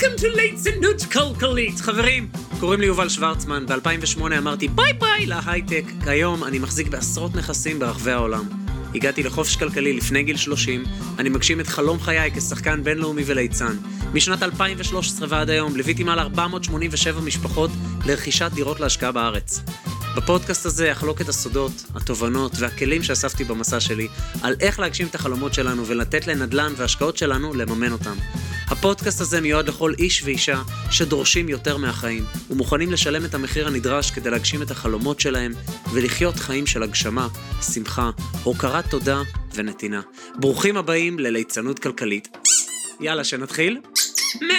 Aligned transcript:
Welcome 0.00 0.20
to 0.20 0.36
ליצנות 0.36 1.02
כלכלית. 1.12 1.80
חברים, 1.80 2.28
קוראים 2.60 2.80
לי 2.80 2.86
יובל 2.86 3.08
שוורצמן, 3.08 3.66
ב-2008 3.66 4.20
אמרתי 4.38 4.68
ביי 4.68 4.92
ביי 4.92 5.26
להייטק. 5.26 5.84
כיום 6.04 6.44
אני 6.44 6.58
מחזיק 6.58 6.88
בעשרות 6.88 7.34
נכסים 7.34 7.78
ברחבי 7.78 8.10
העולם. 8.10 8.44
הגעתי 8.94 9.22
לחופש 9.22 9.56
כלכלי 9.56 9.92
לפני 9.92 10.22
גיל 10.22 10.36
30, 10.36 10.84
אני 11.18 11.28
מגשים 11.28 11.60
את 11.60 11.66
חלום 11.66 12.00
חיי 12.00 12.30
כשחקן 12.30 12.84
בינלאומי 12.84 13.22
וליצן. 13.26 13.76
משנת 14.14 14.42
2013 14.42 15.28
ועד 15.30 15.50
היום 15.50 15.76
ליוויתי 15.76 16.04
מעל 16.04 16.18
487 16.18 17.20
משפחות 17.20 17.70
לרכישת 18.06 18.50
דירות 18.54 18.80
להשקעה 18.80 19.12
בארץ. 19.12 19.60
בפודקאסט 20.16 20.66
הזה 20.66 20.92
אחלוק 20.92 21.20
את 21.20 21.28
הסודות, 21.28 21.72
התובנות 21.94 22.52
והכלים 22.58 23.02
שאספתי 23.02 23.44
במסע 23.44 23.80
שלי 23.80 24.08
על 24.42 24.54
איך 24.60 24.80
להגשים 24.80 25.06
את 25.06 25.14
החלומות 25.14 25.54
שלנו 25.54 25.86
ולתת 25.86 26.26
לנדל"ן 26.26 26.72
והשקעות 26.76 27.16
שלנו 27.16 27.54
לממן 27.54 27.92
אותם. 27.92 28.14
הפודקאסט 28.70 29.20
הזה 29.20 29.40
מיועד 29.40 29.68
לכל 29.68 29.92
איש 29.98 30.22
ואישה 30.22 30.62
שדורשים 30.90 31.48
יותר 31.48 31.76
מהחיים 31.76 32.24
ומוכנים 32.50 32.92
לשלם 32.92 33.24
את 33.24 33.34
המחיר 33.34 33.66
הנדרש 33.66 34.10
כדי 34.10 34.30
להגשים 34.30 34.62
את 34.62 34.70
החלומות 34.70 35.20
שלהם 35.20 35.52
ולחיות 35.92 36.36
חיים 36.36 36.66
של 36.66 36.82
הגשמה, 36.82 37.28
שמחה, 37.74 38.10
הוקרת 38.42 38.90
תודה 38.90 39.22
ונתינה. 39.54 40.00
ברוכים 40.34 40.76
הבאים 40.76 41.18
לליצנות 41.18 41.78
כלכלית. 41.78 42.28
יאללה, 43.00 43.24
שנתחיל? 43.24 43.80
מה? 44.40 44.54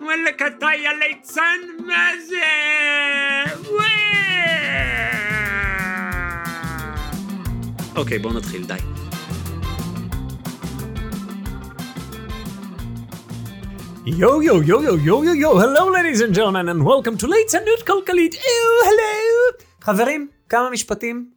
וואלכ 0.00 0.42
אתה 0.46 0.66
יא 0.82 0.90
ליצן? 0.90 1.60
מה 1.86 2.08
זה? 2.28 2.36
אוקיי, 7.96 8.18
בואו 8.18 8.34
נתחיל, 8.34 8.64
די. 8.64 8.97
Yo, 14.16 14.42
yo, 14.42 14.62
yo, 14.62 14.82
yo, 14.82 14.96
yo, 14.96 15.24
yo, 15.24 15.34
yo, 15.34 15.50
hello 15.60 15.90
ladies 15.90 16.20
and 16.22 16.32
gentlemen 16.34 16.68
and 16.68 16.82
welcome 16.82 17.22
to 17.22 17.26
ליצנות 17.26 17.82
כלכלית, 17.86 18.34
Oh, 18.34 18.86
hello. 18.86 19.64
חברים, 19.80 20.28
כמה 20.48 20.70
משפטים 20.70 21.30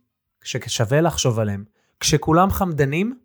ששווה 0.43 1.01
לחשוב 1.01 1.39
עליהם. 1.39 1.63
כשכולם 1.99 2.49
חמדנים, 2.49 3.17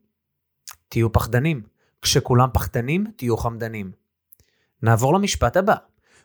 תהיו 0.88 1.12
פחדנים. 1.12 1.62
כשכולם 2.02 2.48
פחדנים, 2.52 3.06
תהיו 3.16 3.36
חמדנים. 3.36 3.92
נעבור 4.82 5.14
למשפט 5.14 5.56
הבא. 5.56 5.74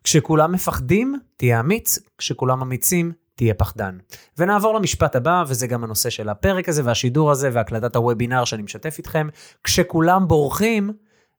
כשכולם 0.03 0.52
מפחדים, 0.52 1.16
תהיה 1.38 1.59
אמיץ, 1.59 1.99
כשכולם 2.17 2.61
אמיצים, 2.61 3.11
תהיה 3.36 3.53
פחדן. 3.53 3.97
ונעבור 4.38 4.75
למשפט 4.75 5.16
הבא, 5.16 5.44
וזה 5.47 5.67
גם 5.67 5.83
הנושא 5.83 6.09
של 6.09 6.30
הפרק 6.30 6.69
הזה 6.69 6.81
והשידור 6.86 7.31
הזה 7.31 7.49
והקלטת 7.53 7.95
הוובינר 7.95 8.45
שאני 8.45 8.61
משתף 8.61 8.95
איתכם. 8.97 9.27
כשכולם 9.64 10.27
בורחים, 10.27 10.89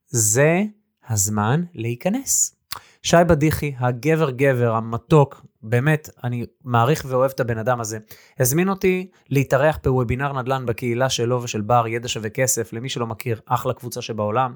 זה 0.07 0.63
הזמן 1.09 1.63
להיכנס. 1.75 2.57
שי 3.03 3.17
בדיחי, 3.27 3.75
הגבר 3.79 4.31
גבר, 4.31 4.75
המתוק, 4.75 5.47
באמת, 5.63 6.11
אני 6.25 6.47
מעריך 6.65 7.05
ואוהב 7.09 7.31
את 7.35 7.41
הבן 7.41 7.59
אדם 7.59 7.81
הזה, 7.81 7.99
הזמין 8.39 8.69
אותי 8.69 9.07
להתארח 9.31 9.79
בוובינר 9.85 10.33
נדל"ן 10.33 10.67
בקהילה 10.67 11.11
שלו 11.11 11.43
ושל 11.43 11.61
בר 11.61 11.87
ידע 11.87 12.09
שווה 12.09 12.31
כסף, 12.31 12.73
למי 12.73 12.89
שלא 12.89 13.07
מכיר, 13.07 13.41
אחלה 13.47 13.75
קבוצה 13.75 14.03
שבעולם. 14.03 14.55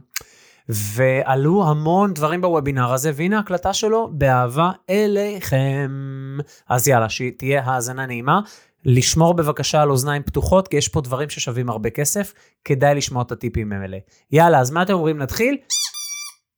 ועלו 0.69 1.69
המון 1.69 2.15
דברים 2.15 2.41
בוובינר 2.41 2.93
הזה, 2.93 3.11
והנה 3.15 3.39
הקלטה 3.39 3.73
שלו 3.73 4.11
באהבה 4.13 4.71
אליכם. 4.91 5.91
אז 6.69 6.89
יאללה, 6.89 7.09
שתהיה 7.09 7.63
האזנה 7.65 8.07
נעימה. 8.07 8.41
לשמור 8.85 9.35
בבקשה 9.35 9.83
על 9.83 9.91
אוזניים 9.91 10.23
פתוחות, 10.23 10.69
כי 10.69 10.77
יש 10.77 10.89
פה 10.89 11.01
דברים 11.01 11.29
ששווים 11.31 11.71
הרבה 11.71 11.91
כסף, 11.91 12.33
כדאי 12.65 12.95
לשמוע 12.95 13.23
את 13.23 13.33
הטיפים 13.33 13.73
האלה. 13.73 13.99
יאללה, 14.33 14.61
אז 14.61 14.71
מה 14.71 14.83
אתם 14.83 14.93
אומרים, 14.93 15.19
נתחיל? 15.19 15.57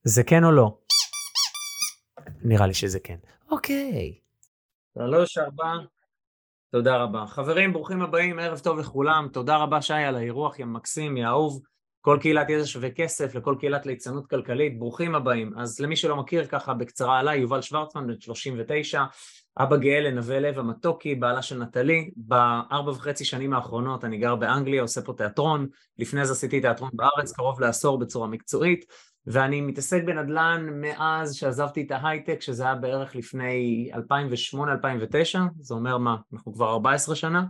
זה 0.03 0.23
כן 0.23 0.43
או 0.43 0.51
לא? 0.51 0.77
נראה 2.41 2.67
לי 2.67 2.73
שזה 2.73 2.99
כן. 2.99 3.17
אוקיי. 3.51 4.17
שלוש, 4.97 5.37
ארבע. 5.37 5.73
תודה 6.71 6.97
רבה. 6.97 7.25
חברים, 7.27 7.73
ברוכים 7.73 8.01
הבאים, 8.01 8.39
ערב 8.39 8.59
טוב 8.59 8.79
לכולם. 8.79 9.27
תודה 9.33 9.57
רבה, 9.57 9.81
שי, 9.81 9.93
על 9.93 10.15
האירוח, 10.15 10.59
יא 10.59 10.65
מקסים, 10.65 11.17
יא 11.17 11.25
אהוב. 11.25 11.61
כל 12.01 12.17
קהילת 12.21 12.49
ידע 12.49 12.65
שווה 12.65 12.91
כסף, 12.91 13.35
לכל 13.35 13.55
קהילת 13.59 13.85
ליצנות 13.85 14.27
כלכלית, 14.27 14.79
ברוכים 14.79 15.15
הבאים. 15.15 15.53
אז 15.57 15.79
למי 15.79 15.95
שלא 15.95 16.15
מכיר, 16.15 16.45
ככה 16.45 16.73
בקצרה 16.73 17.19
עליי, 17.19 17.39
יובל 17.39 17.61
שוורצמן, 17.61 18.07
בן 18.07 18.19
39, 18.19 19.03
אבא 19.57 19.77
גאה 19.77 19.99
לנווה 19.99 20.39
לב 20.39 20.59
המתוקי, 20.59 21.15
בעלה 21.15 21.41
של 21.41 21.57
נטלי. 21.57 22.11
בארבע 22.15 22.91
וחצי 22.91 23.25
שנים 23.25 23.53
האחרונות 23.53 24.05
אני 24.05 24.17
גר 24.17 24.35
באנגליה, 24.35 24.81
עושה 24.81 25.01
פה 25.01 25.13
תיאטרון. 25.17 25.67
לפני 25.97 26.25
זה 26.25 26.31
עשיתי 26.31 26.61
תיאטרון 26.61 26.89
בארץ, 26.93 27.31
קרוב 27.31 27.61
לעשור 27.61 27.99
בצורה 27.99 28.27
מקצועית. 28.27 28.85
ואני 29.27 29.61
מתעסק 29.61 30.03
בנדל"ן 30.03 30.67
מאז 30.81 31.35
שעזבתי 31.35 31.81
את 31.81 31.91
ההייטק, 31.91 32.41
שזה 32.41 32.63
היה 32.63 32.75
בערך 32.75 33.15
לפני 33.15 33.91
2008-2009, 33.93 34.57
זה 35.59 35.73
אומר 35.73 35.97
מה, 35.97 36.15
אנחנו 36.33 36.53
כבר 36.53 36.69
14 36.69 37.15
שנה. 37.15 37.43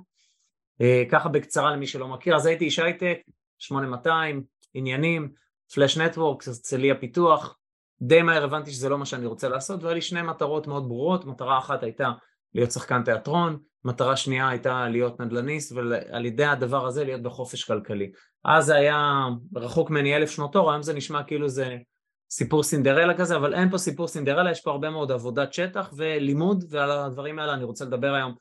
ככה 1.12 1.30
בקצרה 1.30 1.72
למי 1.72 1.88
שלא 1.88 2.08
מכיר, 2.08 2.36
אז 2.36 2.46
הייתי 2.46 2.66
איש 2.66 2.80
הייטק, 2.80 3.18
8200, 3.58 4.44
עניינים, 4.74 5.30
Flash 5.74 5.98
Network, 5.98 6.48
הרצליה 6.48 6.96
פיתוח, 6.96 7.58
די 8.02 8.22
מהר 8.22 8.44
הבנתי 8.44 8.72
שזה 8.72 8.90
לא 8.90 8.98
מה 8.98 9.06
שאני 9.06 9.26
רוצה 9.26 9.50
לעשות, 9.50 9.84
והיה 9.84 9.96
לי 9.96 10.02
שני 10.02 10.22
מטרות 10.22 10.68
מאוד 10.68 10.88
ברורות, 10.88 11.26
מטרה 11.26 11.58
אחת 11.58 11.84
הייתה 11.84 12.12
להיות 12.56 12.72
שחקן 12.72 13.04
תיאטרון, 13.04 13.60
מטרה 13.86 14.18
שנייה 14.18 14.50
הייתה 14.50 14.88
להיות 14.90 15.22
נדל"ניסט, 15.22 15.72
ועל 15.72 16.26
ידי 16.26 16.46
הדבר 16.46 16.86
הזה 16.86 17.04
להיות 17.04 17.22
בחופש 17.22 17.64
כלכלי. 17.64 18.12
אז 18.46 18.66
זה 18.66 18.76
היה 18.76 19.26
רחוק 19.56 19.90
ממני 19.90 20.16
אלף 20.16 20.32
שנות 20.32 20.56
אור, 20.56 20.72
היום 20.72 20.84
זה 20.84 20.94
נשמע 20.94 21.24
כאילו 21.24 21.50
זה 21.50 21.78
סיפור 22.32 22.64
סינדרלה 22.64 23.18
כזה, 23.18 23.36
אבל 23.36 23.54
אין 23.54 23.70
פה 23.70 23.78
סיפור 23.78 24.08
סינדרלה, 24.08 24.52
יש 24.52 24.62
פה 24.62 24.72
הרבה 24.72 24.90
מאוד 24.90 25.12
עבודת 25.12 25.54
שטח 25.54 25.94
ולימוד, 25.98 26.64
ועל 26.70 26.92
הדברים 26.92 27.40
האלה 27.40 27.54
אני 27.54 27.64
רוצה 27.64 27.86
לדבר 27.86 28.14
היום 28.14 28.34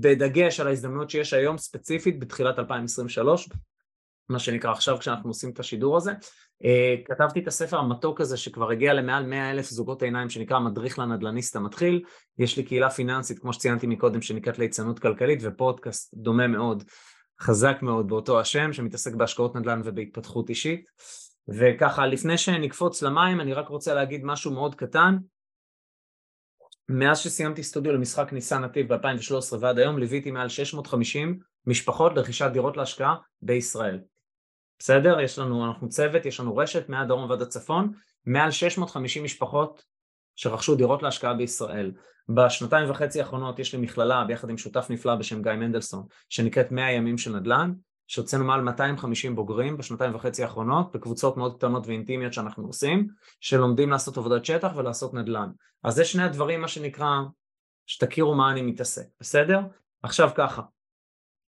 בדגש 0.00 0.60
על 0.60 0.66
ההזדמנות 0.66 1.10
שיש 1.10 1.32
היום 1.32 1.58
ספציפית 1.58 2.20
בתחילת 2.20 2.58
2023, 2.58 3.48
מה 4.28 4.38
שנקרא 4.38 4.70
עכשיו 4.70 4.98
כשאנחנו 4.98 5.30
עושים 5.30 5.50
את 5.50 5.60
השידור 5.60 5.96
הזה. 5.96 6.12
כתבתי 7.04 7.40
את 7.40 7.48
הספר 7.48 7.78
המתוק 7.78 8.20
הזה 8.20 8.36
שכבר 8.36 8.70
הגיע 8.70 8.94
למעל 8.94 9.26
100 9.26 9.50
אלף 9.50 9.70
זוגות 9.70 10.02
עיניים 10.02 10.30
שנקרא 10.30 10.58
מדריך 10.58 10.98
לנדל"ניסט 10.98 11.56
המתחיל. 11.56 12.02
יש 12.38 12.56
לי 12.56 12.62
קהילה 12.62 12.90
פיננסית 12.90 13.38
כמו 13.38 13.52
שציינתי 13.52 13.86
מקודם 13.86 14.22
שנקראת 14.22 14.58
ליצנות 14.58 14.98
כלכלית 14.98 15.38
ופודקאסט 15.42 16.14
דומה 16.14 16.46
מאוד, 16.46 16.84
חזק 17.40 17.78
מאוד 17.82 18.08
באותו 18.08 18.40
השם 18.40 18.72
שמתעסק 18.72 19.14
בהשקעות 19.14 19.56
נדל"ן 19.56 19.80
ובהתפתחות 19.84 20.48
אישית. 20.48 20.84
וככה 21.48 22.06
לפני 22.06 22.38
שנקפוץ 22.38 23.02
למים 23.02 23.40
אני 23.40 23.54
רק 23.54 23.68
רוצה 23.68 23.94
להגיד 23.94 24.24
משהו 24.24 24.52
מאוד 24.52 24.74
קטן. 24.74 25.16
מאז 26.88 27.18
שסיימתי 27.18 27.62
סטודיו 27.62 27.92
למשחק 27.92 28.32
ניסן 28.32 28.64
נתיב 28.64 28.94
ב-2013 28.94 29.56
ועד 29.60 29.78
היום 29.78 29.98
ליוויתי 29.98 30.30
מעל 30.30 30.48
650 30.48 31.38
משפחות 31.66 32.12
לרכישת 32.16 32.50
דירות 32.52 32.76
להשקעה 32.76 33.14
בישראל. 33.42 34.00
בסדר? 34.82 35.20
יש 35.20 35.38
לנו, 35.38 35.66
אנחנו 35.66 35.88
צוות, 35.88 36.26
יש 36.26 36.40
לנו 36.40 36.56
רשת 36.56 36.88
מהדרום 36.88 37.30
ועד 37.30 37.42
הצפון, 37.42 37.92
מעל 38.26 38.50
650 38.50 39.24
משפחות 39.24 39.84
שרכשו 40.36 40.74
דירות 40.74 41.02
להשקעה 41.02 41.34
בישראל. 41.34 41.92
בשנתיים 42.28 42.90
וחצי 42.90 43.20
האחרונות 43.20 43.58
יש 43.58 43.74
לי 43.74 43.80
מכללה 43.80 44.24
ביחד 44.24 44.50
עם 44.50 44.58
שותף 44.58 44.86
נפלא 44.90 45.14
בשם 45.14 45.42
גיא 45.42 45.52
מנדלסון, 45.52 46.06
שנקראת 46.28 46.72
100 46.72 46.92
ימים 46.92 47.18
של 47.18 47.36
נדל"ן, 47.36 47.72
שהוצאנו 48.06 48.44
מעל 48.44 48.60
250 48.60 49.36
בוגרים 49.36 49.76
בשנתיים 49.76 50.14
וחצי 50.14 50.42
האחרונות, 50.42 50.92
בקבוצות 50.92 51.36
מאוד 51.36 51.56
קטנות 51.56 51.86
ואינטימיות 51.86 52.32
שאנחנו 52.32 52.66
עושים, 52.66 53.08
שלומדים 53.40 53.90
לעשות 53.90 54.16
עבודת 54.16 54.44
שטח 54.44 54.72
ולעשות 54.76 55.14
נדל"ן. 55.14 55.48
אז 55.84 55.94
זה 55.94 56.04
שני 56.04 56.22
הדברים, 56.22 56.60
מה 56.60 56.68
שנקרא, 56.68 57.20
שתכירו 57.86 58.34
מה 58.34 58.50
אני 58.50 58.62
מתעסק, 58.62 59.06
בסדר? 59.20 59.60
עכשיו 60.02 60.30
ככה, 60.34 60.62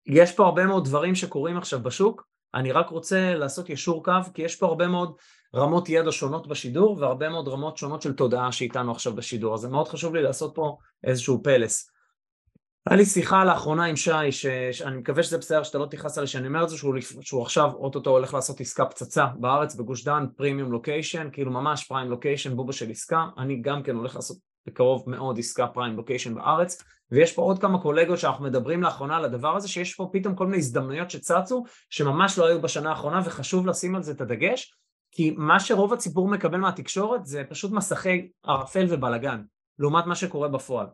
יש 0.06 0.32
פה 0.32 0.44
הרבה 0.44 0.66
מאוד 0.66 0.84
דברים 0.84 1.14
שקורים 1.14 1.56
עכשיו 1.56 1.82
בשוק, 1.82 2.35
אני 2.54 2.72
רק 2.72 2.90
רוצה 2.90 3.34
לעשות 3.34 3.70
ישור 3.70 4.04
קו, 4.04 4.12
כי 4.34 4.42
יש 4.42 4.56
פה 4.56 4.66
הרבה 4.66 4.86
מאוד 4.86 5.16
רמות 5.54 5.88
ידע 5.88 6.12
שונות 6.12 6.46
בשידור, 6.46 6.98
והרבה 7.00 7.28
מאוד 7.28 7.48
רמות 7.48 7.76
שונות 7.76 8.02
של 8.02 8.12
תודעה 8.12 8.52
שאיתנו 8.52 8.92
עכשיו 8.92 9.14
בשידור, 9.14 9.54
אז 9.54 9.60
זה 9.60 9.68
מאוד 9.68 9.88
חשוב 9.88 10.14
לי 10.14 10.22
לעשות 10.22 10.52
פה 10.54 10.76
איזשהו 11.04 11.42
פלס. 11.42 11.90
היה 12.86 12.96
לי 12.96 13.04
שיחה 13.04 13.44
לאחרונה 13.44 13.84
עם 13.84 13.96
שי, 13.96 14.32
שאני 14.72 14.96
מקווה 14.96 15.22
שזה 15.22 15.38
בסדר 15.38 15.62
שאתה 15.62 15.78
לא 15.78 15.86
תכעס 15.86 16.18
עלי 16.18 16.26
שאני 16.26 16.46
אומר 16.46 16.64
את 16.64 16.68
זה, 16.68 16.76
שהוא, 16.76 16.94
שהוא 17.20 17.42
עכשיו 17.42 17.70
אוטוטו 17.74 18.10
הולך 18.10 18.34
לעשות 18.34 18.60
עסקה 18.60 18.84
פצצה 18.84 19.26
בארץ, 19.40 19.74
בגוש 19.74 20.04
דן, 20.04 20.26
פרימיום 20.36 20.72
לוקיישן, 20.72 21.28
כאילו 21.32 21.50
ממש 21.50 21.84
פריים 21.84 22.10
לוקיישן, 22.10 22.56
בובה 22.56 22.72
של 22.72 22.90
עסקה, 22.90 23.24
אני 23.38 23.60
גם 23.60 23.82
כן 23.82 23.96
הולך 23.96 24.16
לעשות 24.16 24.36
בקרוב 24.66 25.10
מאוד 25.10 25.38
עסקה 25.38 25.66
פריים 25.66 25.96
לוקיישן 25.96 26.34
בארץ, 26.34 26.82
ויש 27.10 27.32
פה 27.32 27.42
עוד 27.42 27.58
כמה 27.58 27.82
קולגות 27.82 28.18
שאנחנו 28.18 28.44
מדברים 28.44 28.82
לאחרונה 28.82 29.16
על 29.16 29.24
הדבר 29.24 29.56
הזה, 29.56 29.68
שיש 29.68 29.94
פה 29.94 30.10
פתאום 30.12 30.34
כל 30.34 30.46
מיני 30.46 30.58
הזדמנויות 30.58 31.10
שצצו, 31.10 31.64
שממש 31.90 32.38
לא 32.38 32.46
היו 32.46 32.62
בשנה 32.62 32.90
האחרונה, 32.90 33.20
וחשוב 33.24 33.66
לשים 33.66 33.94
על 33.94 34.02
זה 34.02 34.12
את 34.12 34.20
הדגש, 34.20 34.74
כי 35.12 35.34
מה 35.38 35.60
שרוב 35.60 35.92
הציבור 35.92 36.28
מקבל 36.28 36.58
מהתקשורת 36.58 37.26
זה 37.26 37.42
פשוט 37.48 37.72
מסכי 37.72 38.28
ערפל 38.44 38.86
ובלאגן, 38.88 39.42
לעומת 39.78 40.06
מה 40.06 40.14
שקורה 40.14 40.48
בפועל. 40.48 40.86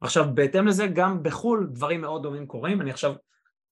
עכשיו, 0.00 0.26
בהתאם 0.34 0.66
לזה, 0.66 0.86
גם 0.86 1.22
בחו"ל 1.22 1.68
דברים 1.72 2.00
מאוד 2.00 2.22
דומים 2.22 2.46
קורים, 2.46 2.80
אני 2.80 2.90
עכשיו 2.90 3.14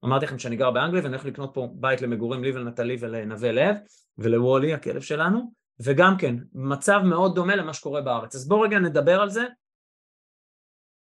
אמרתי 0.05 0.25
לכם 0.27 0.39
שאני 0.39 0.57
גר 0.57 0.71
באנגליה 0.71 1.03
ואני 1.03 1.15
הולך 1.15 1.25
לקנות 1.25 1.51
פה 1.55 1.69
בית 1.73 2.03
למגורים 2.03 2.45
לי 2.45 2.53
ולנטלי 2.53 2.97
ולנווה 3.01 3.53
לב 3.53 3.77
ולוולי 4.19 4.75
הכלב 4.75 5.01
שלנו 5.01 5.53
וגם 5.85 6.15
כן, 6.19 6.35
מצב 6.53 6.99
מאוד 7.05 7.35
דומה 7.35 7.57
למה 7.57 7.75
שקורה 7.75 8.01
בארץ. 8.01 8.35
אז 8.35 8.49
בואו 8.49 8.61
רגע 8.61 8.79
נדבר 8.79 9.21
על 9.21 9.31
זה. 9.31 9.45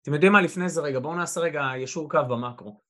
אתם 0.01 0.13
יודעים 0.13 0.31
מה 0.31 0.41
לפני 0.41 0.69
זה 0.69 0.81
רגע, 0.81 0.99
בואו 0.99 1.15
נעשה 1.15 1.41
רגע 1.41 1.61
ישור 1.77 2.11
קו 2.11 2.19
במקרו. 2.29 2.81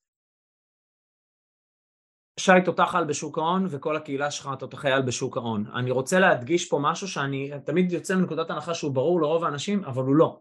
שי 2.40 2.52
תותח 2.66 2.96
על 2.96 3.06
בשוק 3.06 3.38
ההון 3.38 3.66
וכל 3.70 3.96
הקהילה 3.96 4.32
שלך 4.32 4.50
תותחי 4.60 4.92
על 4.92 5.02
בשוק 5.02 5.38
ההון. 5.38 5.66
אני 5.76 5.92
רוצה 5.92 6.20
להדגיש 6.20 6.70
פה 6.70 6.80
משהו 6.82 7.08
שאני 7.08 7.52
תמיד 7.66 7.92
יוצא 7.92 8.16
מנקודת 8.16 8.50
הנחה 8.50 8.74
שהוא 8.74 8.94
ברור 8.94 9.22
לרוב 9.22 9.44
האנשים, 9.44 9.84
אבל 9.84 10.04
הוא 10.04 10.16
לא. 10.16 10.40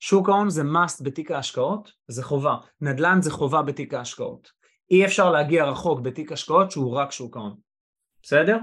שוק 0.00 0.28
ההון 0.28 0.50
זה 0.50 0.62
must 0.62 1.04
בתיק 1.04 1.30
ההשקעות, 1.30 1.92
זה 2.08 2.22
חובה. 2.22 2.56
נדל"ן 2.80 3.18
זה 3.22 3.30
חובה 3.30 3.62
בתיק 3.62 3.94
ההשקעות. 3.94 4.50
אי 4.90 5.04
אפשר 5.04 5.30
להגיע 5.30 5.64
רחוק 5.64 6.00
בתיק 6.00 6.32
השקעות 6.32 6.70
שהוא 6.70 6.96
רק 6.96 7.12
שוק 7.12 7.36
ההון. 7.36 7.56
בסדר? 8.22 8.58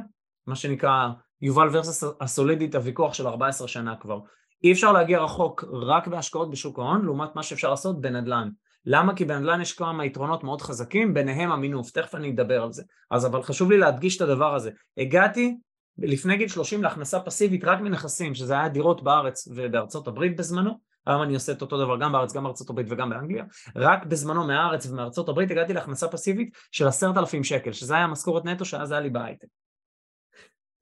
מה 0.48 0.56
שנקרא 0.56 1.10
יובל 1.42 1.70
versus 1.72 2.04
הסולידית 2.22 2.76
הוויכוח 2.76 3.14
של 3.14 3.28
14 3.28 3.68
שנה 3.68 3.96
כבר. 3.96 4.20
אי 4.64 4.72
אפשר 4.72 4.92
להגיע 4.92 5.20
רחוק 5.20 5.64
רק 5.72 6.08
בהשקעות 6.08 6.52
בשוק 6.52 6.80
ההון 6.80 7.06
לעומת 7.06 7.36
מה 7.36 7.44
שאפשר 7.44 7.70
לעשות 7.70 8.02
בנדל"ן. 8.02 8.50
למה? 8.86 9.16
כי 9.16 9.26
בנדל"ן 9.26 9.62
יש 9.62 9.74
כמה 9.74 10.06
יתרונות 10.06 10.44
מאוד 10.44 10.62
חזקים, 10.62 11.14
ביניהם 11.14 11.52
המינוף, 11.52 11.92
תכף 11.92 12.16
אני 12.16 12.32
אדבר 12.32 12.64
על 12.64 12.72
זה. 12.72 12.84
אז 13.12 13.26
אבל 13.26 13.44
חשוב 13.44 13.72
לי 13.72 13.78
להדגיש 13.78 14.18
את 14.18 14.22
הדבר 14.22 14.56
הזה. 14.56 14.72
הגעתי 14.98 15.58
לפני 15.98 16.38
גיל 16.38 16.48
30 16.48 16.84
להכנסה 16.84 17.20
פסיבית 17.20 17.64
רק 17.64 17.82
מנכסים, 17.82 18.36
שזה 18.36 18.54
היה 18.54 18.70
דירות 18.70 19.04
בארץ 19.04 19.48
ובארצות 19.56 20.08
הברית 20.08 20.38
בזמנו, 20.38 20.80
היום 21.08 21.24
אני 21.24 21.34
עושה 21.34 21.52
את 21.52 21.62
אותו 21.62 21.78
דבר 21.78 21.98
גם 22.00 22.12
בארץ, 22.12 22.34
גם 22.34 22.44
בארצות 22.44 22.70
הברית 22.70 22.88
וגם 22.90 23.10
באנגליה, 23.10 23.44
רק 23.76 24.06
בזמנו 24.06 24.48
מהארץ 24.48 24.86
ומארצות 24.86 25.30
הברית 25.30 25.52
הגעתי 25.52 25.74
להכנסה 25.74 26.08
פסיבית 26.08 26.50
של 26.72 26.88
עשרת 26.88 27.18
אלפים 27.18 27.44
שקל, 27.44 27.72
שזה 27.72 27.96
היה 27.96 28.08
משכורת 28.08 28.46
נטו 28.46 28.66
שאז 28.66 28.92
היה 28.92 29.02
לי 29.02 29.10
בהייטק. 29.10 29.48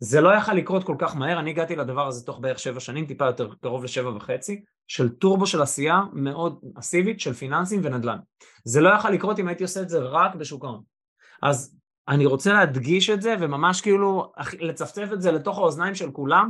זה 0.04 0.22
לא 0.22 0.30
יכל 0.30 0.54
לקרות 0.54 0.84
כל 0.84 0.96
כך 1.00 1.16
מהר, 1.16 1.40
אני 1.40 1.50
הגעתי 1.50 1.76
לדבר 1.76 2.08
הזה 2.08 2.26
תוך 2.26 2.40
בערך 2.40 2.60
שבע 2.60 2.80
שנים, 2.80 3.06
טיפה 3.06 3.26
יותר 3.26 3.50
קרוב 3.62 3.84
לשבע 3.84 4.10
וחצי, 4.10 4.64
של 4.88 5.10
טורבו 5.10 5.48
של 5.48 5.62
עשייה 5.62 6.02
מאוד 6.14 6.60
אסיבית 6.80 7.20
של 7.20 7.34
פיננסים 7.34 7.82
ונדל"ן. 7.84 8.18
זה 8.64 8.82
לא 8.82 8.90
יכל 8.90 9.10
לקרות 9.10 9.40
אם 9.40 9.48
הייתי 9.48 9.64
עושה 9.64 9.82
את 9.82 9.90
זה 9.90 10.00
רק 10.00 10.36
בשוק 10.36 10.66
ההון. 10.66 10.82
אז 11.42 11.76
אני 12.08 12.26
רוצה 12.26 12.54
להדגיש 12.54 13.10
את 13.10 13.22
זה 13.22 13.36
וממש 13.40 13.82
כאילו 13.82 14.32
לצפצף 14.60 15.08
את 15.14 15.22
זה 15.22 15.32
לתוך 15.32 15.58
האוזניים 15.58 15.96
של 15.96 16.12
כולם. 16.12 16.50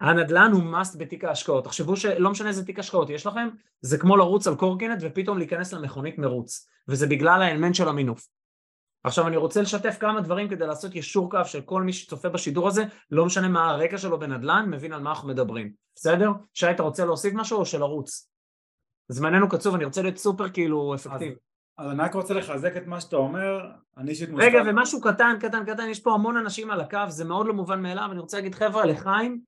הנדל"ן 0.00 0.50
הוא 0.52 0.62
must 0.62 0.98
בתיק 0.98 1.24
ההשקעות. 1.24 1.64
תחשבו 1.64 1.96
שלא 1.96 2.30
משנה 2.30 2.48
איזה 2.48 2.64
תיק 2.64 2.78
השקעות 2.78 3.10
יש 3.10 3.26
לכם, 3.26 3.48
זה 3.80 3.98
כמו 3.98 4.16
לרוץ 4.16 4.46
על 4.46 4.54
קורקינט 4.54 4.98
ופתאום 5.02 5.38
להיכנס 5.38 5.72
למכונית 5.72 6.18
מרוץ, 6.18 6.68
וזה 6.88 7.06
בגלל 7.06 7.42
האלמנט 7.42 7.74
של 7.74 7.88
המינוף. 7.88 8.26
עכשיו 9.06 9.26
אני 9.26 9.36
רוצה 9.36 9.62
לשתף 9.62 9.96
כמה 10.00 10.20
דברים 10.20 10.48
כדי 10.48 10.66
לעשות 10.66 10.94
ישור 10.94 11.30
קו 11.30 11.44
של 11.44 11.60
כל 11.60 11.82
מי 11.82 11.92
שצופה 11.92 12.28
בשידור 12.28 12.68
הזה, 12.68 12.84
לא 13.10 13.26
משנה 13.26 13.48
מה 13.48 13.70
הרקע 13.70 13.98
שלו 13.98 14.18
בנדל"ן, 14.18 14.66
מבין 14.70 14.92
על 14.92 15.00
מה 15.00 15.10
אנחנו 15.10 15.28
מדברים. 15.28 15.72
בסדר? 15.94 16.30
שי, 16.54 16.70
אתה 16.70 16.82
רוצה 16.82 17.04
להוסיף 17.04 17.34
משהו 17.34 17.58
או 17.58 17.66
שלרוץ? 17.66 18.30
זמננו 19.08 19.48
קצוב, 19.48 19.74
אני 19.74 19.84
רוצה 19.84 20.02
להיות 20.02 20.16
סופר 20.16 20.48
כאילו 20.48 20.94
אפקטיבי. 20.94 21.34
אז 21.78 21.90
אני 21.90 22.02
רק 22.02 22.14
רוצה 22.14 22.34
לחזק 22.34 22.76
את 22.76 22.86
מה 22.86 23.00
שאתה 23.00 23.16
אומר, 23.16 23.70
אני 23.96 24.10
אישית 24.10 24.30
מושפע... 24.30 24.46
רגע, 24.46 24.62
ומשהו 24.66 25.00
קטן, 25.00 25.36
קטן, 25.40 25.64
קטן, 25.64 25.88
יש 25.88 26.00
פה 26.00 26.14
המון 26.14 26.36
אנשים 26.36 26.70
על 26.70 26.80
הקו, 26.80 26.98
זה 27.08 27.24
מאוד 27.24 27.46
לא 27.46 27.54
מובן 27.54 27.82
מאליו, 27.82 28.08
אני 28.12 28.20
רוצה 28.20 28.36
להגיד 28.36 28.54
חבר'ה, 28.54 28.86
לחיים 28.86 29.40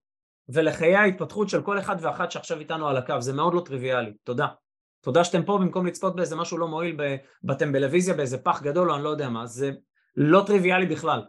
ולחיי 0.49 0.96
ההתפתחות 0.96 1.49
של 1.49 1.62
כל 1.62 1.78
אחד 1.78 1.96
ואחת 2.00 2.31
שעכשיו 2.31 2.58
איתנו 2.58 2.88
על 2.88 2.96
הקו, 2.96 3.20
זה 3.20 3.32
מאוד 3.32 3.55
לא 3.55 3.60
טריוויאלי, 3.60 4.12
תודה. 4.25 4.46
תודה 5.00 5.25
שאתם 5.25 5.45
פה 5.45 5.59
במקום 5.59 5.87
לצפות 5.87 6.17
באיזה 6.17 6.37
משהו 6.37 6.59
לא 6.59 6.69
מועיל, 6.69 6.97
באתם 7.43 7.73
בטלוויזיה, 7.73 8.15
באיזה 8.15 8.39
פח 8.39 8.62
גדול 8.62 8.91
או 8.91 8.97
אני 8.97 9.05
לא 9.05 9.09
יודע 9.09 9.29
מה, 9.29 9.47
זה 9.47 9.73
לא 10.17 10.43
טריוויאלי 10.47 10.87
בכלל. 10.87 11.23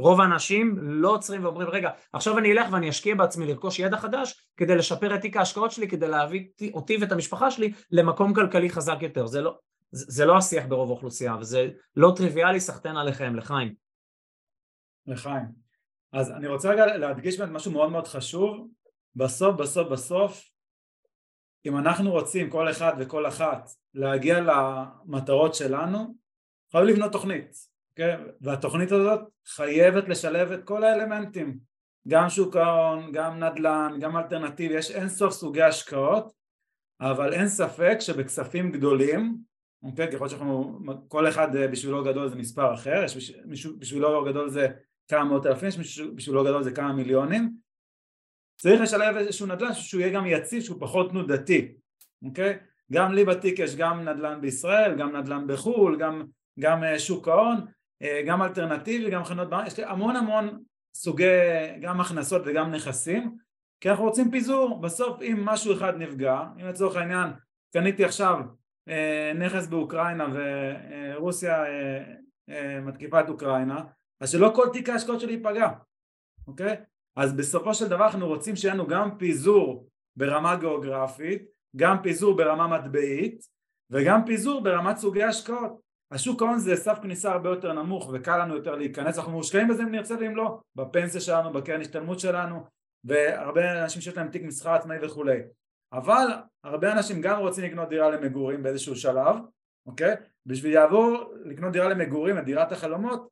רוב 0.00 0.20
האנשים 0.20 0.78
לא 0.80 1.14
עוצרים 1.14 1.44
ואומרים 1.44 1.68
רגע 1.68 1.90
עכשיו 2.12 2.38
אני 2.38 2.52
אלך 2.52 2.72
ואני 2.72 2.90
אשקיע 2.90 3.14
בעצמי 3.14 3.46
לרכוש 3.46 3.78
ידע 3.78 3.96
חדש 3.96 4.50
כדי 4.56 4.76
לשפר 4.76 5.14
את 5.14 5.20
תיק 5.20 5.36
ההשקעות 5.36 5.70
שלי 5.70 5.88
כדי 5.88 6.08
להביא 6.08 6.48
אותי 6.72 6.96
ואת 7.00 7.12
המשפחה 7.12 7.50
שלי 7.50 7.72
למקום 7.90 8.34
כלכלי 8.34 8.70
חזק 8.70 8.96
יותר 9.00 9.26
זה 9.26 9.40
לא, 9.40 9.58
זה, 9.90 10.04
זה 10.08 10.24
לא 10.24 10.36
השיח 10.36 10.66
ברוב 10.66 10.88
האוכלוסייה 10.90 11.36
וזה 11.40 11.68
לא 11.96 12.12
טריוויאלי 12.16 12.60
סחטיין 12.60 12.96
עליכם 12.96 13.36
לחיים. 13.36 13.74
לחיים. 15.06 15.44
אז 16.12 16.30
אני 16.30 16.46
רוצה 16.46 16.70
רגע 16.70 16.86
להדגיש 16.96 17.38
באמת 17.38 17.52
משהו 17.52 17.72
מאוד 17.72 17.90
מאוד 17.90 18.06
חשוב 18.06 18.68
בסוף 19.16 19.56
בסוף 19.56 19.88
בסוף 19.88 20.49
אם 21.66 21.76
אנחנו 21.76 22.10
רוצים 22.10 22.50
כל 22.50 22.70
אחד 22.70 22.92
וכל 22.98 23.26
אחת 23.26 23.70
להגיע 23.94 24.40
למטרות 24.40 25.54
שלנו 25.54 26.14
חייבים 26.72 26.94
לבנות 26.94 27.12
תוכנית 27.12 27.70
כן? 27.96 28.20
והתוכנית 28.40 28.92
הזאת 28.92 29.20
חייבת 29.46 30.08
לשלב 30.08 30.52
את 30.52 30.64
כל 30.64 30.84
האלמנטים 30.84 31.58
גם 32.08 32.28
שוק 32.28 32.56
ההון, 32.56 33.12
גם 33.12 33.44
נדל"ן, 33.44 33.96
גם 34.00 34.16
אלטרנטיבי, 34.16 34.74
יש 34.74 34.90
אין 34.90 35.08
סוף 35.08 35.32
סוגי 35.32 35.62
השקעות 35.62 36.32
אבל 37.00 37.32
אין 37.32 37.48
ספק 37.48 37.96
שבכספים 38.00 38.72
גדולים, 38.72 39.36
אוקיי? 39.82 40.12
ככל 40.12 40.28
שאנחנו, 40.28 40.78
כל 41.08 41.28
אחד 41.28 41.56
אה, 41.56 41.68
בשבילו 41.68 42.04
גדול 42.04 42.28
זה 42.28 42.36
מספר 42.36 42.74
אחר, 42.74 43.02
יש 43.04 43.32
בשבילו 43.78 44.24
גדול 44.24 44.48
זה 44.48 44.68
כמה 45.08 45.24
מאות 45.24 45.46
אלפים, 45.46 45.68
יש 45.68 46.00
בשבילו 46.00 46.44
גדול 46.44 46.62
זה 46.62 46.72
כמה 46.72 46.92
מיליונים 46.92 47.52
צריך 48.60 48.80
לשלב 48.80 49.16
איזשהו 49.16 49.46
נדל"ן 49.46 49.74
שהוא 49.74 50.00
יהיה 50.00 50.12
גם 50.12 50.26
יציב, 50.26 50.62
שהוא 50.62 50.76
פחות 50.80 51.10
תנודתי, 51.10 51.72
אוקיי? 52.22 52.58
גם 52.92 53.12
לי 53.12 53.24
בתיק 53.24 53.58
יש 53.58 53.76
גם 53.76 54.08
נדל"ן 54.08 54.40
בישראל, 54.40 54.94
גם 54.98 55.16
נדל"ן 55.16 55.46
בחו"ל, 55.46 55.98
גם, 55.98 56.24
גם 56.60 56.84
אה, 56.84 56.98
שוק 56.98 57.28
ההון 57.28 57.66
אה, 58.02 58.22
גם 58.26 58.42
אלטרנטיבי, 58.42 59.10
גם 59.10 59.24
חנות 59.24 59.50
במה, 59.50 59.66
יש 59.66 59.78
לי 59.78 59.84
המון 59.84 60.16
המון 60.16 60.62
סוגי 60.94 61.24
גם 61.80 62.00
הכנסות 62.00 62.42
וגם 62.46 62.70
נכסים 62.70 63.36
כי 63.80 63.90
אנחנו 63.90 64.04
רוצים 64.04 64.30
פיזור, 64.30 64.80
בסוף 64.80 65.22
אם 65.22 65.42
משהו 65.44 65.72
אחד 65.72 65.96
נפגע, 65.96 66.42
אם 66.60 66.66
לצורך 66.66 66.96
העניין 66.96 67.30
קניתי 67.72 68.04
עכשיו 68.04 68.40
אה, 68.88 69.32
נכס 69.34 69.66
באוקראינה 69.66 70.26
ורוסיה 70.34 71.64
מתקיפה 72.82 73.20
את 73.20 73.28
אוקראינה, 73.28 73.82
אז 74.20 74.30
שלא 74.30 74.52
כל 74.54 74.66
תיק 74.72 74.88
ההשקעות 74.88 75.20
שלי 75.20 75.32
ייפגע, 75.32 75.68
אוקיי? 76.46 76.76
אז 77.20 77.36
בסופו 77.36 77.74
של 77.74 77.88
דבר 77.88 78.04
אנחנו 78.04 78.26
רוצים 78.26 78.56
שיהיה 78.56 78.74
לנו 78.74 78.86
גם 78.86 79.18
פיזור 79.18 79.88
ברמה 80.16 80.56
גיאוגרפית, 80.56 81.42
גם 81.76 82.02
פיזור 82.02 82.36
ברמה 82.36 82.66
מטבעית 82.66 83.44
וגם 83.90 84.24
פיזור 84.26 84.62
ברמת 84.62 84.96
סוגי 84.96 85.22
השקעות. 85.22 85.80
השוק 86.10 86.42
ההון 86.42 86.58
זה 86.58 86.76
סף 86.76 86.98
כניסה 87.02 87.32
הרבה 87.32 87.48
יותר 87.48 87.72
נמוך 87.72 88.10
וקל 88.12 88.38
לנו 88.38 88.54
יותר 88.54 88.74
להיכנס, 88.74 89.18
אנחנו 89.18 89.32
מושקעים 89.32 89.68
בזה 89.68 89.82
אם 89.82 89.90
נרצה 89.90 90.14
ואם 90.20 90.36
לא, 90.36 90.60
בפנסיה 90.76 91.20
שלנו, 91.20 91.52
בקרן 91.52 91.80
השתלמות 91.80 92.20
שלנו 92.20 92.64
והרבה 93.04 93.82
אנשים 93.82 94.02
שיש 94.02 94.16
להם 94.16 94.28
תיק 94.28 94.42
מסחר 94.42 94.70
עצמאי 94.70 94.96
וכולי. 95.02 95.38
אבל 95.92 96.26
הרבה 96.64 96.92
אנשים 96.92 97.20
גם 97.20 97.38
רוצים 97.38 97.64
לקנות 97.64 97.88
דירה 97.88 98.10
למגורים 98.10 98.62
באיזשהו 98.62 98.96
שלב, 98.96 99.36
אוקיי? 99.86 100.14
בשביל 100.46 100.74
לעבור 100.74 101.34
לקנות 101.44 101.72
דירה 101.72 101.88
למגורים, 101.88 102.38
את 102.38 102.44
דירת 102.44 102.72
החלומות 102.72 103.28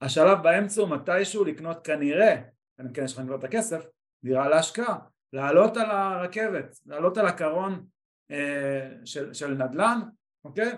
השלב 0.00 0.42
באמצע 0.42 0.80
הוא 0.80 0.90
מתישהו 0.90 1.44
לקנות 1.44 1.86
כנראה, 1.86 2.42
אני 2.78 2.94
כן 2.94 3.04
יש 3.04 3.12
לך 3.18 3.24
כבר 3.26 3.36
את 3.36 3.44
הכסף, 3.44 3.84
דירה 4.24 4.48
להשקעה, 4.48 4.98
לעלות 5.32 5.76
על 5.76 5.90
הרכבת, 5.90 6.76
לעלות 6.86 7.18
על 7.18 7.26
הקרון 7.26 7.86
אה, 8.30 8.90
של, 9.04 9.34
של 9.34 9.54
נדל"ן, 9.54 10.00
אוקיי? 10.44 10.72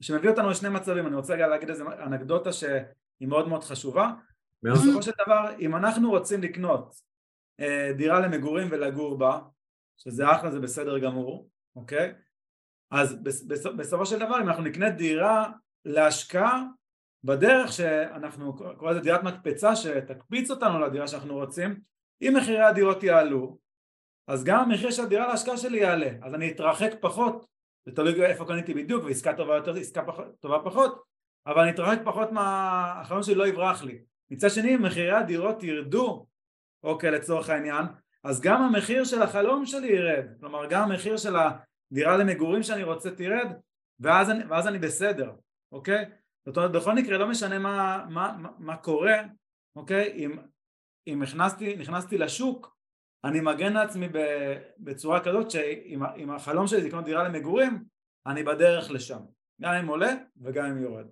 שמביא 0.00 0.30
אותנו 0.30 0.50
לשני 0.50 0.68
מצבים, 0.68 1.06
אני 1.06 1.16
רוצה 1.16 1.34
רגע 1.34 1.46
להגיד 1.46 1.70
איזה 1.70 1.84
אנקדוטה 1.84 2.52
שהיא 2.52 3.28
מאוד 3.28 3.48
מאוד 3.48 3.64
חשובה 3.64 4.12
בסופו 4.62 5.02
של 5.02 5.10
דבר 5.26 5.54
אם 5.58 5.76
אנחנו 5.76 6.10
רוצים 6.10 6.42
לקנות 6.42 6.94
אה, 7.60 7.92
דירה 7.96 8.20
למגורים 8.20 8.68
ולגור 8.70 9.18
בה 9.18 9.40
שזה 9.96 10.30
אחלה 10.32 10.50
זה 10.50 10.60
בסדר 10.60 10.98
גמור, 10.98 11.48
אוקיי? 11.76 12.14
אז 12.90 13.22
בסופו 13.76 14.06
של 14.06 14.18
דבר 14.18 14.42
אם 14.42 14.48
אנחנו 14.48 14.62
נקנה 14.62 14.90
דירה 14.90 15.50
להשקעה 15.84 16.64
בדרך 17.24 17.72
שאנחנו 17.72 18.56
קוראים 18.56 18.96
לזה 18.96 19.00
דירת 19.00 19.22
מקפצה 19.22 19.76
שתקפיץ 19.76 20.50
אותנו 20.50 20.80
לדירה 20.80 21.08
שאנחנו 21.08 21.34
רוצים 21.34 21.80
אם 22.22 22.34
מחירי 22.36 22.62
הדירות 22.62 23.02
יעלו 23.02 23.58
אז 24.28 24.44
גם 24.44 24.60
המחיר 24.60 24.90
של 24.90 25.02
הדירה 25.02 25.28
להשקעה 25.28 25.56
שלי 25.56 25.78
יעלה. 25.78 26.10
אז 26.22 26.34
אני 26.34 26.50
אתרחק 26.50 26.90
פחות 27.00 27.46
זה 27.86 27.94
תלוי 27.94 28.26
איפה 28.26 28.44
קניתי 28.44 28.74
בדיוק 28.74 29.04
ועסקה 29.04 29.34
טובה 29.34 29.56
יותר, 29.56 29.76
עסקה 29.76 30.04
פח, 30.04 30.20
טובה 30.40 30.58
פחות 30.64 31.02
אבל 31.46 31.62
אני 31.62 31.70
אתרחק 31.70 31.98
פחות 32.04 32.32
מהחלום 32.32 33.22
שלי 33.22 33.34
לא 33.34 33.46
יברח 33.46 33.82
לי. 33.82 33.98
מצד 34.30 34.50
שני 34.50 34.74
אם 34.74 34.82
מחירי 34.82 35.12
הדירות 35.12 35.62
ירדו 35.62 36.26
אוקיי 36.82 37.10
לצורך 37.10 37.50
העניין 37.50 37.84
אז 38.24 38.40
גם 38.40 38.62
המחיר 38.62 39.04
של 39.04 39.22
החלום 39.22 39.66
שלי 39.66 39.88
ירד. 39.88 40.24
כלומר 40.40 40.66
גם 40.66 40.90
המחיר 40.90 41.16
של 41.16 41.36
הדירה 41.36 42.16
למגורים 42.16 42.62
שאני 42.62 42.82
רוצה 42.82 43.10
תרד 43.10 43.52
ואז 44.00 44.30
אני, 44.30 44.44
ואז 44.44 44.66
אני 44.66 44.78
בסדר 44.78 45.32
אוקיי 45.72 46.04
זאת 46.48 46.56
אומרת 46.56 46.72
בכל 46.72 46.94
מקרה 46.94 47.18
לא 47.18 47.28
משנה 47.28 47.58
מה, 47.58 48.06
מה, 48.10 48.36
מה, 48.38 48.48
מה 48.58 48.76
קורה 48.76 49.16
אוקיי? 49.76 50.12
אם, 50.12 50.38
אם 51.06 51.22
נכנסתי, 51.22 51.76
נכנסתי 51.76 52.18
לשוק 52.18 52.78
אני 53.24 53.40
מגן 53.40 53.72
לעצמי 53.72 54.08
בצורה 54.78 55.24
כזאת 55.24 55.50
שאם 55.50 56.30
החלום 56.30 56.66
שלי 56.66 56.80
זה 56.80 56.88
לקנות 56.88 57.04
דירה 57.04 57.28
למגורים 57.28 57.84
אני 58.26 58.42
בדרך 58.42 58.90
לשם. 58.90 59.18
גם 59.60 59.74
אם 59.74 59.86
עולה 59.86 60.14
וגם 60.42 60.64
אם 60.64 60.78
יורד. 60.78 61.06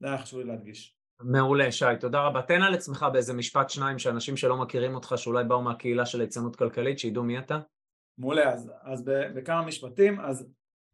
זה 0.00 0.06
היה 0.06 0.18
חשוב 0.18 0.40
לי 0.40 0.46
להדגיש. 0.46 0.96
מעולה, 1.20 1.72
שי, 1.72 1.84
תודה 2.00 2.20
רבה. 2.20 2.42
תן 2.42 2.62
על 2.62 2.74
עצמך 2.74 3.06
באיזה 3.12 3.34
משפט 3.34 3.70
שניים 3.70 3.98
שאנשים 3.98 4.36
שלא 4.36 4.56
מכירים 4.56 4.94
אותך, 4.94 5.14
שאולי 5.16 5.44
באו 5.44 5.62
מהקהילה 5.62 6.06
של 6.06 6.18
ליצנות 6.18 6.56
כלכלית, 6.56 6.98
שידעו 6.98 7.24
מי 7.24 7.38
אתה. 7.38 7.58
מעולה, 8.18 8.52
אז, 8.52 8.72
אז 8.82 9.04
בכמה 9.34 9.62
משפטים, 9.62 10.20
אז, 10.20 10.48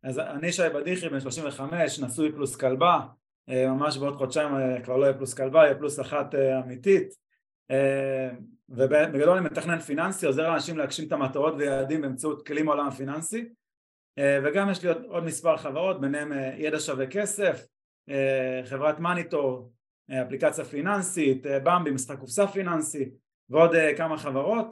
אז 0.04 0.18
אני 0.18 0.52
שי 0.52 0.62
בדיחי, 0.74 1.08
בן 1.08 1.20
35, 1.20 2.00
נשוי 2.00 2.32
פלוס 2.32 2.56
כלבה, 2.56 3.00
ממש 3.48 3.98
בעוד 3.98 4.16
חודשיים 4.16 4.54
אה, 4.54 4.80
כבר 4.84 4.96
לא 4.96 5.04
יהיה 5.04 5.14
פלוס 5.14 5.34
כלבה, 5.34 5.64
יהיה 5.64 5.74
פלוס 5.74 6.00
אחת 6.00 6.34
אה, 6.34 6.60
אמיתית, 6.60 7.22
ובגדול 8.68 9.36
אני 9.36 9.46
מתכנן 9.46 9.78
פיננסי, 9.78 10.26
עוזר 10.26 10.48
לאנשים 10.48 10.78
להגשים 10.78 11.06
את 11.08 11.12
המטרות 11.12 11.54
ויעדים 11.58 12.00
באמצעות 12.00 12.46
כלים 12.46 12.66
מעולם 12.66 12.86
הפיננסי, 12.86 13.48
וגם 14.44 14.70
יש 14.70 14.82
לי 14.82 14.88
עוד, 14.88 15.02
עוד 15.04 15.24
מספר 15.24 15.56
חברות, 15.56 16.00
ביניהם 16.00 16.32
ידע 16.56 16.80
שווה 16.80 17.06
כסף, 17.06 17.66
חברת 18.64 19.00
מניטור, 19.00 19.72
אפליקציה 20.10 20.64
פיננסית, 20.64 21.46
במבי, 21.64 21.90
משחק 21.90 22.18
קופסה 22.18 22.46
פיננסי 22.46 23.10
ועוד 23.48 23.70
כמה 23.96 24.16
חברות. 24.18 24.66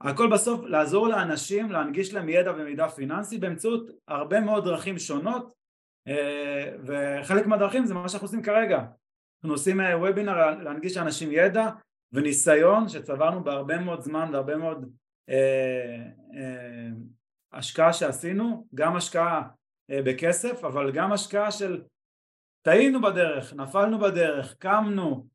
הכל 0.00 0.30
בסוף 0.32 0.64
לעזור 0.64 1.08
לאנשים 1.08 1.70
להנגיש 1.70 2.14
להם 2.14 2.28
ידע 2.28 2.52
ומידע 2.52 2.88
פיננסי 2.88 3.38
באמצעות 3.38 3.90
הרבה 4.08 4.40
מאוד 4.40 4.64
דרכים 4.64 4.98
שונות 4.98 5.42
אה, 5.44 5.59
וחלק 6.86 7.46
מהדרכים 7.46 7.86
זה 7.86 7.94
מה 7.94 8.08
שאנחנו 8.08 8.26
עושים 8.26 8.42
כרגע. 8.42 8.78
אנחנו 8.78 9.54
עושים 9.54 9.80
וובינר 9.80 10.54
להנגיש 10.62 10.96
לאנשים 10.96 11.28
ידע 11.32 11.70
וניסיון 12.12 12.88
שצברנו 12.88 13.44
בהרבה 13.44 13.78
מאוד 13.78 14.00
זמן 14.00 14.28
והרבה 14.32 14.56
מאוד 14.56 14.90
אה, 15.28 16.06
אה, 16.36 16.88
השקעה 17.52 17.92
שעשינו. 17.92 18.66
גם 18.74 18.96
השקעה 18.96 19.42
אה, 19.90 20.02
בכסף 20.02 20.64
אבל 20.64 20.92
גם 20.92 21.12
השקעה 21.12 21.50
של 21.50 21.82
טעינו 22.62 23.00
בדרך, 23.02 23.54
נפלנו 23.54 23.98
בדרך, 23.98 24.54
קמנו, 24.58 25.26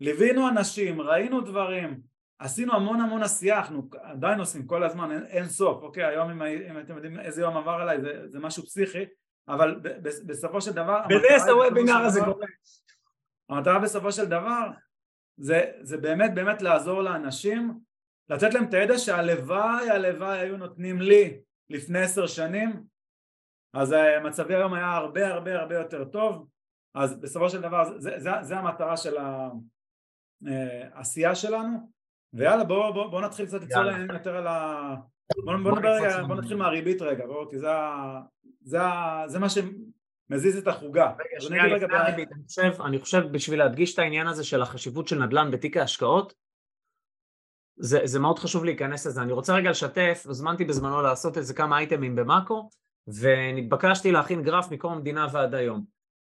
ליווינו 0.00 0.48
אנשים, 0.48 1.00
ראינו 1.00 1.40
דברים 1.40 2.00
עשינו 2.38 2.74
המון 2.74 3.00
המון 3.00 3.22
עשייה, 3.22 3.58
אנחנו 3.58 3.88
עדיין 4.02 4.38
עושים 4.38 4.66
כל 4.66 4.82
הזמן, 4.82 5.10
אין, 5.10 5.26
אין 5.26 5.44
סוף, 5.44 5.82
אוקיי, 5.82 6.04
היום 6.04 6.30
אם, 6.30 6.42
אם 6.42 6.78
אתם 6.78 6.94
יודעים 6.94 7.20
איזה 7.20 7.42
יום 7.42 7.56
עבר 7.56 7.70
עליי 7.70 8.00
זה, 8.00 8.28
זה 8.28 8.38
משהו 8.38 8.62
פסיכי, 8.62 9.04
אבל 9.48 9.80
בסופו 10.26 10.60
של 10.60 10.72
דבר... 10.72 11.00
בנס 11.08 11.48
הוובינר 11.48 11.96
הזה 11.96 12.20
קורה. 12.20 12.46
המטרה 13.48 13.78
בסופו 13.78 14.12
של 14.12 14.24
דבר 14.24 14.70
זה, 15.36 15.72
זה 15.80 15.96
באמת 15.96 16.34
באמת 16.34 16.62
לעזור 16.62 17.02
לאנשים, 17.02 17.80
לתת 18.28 18.54
להם 18.54 18.64
את 18.64 18.74
הידע 18.74 18.98
שהלוואי 18.98 19.90
הלוואי 19.90 20.38
היו 20.38 20.56
נותנים 20.56 21.00
לי 21.00 21.40
לפני 21.70 22.00
עשר 22.00 22.26
שנים, 22.26 22.84
אז 23.74 23.92
אה, 23.92 24.20
מצבי 24.20 24.54
היום 24.54 24.74
היה 24.74 24.92
הרבה 24.92 25.28
הרבה 25.28 25.60
הרבה 25.60 25.74
יותר 25.74 26.04
טוב, 26.04 26.48
אז 26.94 27.20
בסופו 27.20 27.50
של 27.50 27.60
דבר 27.60 27.98
זה, 27.98 28.18
זה, 28.18 28.30
זה 28.42 28.56
המטרה 28.56 28.96
של 28.96 29.14
העשייה 30.46 31.28
אה, 31.28 31.34
שלנו. 31.34 31.94
ויאללה 32.32 32.64
בוא, 32.64 32.90
בוא, 32.90 33.06
בוא 33.06 33.20
נתחיל 33.20 33.46
קצת 33.46 33.62
לצלול 33.62 33.86
להם 33.86 34.10
יותר 34.10 34.36
על 34.36 34.46
ה... 34.46 34.94
בוא, 35.32 35.56
בוא, 35.56 35.72
נדבר 35.72 35.88
רגע, 35.88 36.22
בוא 36.22 36.36
נתחיל 36.36 36.56
מהריבית 36.56 37.02
רגע, 37.02 37.26
בוא, 37.26 37.50
כי 37.50 37.58
זה, 37.58 37.68
זה, 38.60 38.78
זה 39.26 39.38
מה 39.38 39.46
שמזיז 39.48 40.58
את 40.58 40.68
החוגה. 40.68 41.12
רגע, 41.12 41.40
שנייה 41.40 41.66
לפני 41.66 41.96
הריבית, 41.96 42.32
אני 42.32 42.42
חושב, 42.46 42.82
אני 42.84 42.98
חושב 42.98 43.22
בשביל 43.30 43.58
להדגיש 43.58 43.94
את 43.94 43.98
העניין 43.98 44.26
הזה 44.26 44.44
של 44.44 44.62
החשיבות 44.62 45.08
של 45.08 45.24
נדל"ן 45.24 45.50
בתיק 45.50 45.76
ההשקעות, 45.76 46.34
זה, 47.76 48.00
זה 48.04 48.20
מאוד 48.20 48.38
חשוב 48.38 48.64
להיכנס 48.64 49.06
לזה. 49.06 49.22
אני 49.22 49.32
רוצה 49.32 49.54
רגע 49.54 49.70
לשתף, 49.70 50.22
הוזמנתי 50.26 50.64
בזמנו 50.64 51.02
לעשות 51.02 51.38
איזה 51.38 51.54
כמה 51.54 51.78
אייטמים 51.78 52.16
במאקו, 52.16 52.68
ונתבקשתי 53.20 54.12
להכין 54.12 54.42
גרף 54.42 54.70
מקום 54.70 54.92
המדינה 54.92 55.26
ועד 55.32 55.54
היום. 55.54 55.84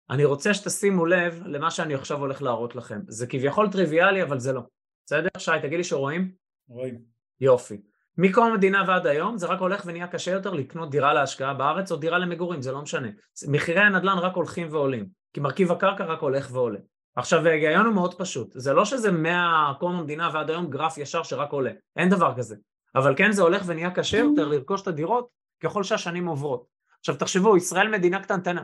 אני 0.09 0.25
רוצה 0.25 0.53
שתשימו 0.53 1.05
לב 1.05 1.41
למה 1.45 1.71
שאני 1.71 1.93
עכשיו 1.93 2.19
הולך 2.19 2.41
להראות 2.41 2.75
לכם. 2.75 2.99
זה 3.07 3.27
כביכול 3.27 3.71
טריוויאלי, 3.71 4.23
אבל 4.23 4.39
זה 4.39 4.53
לא. 4.53 4.61
בסדר? 5.05 5.27
שי, 5.37 5.51
תגיד 5.61 5.77
לי 5.77 5.83
שרואים? 5.83 6.31
רואים. 6.67 6.99
יופי. 7.41 7.81
מקום 8.21 8.51
המדינה 8.51 8.83
ועד 8.87 9.07
היום 9.07 9.37
זה 9.37 9.47
רק 9.47 9.59
הולך 9.59 9.83
ונהיה 9.85 10.07
קשה 10.07 10.31
יותר 10.31 10.53
לקנות 10.53 10.89
דירה 10.89 11.13
להשקעה 11.13 11.53
בארץ 11.53 11.91
או 11.91 11.97
דירה 11.97 12.17
למגורים, 12.17 12.61
זה 12.61 12.71
לא 12.71 12.81
משנה. 12.81 13.07
מחירי 13.47 13.79
הנדל"ן 13.79 14.17
רק 14.17 14.35
הולכים 14.35 14.67
ועולים, 14.71 15.05
כי 15.33 15.39
מרכיב 15.39 15.71
הקרקע 15.71 16.05
רק 16.05 16.19
הולך 16.19 16.49
ועולה. 16.51 16.79
עכשיו 17.15 17.47
ההיגיון 17.47 17.85
הוא 17.85 17.93
מאוד 17.93 18.13
פשוט, 18.13 18.51
זה 18.53 18.73
לא 18.73 18.85
שזה 18.85 19.11
מהקום 19.11 19.95
המדינה 19.95 20.29
ועד 20.33 20.49
היום 20.49 20.69
גרף 20.69 20.97
ישר 20.97 21.23
שרק 21.23 21.51
עולה, 21.51 21.71
אין 21.95 22.09
דבר 22.09 22.33
כזה. 22.37 22.55
אבל 22.95 23.15
כן 23.17 23.31
זה 23.31 23.41
הולך 23.41 23.63
ונהיה 23.65 23.91
קשה 23.91 24.17
יותר 24.17 24.47
לרכוש 24.47 24.81
את 24.81 24.87
הדירות 24.87 25.27
ככל 25.59 25.83
שהשנים 25.83 26.27
עוברות. 26.27 26.65
עכשיו 26.99 27.15
תחשבו, 27.15 27.57
ישראל 27.57 27.87
מדינה 27.87 28.23
קטנטנה. 28.23 28.63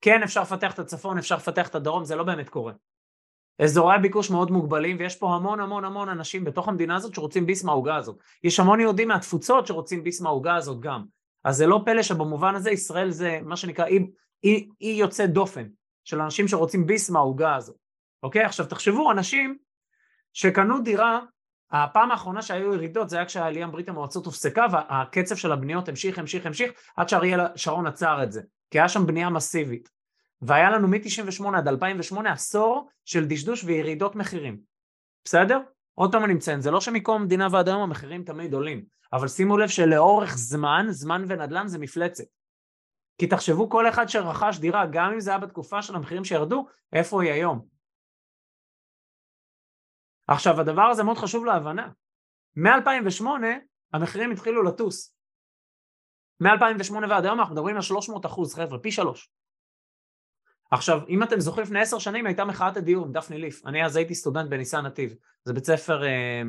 כן 0.00 0.22
אפשר 0.22 0.42
לפתח 0.42 0.74
את 0.74 0.78
הצפון, 0.78 1.18
אפשר 1.18 1.36
לפתח 1.36 1.68
את 1.68 1.74
הדרום, 1.74 2.04
זה 2.04 2.16
לא 2.16 2.24
באמת 2.24 2.48
קורה. 2.48 2.72
אזורי 3.58 3.94
הביקוש 3.94 4.30
מאוד 4.30 4.50
מוגבלים 4.50 4.96
ויש 4.98 5.16
פה 5.16 5.34
המון 5.34 5.60
המון 5.60 5.84
המון 5.84 6.08
אנשים 6.08 6.44
בתוך 6.44 6.68
המדינה 6.68 6.96
הזאת 6.96 7.14
שרוצים 7.14 7.46
ביס 7.46 7.64
מהעוגה 7.64 7.96
הזאת. 7.96 8.16
יש 8.44 8.60
המון 8.60 8.80
יהודים 8.80 9.08
מהתפוצות 9.08 9.66
שרוצים 9.66 10.04
ביס 10.04 10.20
מהעוגה 10.20 10.56
הזאת 10.56 10.80
גם. 10.80 11.04
אז 11.44 11.56
זה 11.56 11.66
לא 11.66 11.82
פלא 11.84 12.02
שבמובן 12.02 12.54
הזה 12.54 12.70
ישראל 12.70 13.10
זה 13.10 13.40
מה 13.44 13.56
שנקרא 13.56 13.86
אי, 13.86 13.98
אי, 14.44 14.68
אי 14.80 14.88
יוצא 14.88 15.26
דופן 15.26 15.66
של 16.04 16.20
אנשים 16.20 16.48
שרוצים 16.48 16.86
ביס 16.86 17.10
מהעוגה 17.10 17.56
הזאת. 17.56 17.76
אוקיי? 18.22 18.44
עכשיו 18.44 18.66
תחשבו 18.66 19.10
אנשים 19.10 19.56
שקנו 20.32 20.80
דירה, 20.80 21.20
הפעם 21.70 22.10
האחרונה 22.10 22.42
שהיו 22.42 22.74
ירידות 22.74 23.10
זה 23.10 23.16
היה 23.16 23.26
כשהעלייה 23.26 23.66
מברית 23.66 23.88
המועצות 23.88 24.26
הופסקה 24.26 24.66
והקצב 24.72 25.36
של 25.36 25.52
הבניות 25.52 25.88
המשיך 25.88 26.18
המשיך 26.18 26.46
המשיך 26.46 26.72
עד 26.96 27.08
שאריאל 27.08 27.40
שרון 27.56 27.86
עצר 27.86 28.22
את 28.22 28.32
זה 28.32 28.42
כי 28.70 28.78
היה 28.78 28.88
שם 28.88 29.06
בנייה 29.06 29.30
מסיבית 29.30 29.95
והיה 30.42 30.70
לנו 30.70 30.88
מ-98 30.88 31.56
עד 31.56 31.68
2008 31.68 32.32
עשור 32.32 32.88
של 33.04 33.24
דשדוש 33.24 33.64
וירידות 33.64 34.16
מחירים. 34.16 34.60
בסדר? 35.24 35.60
עוד 35.94 36.12
פעם 36.12 36.24
אני 36.24 36.34
מציין, 36.34 36.60
זה 36.60 36.70
לא 36.70 36.80
שמקום 36.80 37.22
המדינה 37.22 37.48
ועד 37.52 37.68
היום 37.68 37.82
המחירים 37.82 38.24
תמיד 38.24 38.54
עולים, 38.54 38.84
אבל 39.12 39.28
שימו 39.28 39.56
לב 39.56 39.68
שלאורך 39.68 40.36
זמן, 40.36 40.86
זמן 40.88 41.24
ונדל"ן 41.28 41.68
זה 41.68 41.78
מפלצת. 41.78 42.24
כי 43.18 43.26
תחשבו 43.26 43.70
כל 43.70 43.88
אחד 43.88 44.06
שרכש 44.08 44.58
דירה, 44.58 44.86
גם 44.92 45.12
אם 45.12 45.20
זה 45.20 45.30
היה 45.30 45.38
בתקופה 45.38 45.82
של 45.82 45.94
המחירים 45.94 46.24
שירדו, 46.24 46.66
איפה 46.92 47.22
היא 47.22 47.32
היום? 47.32 47.66
עכשיו 50.28 50.60
הדבר 50.60 50.82
הזה 50.82 51.02
מאוד 51.02 51.18
חשוב 51.18 51.44
להבנה. 51.44 51.88
מ-2008 52.56 53.24
המחירים 53.92 54.30
התחילו 54.30 54.62
לטוס. 54.62 55.16
מ-2008 56.40 57.10
ועד 57.10 57.24
היום 57.24 57.40
אנחנו 57.40 57.54
מדברים 57.54 57.76
על 57.76 57.82
300 57.82 58.26
אחוז, 58.26 58.54
חבר'ה, 58.54 58.78
פי 58.78 58.92
שלוש. 58.92 59.30
עכשיו, 60.70 61.00
אם 61.08 61.22
אתם 61.22 61.40
זוכרים, 61.40 61.66
לפני 61.66 61.80
עשר 61.80 61.98
שנים 61.98 62.26
הייתה 62.26 62.44
מחאת 62.44 62.76
הדיור 62.76 63.06
עם 63.06 63.12
דפני 63.12 63.38
ליף. 63.38 63.66
אני 63.66 63.84
אז 63.84 63.96
הייתי 63.96 64.14
סטודנט 64.14 64.50
בניסן 64.50 64.86
נתיב. 64.86 65.14
זה 65.44 65.52
בית 65.52 65.64
ספר 65.64 66.04
אה, 66.04 66.42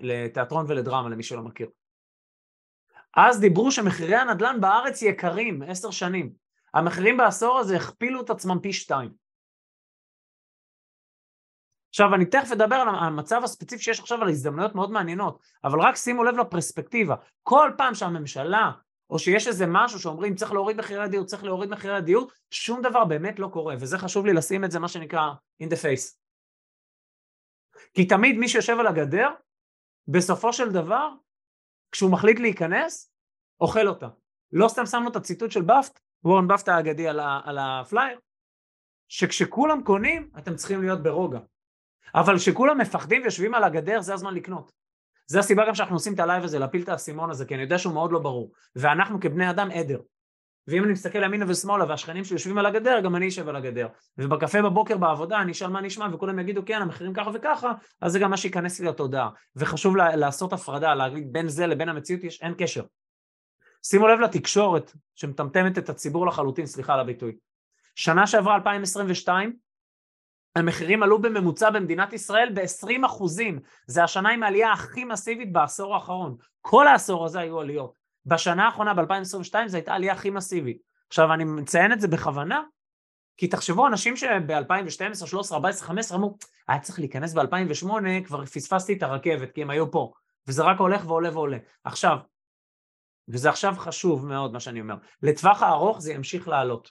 לתיאטרון 0.00 0.66
ולדרמה, 0.68 1.08
למי 1.08 1.22
שלא 1.22 1.42
מכיר. 1.42 1.68
אז 3.16 3.40
דיברו 3.40 3.72
שמחירי 3.72 4.16
הנדל"ן 4.16 4.60
בארץ 4.60 5.02
יקרים, 5.02 5.62
עשר 5.62 5.90
שנים. 5.90 6.32
המחירים 6.74 7.16
בעשור 7.16 7.58
הזה 7.58 7.76
הכפילו 7.76 8.20
את 8.20 8.30
עצמם 8.30 8.58
פי 8.62 8.72
שתיים. 8.72 9.10
עכשיו, 11.88 12.14
אני 12.14 12.26
תכף 12.26 12.52
אדבר 12.52 12.74
על 12.74 12.88
המצב 12.88 13.40
הספציפי 13.44 13.82
שיש 13.82 14.00
עכשיו, 14.00 14.22
על 14.22 14.28
הזדמנויות 14.28 14.74
מאוד 14.74 14.90
מעניינות, 14.90 15.38
אבל 15.64 15.80
רק 15.80 15.96
שימו 15.96 16.24
לב 16.24 16.36
לפרספקטיבה. 16.36 17.14
כל 17.42 17.70
פעם 17.78 17.94
שהממשלה 17.94 18.70
או 19.10 19.18
שיש 19.18 19.48
איזה 19.48 19.64
משהו 19.68 19.98
שאומרים 19.98 20.34
צריך 20.34 20.52
להוריד 20.52 20.76
מחירי 20.76 21.02
הדיור, 21.02 21.24
צריך 21.24 21.44
להוריד 21.44 21.70
מחירי 21.70 21.96
הדיור, 21.96 22.30
שום 22.50 22.82
דבר 22.82 23.04
באמת 23.04 23.38
לא 23.38 23.48
קורה, 23.52 23.74
וזה 23.80 23.98
חשוב 23.98 24.26
לי 24.26 24.32
לשים 24.32 24.64
את 24.64 24.70
זה 24.70 24.78
מה 24.78 24.88
שנקרא 24.88 25.30
in 25.62 25.66
the 25.66 25.76
face. 25.76 26.16
כי 27.94 28.06
תמיד 28.06 28.36
מי 28.36 28.48
שיושב 28.48 28.76
על 28.80 28.86
הגדר, 28.86 29.28
בסופו 30.08 30.52
של 30.52 30.72
דבר, 30.72 31.08
כשהוא 31.92 32.12
מחליט 32.12 32.38
להיכנס, 32.38 33.12
אוכל 33.60 33.88
אותה. 33.88 34.08
לא 34.52 34.68
סתם 34.68 34.86
שמנו 34.86 35.10
את 35.10 35.16
הציטוט 35.16 35.50
של 35.50 35.62
באפט, 35.62 36.00
וורן 36.24 36.48
באפט 36.48 36.68
האגדי 36.68 37.08
על, 37.08 37.20
ה- 37.20 37.40
על 37.44 37.58
הפלייר, 37.58 38.18
שכשכולם 39.08 39.84
קונים, 39.84 40.30
אתם 40.38 40.56
צריכים 40.56 40.82
להיות 40.82 41.02
ברוגע. 41.02 41.38
אבל 42.14 42.36
כשכולם 42.36 42.78
מפחדים 42.78 43.22
ויושבים 43.22 43.54
על 43.54 43.64
הגדר, 43.64 44.00
זה 44.00 44.14
הזמן 44.14 44.34
לקנות. 44.34 44.72
זה 45.30 45.38
הסיבה 45.38 45.66
גם 45.66 45.74
שאנחנו 45.74 45.96
עושים 45.96 46.14
את 46.14 46.20
ה 46.20 46.25
live 46.25 46.44
הזה, 46.44 46.58
להפיל 46.58 46.82
את 46.82 46.88
האסימון 46.88 47.30
הזה, 47.30 47.44
כי 47.44 47.54
אני 47.54 47.62
יודע 47.62 47.78
שהוא 47.78 47.94
מאוד 47.94 48.12
לא 48.12 48.18
ברור. 48.18 48.52
ואנחנו 48.76 49.20
כבני 49.20 49.50
אדם 49.50 49.70
עדר. 49.70 50.00
ואם 50.68 50.84
אני 50.84 50.92
מסתכל 50.92 51.22
ימינה 51.22 51.44
ושמאלה 51.48 51.84
והשכנים 51.88 52.24
שיושבים 52.24 52.58
על 52.58 52.66
הגדר, 52.66 53.00
גם 53.00 53.16
אני 53.16 53.28
אשב 53.28 53.48
על 53.48 53.56
הגדר. 53.56 53.88
ובקפה 54.18 54.62
בבוקר 54.62 54.96
בעבודה 54.96 55.40
אני 55.40 55.52
אשאל 55.52 55.68
מה 55.68 55.80
נשמע 55.80 56.06
וכולם 56.12 56.38
יגידו 56.38 56.62
כן 56.66 56.82
המחירים 56.82 57.14
ככה 57.14 57.30
וככה, 57.34 57.72
אז 58.00 58.12
זה 58.12 58.18
גם 58.18 58.30
מה 58.30 58.36
שייכנס 58.36 58.80
לי 58.80 58.86
לתודעה. 58.86 59.30
וחשוב 59.56 59.96
לה, 59.96 60.16
לעשות 60.16 60.52
הפרדה, 60.52 60.94
להגיד 60.94 61.32
בין 61.32 61.48
זה 61.48 61.66
לבין 61.66 61.88
המציאות 61.88 62.24
יש, 62.24 62.42
אין 62.42 62.54
קשר. 62.58 62.84
שימו 63.82 64.08
לב 64.08 64.20
לתקשורת 64.20 64.92
שמטמטמת 65.14 65.78
את 65.78 65.88
הציבור 65.88 66.26
לחלוטין, 66.26 66.66
סליחה 66.66 66.94
על 66.94 67.00
הביטוי. 67.00 67.36
שנה 67.94 68.26
שעברה 68.26 68.54
2022 68.54 69.56
המחירים 70.58 71.02
עלו 71.02 71.22
בממוצע 71.22 71.70
במדינת 71.70 72.12
ישראל 72.12 72.50
ב-20 72.54 73.06
אחוזים. 73.06 73.60
זה 73.86 74.04
השנה 74.04 74.30
עם 74.30 74.42
העלייה 74.42 74.72
הכי 74.72 75.04
מסיבית 75.04 75.52
בעשור 75.52 75.94
האחרון. 75.94 76.36
כל 76.60 76.86
העשור 76.86 77.24
הזה 77.24 77.40
היו 77.40 77.60
עליות. 77.60 77.92
בשנה 78.26 78.66
האחרונה, 78.66 78.94
ב-2022, 78.94 79.54
זו 79.66 79.76
הייתה 79.76 79.92
העלייה 79.92 80.12
הכי 80.12 80.30
מסיבית. 80.30 80.78
עכשיו, 81.08 81.32
אני 81.32 81.44
מציין 81.44 81.92
את 81.92 82.00
זה 82.00 82.08
בכוונה, 82.08 82.62
כי 83.36 83.48
תחשבו, 83.48 83.86
אנשים 83.86 84.16
שב-2012, 84.16 85.26
13, 85.26 85.56
14, 85.56 85.86
15 85.86 86.18
אמרו, 86.18 86.36
היה 86.68 86.80
צריך 86.80 86.98
להיכנס 86.98 87.34
ב-2008, 87.34 87.86
כבר 88.26 88.46
פספסתי 88.46 88.92
את 88.92 89.02
הרכבת, 89.02 89.52
כי 89.52 89.62
הם 89.62 89.70
היו 89.70 89.90
פה. 89.90 90.12
וזה 90.46 90.62
רק 90.62 90.78
הולך 90.78 91.06
ועולה 91.06 91.30
ועולה. 91.32 91.58
עכשיו, 91.84 92.16
וזה 93.28 93.50
עכשיו 93.50 93.74
חשוב 93.78 94.26
מאוד 94.26 94.52
מה 94.52 94.60
שאני 94.60 94.80
אומר, 94.80 94.94
לטווח 95.22 95.62
הארוך 95.62 96.00
זה 96.00 96.12
ימשיך 96.12 96.48
לעלות. 96.48 96.90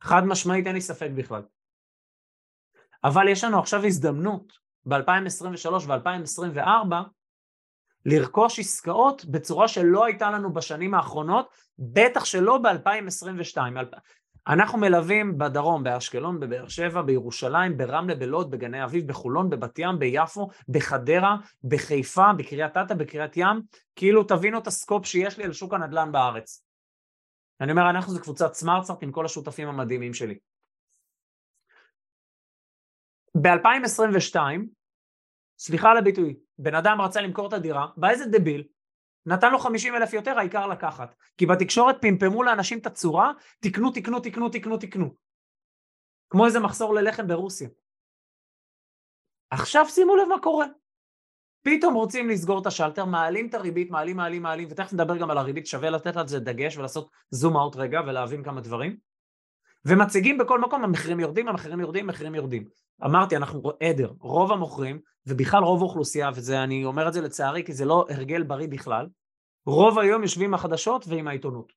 חד 0.00 0.24
משמעית 0.24 0.66
אין 0.66 0.74
לי 0.74 0.80
ספק 0.80 1.10
בכלל. 1.14 1.42
אבל 3.04 3.28
יש 3.28 3.44
לנו 3.44 3.58
עכשיו 3.58 3.84
הזדמנות 3.84 4.52
ב-2023 4.86 5.68
ו-2024 5.86 6.94
לרכוש 8.06 8.58
עסקאות 8.58 9.24
בצורה 9.24 9.68
שלא 9.68 10.04
הייתה 10.04 10.30
לנו 10.30 10.52
בשנים 10.52 10.94
האחרונות, 10.94 11.48
בטח 11.78 12.24
שלא 12.24 12.58
ב-2022. 12.58 13.58
אנחנו 14.48 14.78
מלווים 14.78 15.38
בדרום, 15.38 15.84
באשקלון, 15.84 16.40
בבאר 16.40 16.68
שבע, 16.68 17.02
בירושלים, 17.02 17.76
ברמלה, 17.76 18.14
בלוד, 18.14 18.50
בגני 18.50 18.84
אביב, 18.84 19.08
בחולון, 19.08 19.50
בבת 19.50 19.78
ים, 19.78 19.98
ביפו, 19.98 20.48
בחדרה, 20.68 21.36
בחיפה, 21.64 22.32
בקריית 22.32 22.76
אתא, 22.76 22.94
בקריית 22.94 23.36
ים, 23.36 23.62
כאילו 23.96 24.24
תבינו 24.24 24.58
את 24.58 24.66
הסקופ 24.66 25.06
שיש 25.06 25.38
לי 25.38 25.44
על 25.44 25.52
שוק 25.52 25.74
הנדל"ן 25.74 26.12
בארץ. 26.12 26.64
אני 27.60 27.70
אומר, 27.70 27.90
אנחנו 27.90 28.12
זה 28.12 28.20
קבוצת 28.20 28.54
סמארטסארט 28.54 29.02
עם 29.02 29.12
כל 29.12 29.24
השותפים 29.24 29.68
המדהימים 29.68 30.14
שלי. 30.14 30.38
ב-2022, 33.42 34.36
סליחה 35.58 35.90
על 35.90 35.96
הביטוי, 35.96 36.36
בן 36.58 36.74
אדם 36.74 37.00
רצה 37.00 37.20
למכור 37.20 37.48
את 37.48 37.52
הדירה, 37.52 37.86
בא 37.96 38.10
איזה 38.10 38.24
דביל, 38.26 38.64
נתן 39.26 39.52
לו 39.52 39.58
50 39.58 39.94
אלף 39.94 40.12
יותר, 40.12 40.38
העיקר 40.38 40.66
לקחת. 40.66 41.14
כי 41.36 41.46
בתקשורת 41.46 41.96
פמפמו 42.00 42.42
לאנשים 42.42 42.78
את 42.78 42.86
הצורה, 42.86 43.32
תקנו, 43.60 43.90
תקנו, 43.90 44.20
תקנו, 44.20 44.48
תקנו, 44.48 44.78
תקנו. 44.78 45.14
כמו 46.30 46.46
איזה 46.46 46.60
מחסור 46.60 46.94
ללחם 46.94 47.26
ברוסיה. 47.26 47.68
עכשיו 49.50 49.86
שימו 49.88 50.16
לב 50.16 50.28
מה 50.28 50.40
קורה. 50.42 50.66
פתאום 51.62 51.94
רוצים 51.94 52.28
לסגור 52.28 52.60
את 52.60 52.66
השלטר, 52.66 53.04
מעלים 53.04 53.48
את 53.48 53.54
הריבית, 53.54 53.90
מעלים, 53.90 54.16
מעלים, 54.16 54.42
מעלים, 54.42 54.68
ותכף 54.70 54.92
נדבר 54.92 55.16
גם 55.16 55.30
על 55.30 55.38
הריבית, 55.38 55.66
שווה 55.66 55.90
לתת 55.90 56.16
על 56.16 56.28
זה 56.28 56.38
דגש 56.40 56.76
ולעשות 56.76 57.10
זום 57.30 57.56
אאוט 57.56 57.76
רגע 57.76 58.00
ולהבין 58.06 58.44
כמה 58.44 58.60
דברים. 58.60 58.96
ומציגים 59.88 60.38
בכל 60.38 60.60
מקום, 60.60 60.84
המחירים 60.84 61.20
יורדים, 61.20 61.48
המחירים 61.48 61.80
יורדים, 61.80 62.04
המחירים 62.04 62.34
יורדים. 62.34 62.64
אמרתי, 63.04 63.36
אנחנו 63.36 63.72
עדר, 63.82 64.12
רוב 64.20 64.52
המוכרים, 64.52 65.00
ובכלל 65.26 65.62
רוב 65.62 65.80
האוכלוסייה, 65.80 66.30
ואני 66.34 66.84
אומר 66.84 67.08
את 67.08 67.12
זה 67.12 67.20
לצערי 67.20 67.64
כי 67.64 67.72
זה 67.72 67.84
לא 67.84 68.06
הרגל 68.10 68.42
בריא 68.42 68.68
בכלל, 68.68 69.06
רוב 69.66 69.98
היום 69.98 70.22
יושבים 70.22 70.48
עם 70.48 70.54
החדשות 70.54 71.04
ועם 71.08 71.28
העיתונות. 71.28 71.72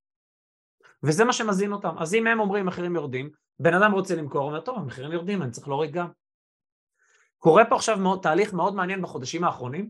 וזה 1.04 1.26
מה 1.26 1.34
שמזין 1.34 1.74
אותם. 1.74 1.96
אז 1.98 2.14
אם 2.14 2.28
הם 2.28 2.40
אומרים 2.40 2.66
מחירים 2.66 2.96
יורדים, 2.96 3.30
בן 3.60 3.74
אדם 3.74 3.92
רוצה 3.92 4.16
למכור, 4.16 4.48
אומר, 4.48 4.60
טוב, 4.60 4.78
המחירים 4.78 5.12
יורדים, 5.12 5.42
אני 5.42 5.52
צריך 5.52 5.68
להוריד 5.68 5.92
גם. 5.92 6.08
קורה 7.38 7.66
פה 7.66 7.76
עכשיו 7.76 7.98
מאוד, 7.98 8.20
תהליך 8.22 8.54
מאוד 8.54 8.76
מעניין 8.76 9.02
בחודשים 9.02 9.44
האחרונים, 9.44 9.90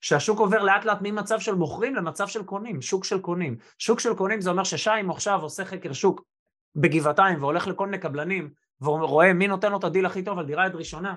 שהשוק 0.00 0.38
עובר 0.38 0.62
לאט 0.62 0.84
לאט 0.84 0.98
ממצב 1.02 1.40
של 1.40 1.54
מוכרים 1.54 1.94
למצב 1.94 2.28
של 2.28 2.42
קונים, 2.42 2.82
שוק 2.82 3.04
של 3.04 3.20
קונים. 3.20 3.56
שוק 3.78 4.00
של 4.00 4.14
קונים 4.14 4.40
זה 4.40 4.50
אומר 4.50 4.64
ששיים 4.64 5.10
עכשיו 5.10 5.42
עושה 5.42 5.64
חקר 5.64 5.92
שוק 5.92 6.22
בגבעתיים 6.76 7.42
והולך 7.42 7.66
לכל 7.66 7.86
מיני 7.86 7.98
קבלנים 7.98 8.50
ורואה 8.80 9.32
מי 9.32 9.48
נותן 9.48 9.70
לו 9.70 9.78
את 9.78 9.84
הדיל 9.84 10.06
הכי 10.06 10.24
טוב 10.24 10.38
על 10.38 10.46
דירה 10.46 10.66
יד 10.66 10.74
ראשונה, 10.74 11.16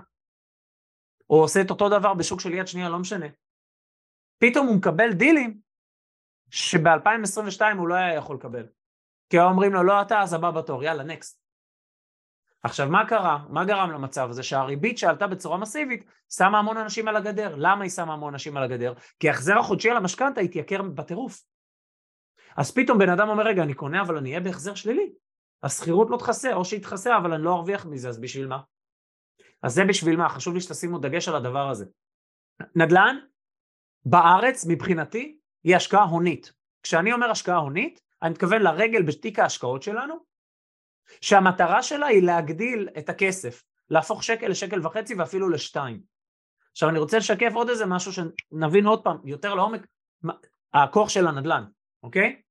או 1.30 1.42
עושה 1.42 1.62
את 1.62 1.70
אותו 1.70 1.90
דבר 1.90 2.14
בשוק 2.14 2.42
של 2.42 2.54
יד 2.54 2.68
שנייה, 2.68 2.90
לא 2.90 3.00
משנה. 3.00 3.26
פתאום 4.38 4.68
הוא 4.68 4.76
מקבל 4.76 5.14
דילים 5.14 5.60
שב-2022 6.50 7.62
הוא 7.78 7.88
לא 7.88 7.96
היה 7.96 8.14
יכול 8.14 8.36
לקבל. 8.36 8.68
כי 9.30 9.40
אומרים 9.40 9.74
לו, 9.74 9.84
לא 9.84 10.02
אתה, 10.02 10.22
אז 10.22 10.34
הבא 10.34 10.52
בתור, 10.52 10.84
יאללה, 10.84 11.04
next. 11.04 11.42
עכשיו, 12.64 12.90
מה 12.90 13.08
קרה? 13.08 13.46
מה 13.50 13.66
גרם 13.66 13.92
למצב 13.92 14.30
הזה? 14.30 14.44
שהריבית 14.44 14.98
שעלתה 14.98 15.28
בצורה 15.28 15.58
מסיבית 15.58 16.06
שמה 16.30 16.60
המון 16.60 16.78
אנשים 16.78 17.08
על 17.08 17.16
הגדר. 17.16 17.56
למה 17.58 17.84
היא 17.84 17.92
שמה 17.92 18.14
המון 18.14 18.34
אנשים 18.34 18.58
על 18.58 18.64
הגדר? 18.64 18.94
כי 19.20 19.30
ההחזר 19.30 19.58
החודשי 19.60 19.90
על 19.90 19.98
המשכנתה 19.98 20.42
התייקר 20.42 20.82
בטירוף. 20.82 21.44
אז 22.58 22.72
פתאום 22.72 22.98
בן 22.98 23.10
אדם 23.10 23.30
אומר, 23.30 23.44
רגע, 23.44 23.64
אני 23.64 23.74
קונה, 23.74 24.02
אבל 24.02 24.18
אני 24.18 24.30
אהיה 24.30 24.40
בהחזר 24.40 24.76
שלילי. 24.76 25.12
השכירות 25.64 26.08
לא 26.10 26.18
תכסה, 26.18 26.54
או 26.54 26.66
שהיא 26.66 26.82
תכסה, 26.82 27.18
אבל 27.18 27.34
אני 27.34 27.44
לא 27.44 27.54
ארוויח 27.54 27.86
מזה, 27.86 28.10
אז 28.10 28.20
בשביל 28.20 28.48
מה? 28.48 28.60
אז 29.64 29.74
זה 29.74 29.84
בשביל 29.90 30.18
מה? 30.18 30.30
חשוב 30.30 30.54
לי 30.54 30.62
שתשימו 30.62 31.00
דגש 31.00 31.28
על 31.28 31.36
הדבר 31.36 31.70
הזה. 31.70 31.86
נדל"ן, 32.76 33.18
בארץ, 34.06 34.66
מבחינתי, 34.70 35.38
היא 35.64 35.76
השקעה 35.76 36.04
הונית. 36.04 36.54
כשאני 36.84 37.14
אומר 37.14 37.32
השקעה 37.32 37.58
הונית, 37.58 38.02
אני 38.22 38.30
מתכוון 38.30 38.62
לרגל 38.62 39.02
בתיק 39.02 39.40
ההשקעות 39.40 39.84
שלנו, 39.84 40.16
שהמטרה 41.22 41.84
שלה 41.84 42.06
היא 42.06 42.24
להגדיל 42.24 42.90
את 42.98 43.10
הכסף, 43.10 43.64
להפוך 43.90 44.24
שקל 44.24 44.48
לשקל 44.48 44.88
וחצי 44.88 45.16
ואפילו 45.16 45.50
לשתיים. 45.50 46.02
עכשיו 46.72 46.90
אני 46.90 47.00
רוצה 47.00 47.18
לשקף 47.18 47.52
עוד 47.54 47.70
איזה 47.70 47.86
משהו 47.86 48.12
שנבין 48.14 48.86
עוד 48.86 49.04
פעם 49.04 49.18
יותר 49.26 49.54
לעומק, 49.54 49.88
הכוח 50.74 51.10
של 51.10 51.28
הנדל"ן, 51.28 51.64
אוקיי? 52.04 52.42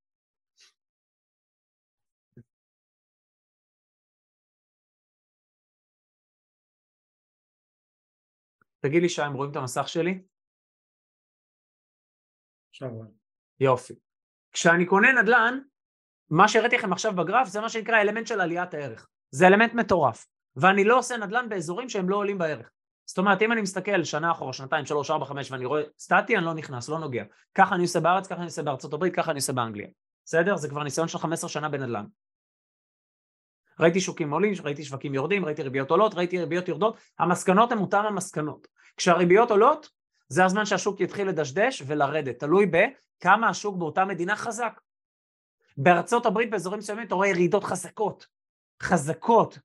תגיד 8.80 9.02
לי 9.02 9.08
שהם 9.08 9.32
רואים 9.32 9.50
את 9.50 9.56
המסך 9.56 9.88
שלי? 9.88 10.22
עכשיו 12.70 12.88
רואים. 12.88 13.10
יופי. 13.60 13.94
כשאני 14.52 14.86
קונה 14.86 15.22
נדל"ן, 15.22 15.58
מה 16.30 16.48
שהראיתי 16.48 16.76
לכם 16.76 16.92
עכשיו 16.92 17.12
בגרף 17.16 17.48
זה 17.48 17.60
מה 17.60 17.68
שנקרא 17.68 18.00
אלמנט 18.00 18.26
של 18.26 18.40
עליית 18.40 18.74
הערך. 18.74 19.08
זה 19.30 19.46
אלמנט 19.46 19.74
מטורף. 19.74 20.26
ואני 20.56 20.84
לא 20.84 20.98
עושה 20.98 21.16
נדל"ן 21.16 21.48
באזורים 21.48 21.88
שהם 21.88 22.08
לא 22.08 22.16
עולים 22.16 22.38
בערך. 22.38 22.70
זאת 23.06 23.18
אומרת, 23.18 23.42
אם 23.42 23.52
אני 23.52 23.60
מסתכל 23.60 24.04
שנה 24.04 24.30
אחורה, 24.30 24.52
שנתיים, 24.52 24.86
שלוש, 24.86 25.10
ארבע, 25.10 25.24
חמש, 25.24 25.50
ואני 25.50 25.64
רואה 25.64 25.82
סטטי, 25.98 26.36
אני 26.36 26.44
לא 26.44 26.54
נכנס, 26.54 26.88
לא 26.88 26.98
נוגע. 26.98 27.24
ככה 27.54 27.74
אני 27.74 27.82
עושה 27.82 28.00
בארץ, 28.00 28.26
ככה 28.26 28.36
אני 28.36 28.44
עושה 28.44 28.62
בארצות 28.62 28.92
הברית, 28.92 29.14
ככה 29.14 29.30
אני 29.30 29.38
עושה 29.38 29.52
באנגליה. 29.52 29.86
בסדר? 30.24 30.56
זה 30.56 30.68
כבר 30.68 30.82
ניסיון 30.82 31.08
של 31.08 31.18
15 31.18 31.50
שנה 31.50 31.68
בנדל"ן. 31.68 32.04
ראיתי 33.80 34.00
שוקים 34.00 34.32
עולים, 34.32 34.54
ראיתי 34.64 34.84
שווקים 34.84 35.14
יורדים, 35.14 35.44
ראיתי 35.44 35.62
ריביות 35.62 35.90
עולות, 35.90 36.14
ראיתי 36.14 36.38
ריביות 36.38 36.68
יורדות, 36.68 36.96
המסקנות 37.18 37.72
הן 37.72 37.78
אותן 37.78 38.04
המסקנות. 38.06 38.66
כשהריביות 38.96 39.50
עולות, 39.50 39.88
זה 40.28 40.44
הזמן 40.44 40.66
שהשוק 40.66 41.00
יתחיל 41.00 41.28
לדשדש 41.28 41.82
ולרדת, 41.86 42.38
תלוי 42.38 42.66
בכמה 42.66 43.48
השוק 43.48 43.76
באותה 43.76 44.04
מדינה 44.04 44.36
חזק. 44.36 44.80
בארצות 45.76 46.26
הברית 46.26 46.50
באזורים 46.50 46.78
מסוימים 46.78 47.06
אתה 47.06 47.14
רואה 47.14 47.28
ירידות 47.28 47.64
חזקות, 47.64 48.26
חזקות, 48.82 49.58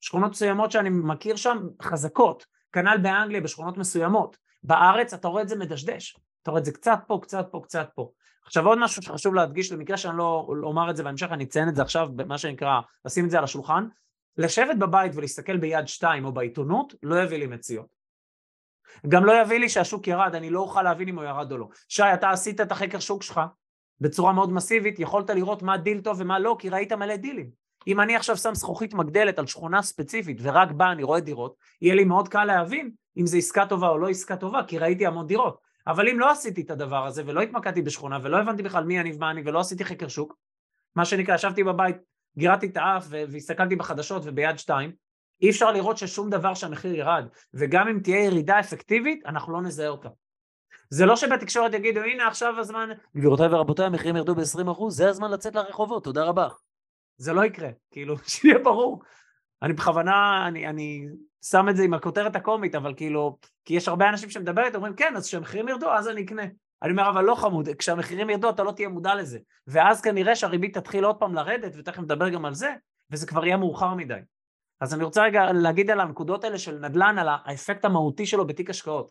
שכונות 0.00 0.30
מסוימות 0.30 0.70
שאני 0.70 0.90
מכיר 0.90 1.36
שם 1.36 1.58
חזקות, 1.82 2.46
כנ"ל 2.72 2.96
באנגליה 3.02 3.40
בשכונות 3.40 3.78
מסוימות, 3.78 4.36
בארץ 4.62 5.14
אתה 5.14 5.28
רואה 5.28 5.42
את 5.42 5.48
זה 5.48 5.56
מדשדש, 5.56 6.16
אתה 6.42 6.50
רואה 6.50 6.60
את 6.60 6.64
זה 6.64 6.72
קצת 6.72 6.98
פה, 7.06 7.18
קצת 7.22 7.46
פה, 7.50 7.60
קצת 7.64 7.88
פה. 7.94 8.10
עכשיו 8.46 8.66
עוד 8.66 8.78
משהו 8.78 9.02
שחשוב 9.02 9.34
להדגיש, 9.34 9.72
למקרה 9.72 9.96
שאני 9.96 10.16
לא 10.16 10.46
אומר 10.62 10.90
את 10.90 10.96
זה 10.96 11.02
בהמשך, 11.02 11.28
אני 11.30 11.44
אציין 11.44 11.68
את 11.68 11.76
זה 11.76 11.82
עכשיו, 11.82 12.08
במה 12.16 12.38
שנקרא, 12.38 12.80
לשים 13.04 13.24
את 13.24 13.30
זה 13.30 13.38
על 13.38 13.44
השולחן, 13.44 13.86
לשבת 14.36 14.76
בבית 14.76 15.12
ולהסתכל 15.14 15.56
ביד 15.56 15.88
שתיים 15.88 16.24
או 16.24 16.32
בעיתונות, 16.32 16.94
לא 17.02 17.22
יביא 17.22 17.38
לי 17.38 17.46
מציאות. 17.46 17.96
גם 19.08 19.24
לא 19.24 19.42
יביא 19.42 19.58
לי 19.58 19.68
שהשוק 19.68 20.08
ירד, 20.08 20.34
אני 20.34 20.50
לא 20.50 20.60
אוכל 20.60 20.82
להבין 20.82 21.08
אם 21.08 21.16
הוא 21.16 21.24
ירד 21.24 21.52
או 21.52 21.58
לא. 21.58 21.68
שי, 21.88 22.02
אתה 22.14 22.30
עשית 22.30 22.60
את 22.60 22.72
החקר 22.72 22.98
שוק 22.98 23.22
שלך 23.22 23.40
בצורה 24.00 24.32
מאוד 24.32 24.52
מסיבית, 24.52 24.98
יכולת 24.98 25.30
לראות 25.30 25.62
מה 25.62 25.76
דיל 25.76 26.00
טוב 26.00 26.20
ומה 26.20 26.38
לא, 26.38 26.56
כי 26.58 26.68
ראית 26.68 26.92
מלא 26.92 27.16
דילים. 27.16 27.50
אם 27.86 28.00
אני 28.00 28.16
עכשיו 28.16 28.36
שם 28.36 28.54
זכוכית 28.54 28.94
מגדלת 28.94 29.38
על 29.38 29.46
שכונה 29.46 29.82
ספציפית 29.82 30.38
ורק 30.42 30.70
בה 30.70 30.92
אני 30.92 31.02
רואה 31.02 31.20
דירות, 31.20 31.54
יהיה 31.82 31.94
לי 31.94 32.04
מאוד 32.04 32.28
קל 32.28 32.44
להבין 32.44 32.90
אם 33.16 33.26
זו 33.26 33.36
עסקה 33.36 33.66
טובה 33.66 33.88
או 33.88 33.98
לא 33.98 34.08
עסקה 34.08 34.36
טובה, 34.36 34.62
כי 34.66 34.78
ראיתי 34.78 35.06
המון 35.06 35.26
דירות. 35.26 35.65
אבל 35.86 36.08
אם 36.08 36.20
לא 36.20 36.30
עשיתי 36.30 36.60
את 36.60 36.70
הדבר 36.70 37.06
הזה 37.06 37.22
ולא 37.26 37.40
התמקדתי 37.40 37.82
בשכונה 37.82 38.18
ולא 38.22 38.36
הבנתי 38.36 38.62
בכלל 38.62 38.84
מי 38.84 39.00
אני 39.00 39.12
ומה 39.12 39.30
אני 39.30 39.42
ולא 39.44 39.60
עשיתי 39.60 39.84
חקר 39.84 40.08
שוק, 40.08 40.36
מה 40.96 41.04
שנקרא, 41.04 41.34
ישבתי 41.34 41.64
בבית, 41.64 41.96
גירדתי 42.38 42.66
את 42.66 42.76
האף 42.76 43.06
והסתכלתי 43.10 43.76
בחדשות 43.76 44.22
וביד 44.24 44.58
שתיים, 44.58 44.92
אי 45.42 45.50
אפשר 45.50 45.72
לראות 45.72 45.98
ששום 45.98 46.30
דבר 46.30 46.54
שהמחיר 46.54 46.94
ירד, 46.94 47.26
וגם 47.54 47.88
אם 47.88 48.00
תהיה 48.02 48.24
ירידה 48.24 48.60
אפקטיבית, 48.60 49.26
אנחנו 49.26 49.52
לא 49.52 49.62
נזהה 49.62 49.88
אותה. 49.88 50.08
זה 50.90 51.06
לא 51.06 51.16
שבתקשורת 51.16 51.74
יגידו, 51.74 52.00
הנה 52.00 52.28
עכשיו 52.28 52.54
הזמן, 52.58 52.88
גבירותיי 53.16 53.46
ורבותיי, 53.46 53.86
המחירים 53.86 54.16
ירדו 54.16 54.34
ב-20%, 54.34 54.88
זה 54.88 55.08
הזמן 55.08 55.30
לצאת 55.30 55.54
לרחובות, 55.54 56.04
תודה 56.04 56.24
רבה. 56.24 56.48
זה 57.16 57.32
לא 57.32 57.44
יקרה, 57.44 57.68
כאילו, 57.90 58.18
שיהיה 58.28 58.58
ברור. 58.58 59.02
אני 59.62 59.72
בכוונה, 59.72 60.44
אני, 60.48 60.66
אני 60.66 61.06
שם 61.42 61.68
את 61.68 61.76
זה 61.76 61.82
עם 61.82 61.94
הכותרת 61.94 62.36
הקומית, 62.36 62.74
אבל 62.74 62.94
כאילו, 62.96 63.38
כי 63.66 63.74
יש 63.74 63.88
הרבה 63.88 64.08
אנשים 64.08 64.30
שמדבר 64.30 64.62
אומרים, 64.74 64.94
כן, 64.94 65.16
אז 65.16 65.26
כשהמחירים 65.26 65.68
ירדו, 65.68 65.90
אז 65.90 66.08
אני 66.08 66.24
אקנה. 66.24 66.42
אני 66.82 66.90
אומר, 66.90 67.08
אבל 67.08 67.24
לא 67.24 67.34
חמוד, 67.34 67.68
כשהמחירים 67.68 68.30
ירדו 68.30 68.50
אתה 68.50 68.62
לא 68.62 68.72
תהיה 68.72 68.88
מודע 68.88 69.14
לזה. 69.14 69.38
ואז 69.66 70.00
כנראה 70.00 70.36
שהריבית 70.36 70.78
תתחיל 70.78 71.04
עוד 71.04 71.16
פעם 71.16 71.34
לרדת, 71.34 71.72
ותכף 71.76 71.98
נדבר 71.98 72.28
גם 72.28 72.44
על 72.44 72.54
זה, 72.54 72.74
וזה 73.10 73.26
כבר 73.26 73.46
יהיה 73.46 73.56
מאוחר 73.56 73.94
מדי. 73.94 74.20
אז 74.80 74.94
אני 74.94 75.04
רוצה 75.04 75.22
רגע 75.22 75.52
להגיד 75.52 75.90
על 75.90 76.00
הנקודות 76.00 76.44
האלה 76.44 76.58
של 76.58 76.78
נדל"ן, 76.78 77.18
על 77.18 77.28
האפקט 77.28 77.84
המהותי 77.84 78.26
שלו 78.26 78.46
בתיק 78.46 78.70
השקעות. 78.70 79.10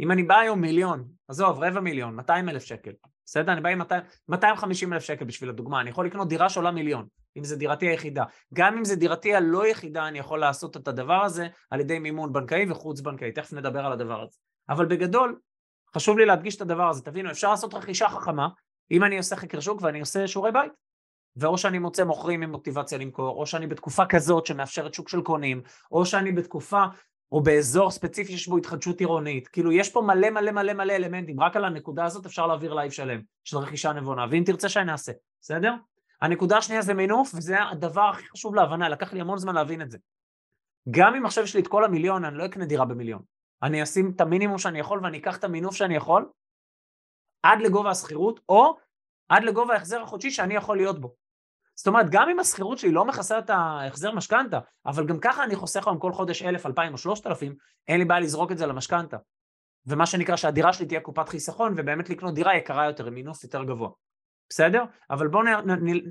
אם 0.00 0.12
אני 0.12 0.22
בא 0.22 0.38
היום 0.38 0.60
מיליון, 0.60 1.08
עזוב, 1.28 1.62
רבע 1.62 1.80
מיליון, 1.80 2.14
200 2.14 2.48
אלף 2.48 2.64
שקל, 2.64 2.92
בסדר? 3.26 3.52
אני 3.52 3.60
בא 3.60 3.68
עם 3.68 3.78
200, 3.78 4.02
250 4.28 4.92
אלף 4.92 5.02
שקל 5.02 5.24
בשביל 5.24 5.50
הדוגמה, 5.50 5.80
אני 5.80 5.90
יכול 5.90 6.06
לקנות 6.06 6.28
דירה 6.28 6.48
שעולה 6.48 6.70
מיליון. 6.70 7.06
אם 7.36 7.44
זה 7.44 7.56
דירתי 7.56 7.86
היחידה. 7.86 8.24
גם 8.54 8.76
אם 8.76 8.84
זה 8.84 8.96
דירתי 8.96 9.34
הלא 9.34 9.66
יחידה, 9.66 10.08
אני 10.08 10.18
יכול 10.18 10.40
לעשות 10.40 10.76
את 10.76 10.88
הדבר 10.88 11.22
הזה 11.24 11.48
על 11.70 11.80
ידי 11.80 11.98
מימון 11.98 12.32
בנקאי 12.32 12.70
וחוץ 12.70 13.00
בנקאי, 13.00 13.32
תכף 13.32 13.52
נדבר 13.52 13.86
על 13.86 13.92
הדבר 13.92 14.22
הזה. 14.22 14.38
אבל 14.68 14.86
בגדול, 14.86 15.38
חשוב 15.94 16.18
לי 16.18 16.26
להדגיש 16.26 16.56
את 16.56 16.60
הדבר 16.60 16.88
הזה, 16.88 17.02
תבינו, 17.02 17.30
אפשר 17.30 17.50
לעשות 17.50 17.74
רכישה 17.74 18.08
חכמה, 18.08 18.48
אם 18.90 19.04
אני 19.04 19.18
עושה 19.18 19.36
חקר 19.36 19.60
שוק 19.60 19.82
ואני 19.82 20.00
עושה 20.00 20.28
שיעורי 20.28 20.52
בית. 20.52 20.72
ואו 21.36 21.58
שאני 21.58 21.78
מוצא 21.78 22.04
מוכרים 22.04 22.42
עם 22.42 22.50
מוטיבציה 22.50 22.98
למכור, 22.98 23.36
או 23.36 23.46
שאני 23.46 23.66
בתקופה 23.66 24.06
כזאת 24.06 24.46
שמאפשרת 24.46 24.94
שוק 24.94 25.08
של 25.08 25.22
קונים, 25.22 25.62
או 25.92 26.06
שאני 26.06 26.32
בתקופה 26.32 26.84
או 27.32 27.42
באזור 27.42 27.90
ספציפי 27.90 28.32
שיש 28.32 28.48
בו 28.48 28.56
התחדשות 28.56 29.00
עירונית. 29.00 29.48
כאילו 29.48 29.72
יש 29.72 29.90
פה 29.90 30.00
מלא 30.00 30.30
מלא 30.30 30.52
מלא 30.52 30.72
מלא 30.72 30.92
אלמנטים, 30.92 31.40
רק 31.40 31.56
על 31.56 31.64
הנקודה 31.64 32.04
הזאת 32.04 32.26
אפשר 32.26 32.46
להעביר 32.46 32.74
לייב 32.74 32.90
שלם 32.90 33.20
של 33.44 33.58
רכישה 33.58 33.92
נבונה, 33.92 34.26
ואם 34.30 34.42
תרצה 34.46 34.68
שאני 34.68 34.92
אעשה, 34.92 35.12
בסדר? 35.40 35.74
הנקודה 36.22 36.56
השנייה 36.58 36.82
זה 36.82 36.94
מינוף, 36.94 37.34
וזה 37.34 37.62
הדבר 37.62 38.02
הכי 38.02 38.28
חשוב 38.28 38.54
להבנה, 38.54 38.88
לקח 38.88 39.12
לי 39.12 39.20
המון 39.20 39.38
זמן 39.38 39.54
להבין 39.54 39.82
את 39.82 39.90
זה. 39.90 39.98
גם 40.90 41.14
אם 41.14 41.26
עכשיו 41.26 41.44
יש 41.44 41.54
לי 41.54 41.62
את 41.62 41.68
כל 41.68 41.84
המיליון, 41.84 42.24
אני 42.24 42.38
לא 42.38 42.46
אקנה 42.46 42.64
דירה 42.64 42.84
במיליון. 42.84 43.22
אני 43.62 43.82
אשים 43.82 44.12
את 44.16 44.20
המינימום 44.20 44.58
שאני 44.58 44.78
יכול 44.78 45.00
ואני 45.02 45.18
אקח 45.18 45.36
את 45.36 45.44
המינוף 45.44 45.74
שאני 45.74 45.96
יכול 45.96 46.28
עד 47.42 47.60
לגובה 47.60 47.90
השכירות, 47.90 48.40
או 48.48 48.76
עד 49.28 49.44
לגובה 49.44 49.74
ההחזר 49.74 50.02
החודשי 50.02 50.30
שאני 50.30 50.54
יכול 50.54 50.76
להיות 50.76 51.00
בו. 51.00 51.14
זאת 51.76 51.86
אומרת, 51.86 52.10
גם 52.10 52.28
אם 52.28 52.40
השכירות 52.40 52.78
שלי 52.78 52.92
לא 52.92 53.04
מכסה 53.04 53.38
את 53.38 53.50
ההחזר 53.50 54.12
משכנתה, 54.12 54.58
אבל 54.86 55.06
גם 55.06 55.18
ככה 55.20 55.44
אני 55.44 55.56
חוסך 55.56 55.86
להם 55.86 55.98
כל 55.98 56.12
חודש 56.12 56.42
אלף, 56.42 56.66
אלפיים 56.66 56.92
או 56.92 56.98
שלושת 56.98 57.26
אלפים, 57.26 57.54
אין 57.88 57.98
לי 57.98 58.04
בעיה 58.04 58.20
לזרוק 58.20 58.52
את 58.52 58.58
זה 58.58 58.66
למשכנתה. 58.66 59.16
ומה 59.86 60.06
שנקרא 60.06 60.36
שהדירה 60.36 60.72
שלי 60.72 60.86
תהיה 60.86 61.00
קופת 61.00 61.28
חיסכון, 61.28 61.74
ובאמת 61.76 62.10
לקנות 62.10 62.34
דירה 62.34 62.56
יקרה 62.56 62.86
יותר, 62.86 63.06
עם 63.06 63.14
מינוף 63.14 63.44
יותר 63.44 63.64
גבוה. 63.64 63.90
בסדר? 64.48 64.84
אבל 65.10 65.28
בואו. 65.28 65.44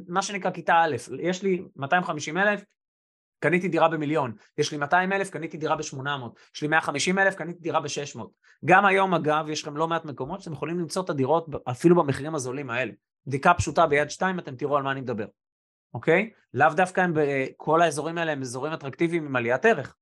מה 0.07 0.21
שנקרא 0.21 0.51
כיתה 0.51 0.83
א', 0.83 0.95
יש 1.19 1.43
לי 1.43 1.63
250 1.75 2.37
אלף, 2.37 2.63
קניתי 3.39 3.67
דירה 3.67 3.87
במיליון, 3.89 4.33
יש 4.57 4.71
לי 4.71 4.77
200 4.77 5.13
אלף, 5.13 5.29
קניתי 5.29 5.57
דירה 5.57 5.75
ב-800, 5.75 6.07
יש 6.55 6.61
לי 6.61 6.67
150 6.67 7.19
אלף, 7.19 7.35
קניתי 7.35 7.59
דירה 7.59 7.79
ב-600. 7.79 8.19
גם 8.65 8.85
היום 8.85 9.13
אגב, 9.13 9.49
יש 9.49 9.61
לכם 9.61 9.77
לא 9.77 9.87
מעט 9.87 10.05
מקומות 10.05 10.41
שאתם 10.41 10.53
יכולים 10.53 10.79
למצוא 10.79 11.03
את 11.03 11.09
הדירות 11.09 11.47
אפילו 11.71 11.95
במחירים 11.95 12.35
הזולים 12.35 12.69
האלה. 12.69 12.91
בדיקה 13.27 13.53
פשוטה 13.53 13.87
ביד 13.87 14.09
שתיים, 14.09 14.39
אתם 14.39 14.55
תראו 14.55 14.77
על 14.77 14.83
מה 14.83 14.91
אני 14.91 15.01
מדבר. 15.01 15.25
אוקיי? 15.95 16.29
לאו 16.53 16.69
דווקא 16.75 17.01
הם, 17.01 17.13
כל 17.57 17.81
האזורים 17.81 18.17
האלה 18.17 18.31
הם 18.31 18.41
אזורים 18.41 18.73
אטרקטיביים 18.73 19.25
עם 19.25 19.35
עליית 19.35 19.65
ערך. 19.65 19.95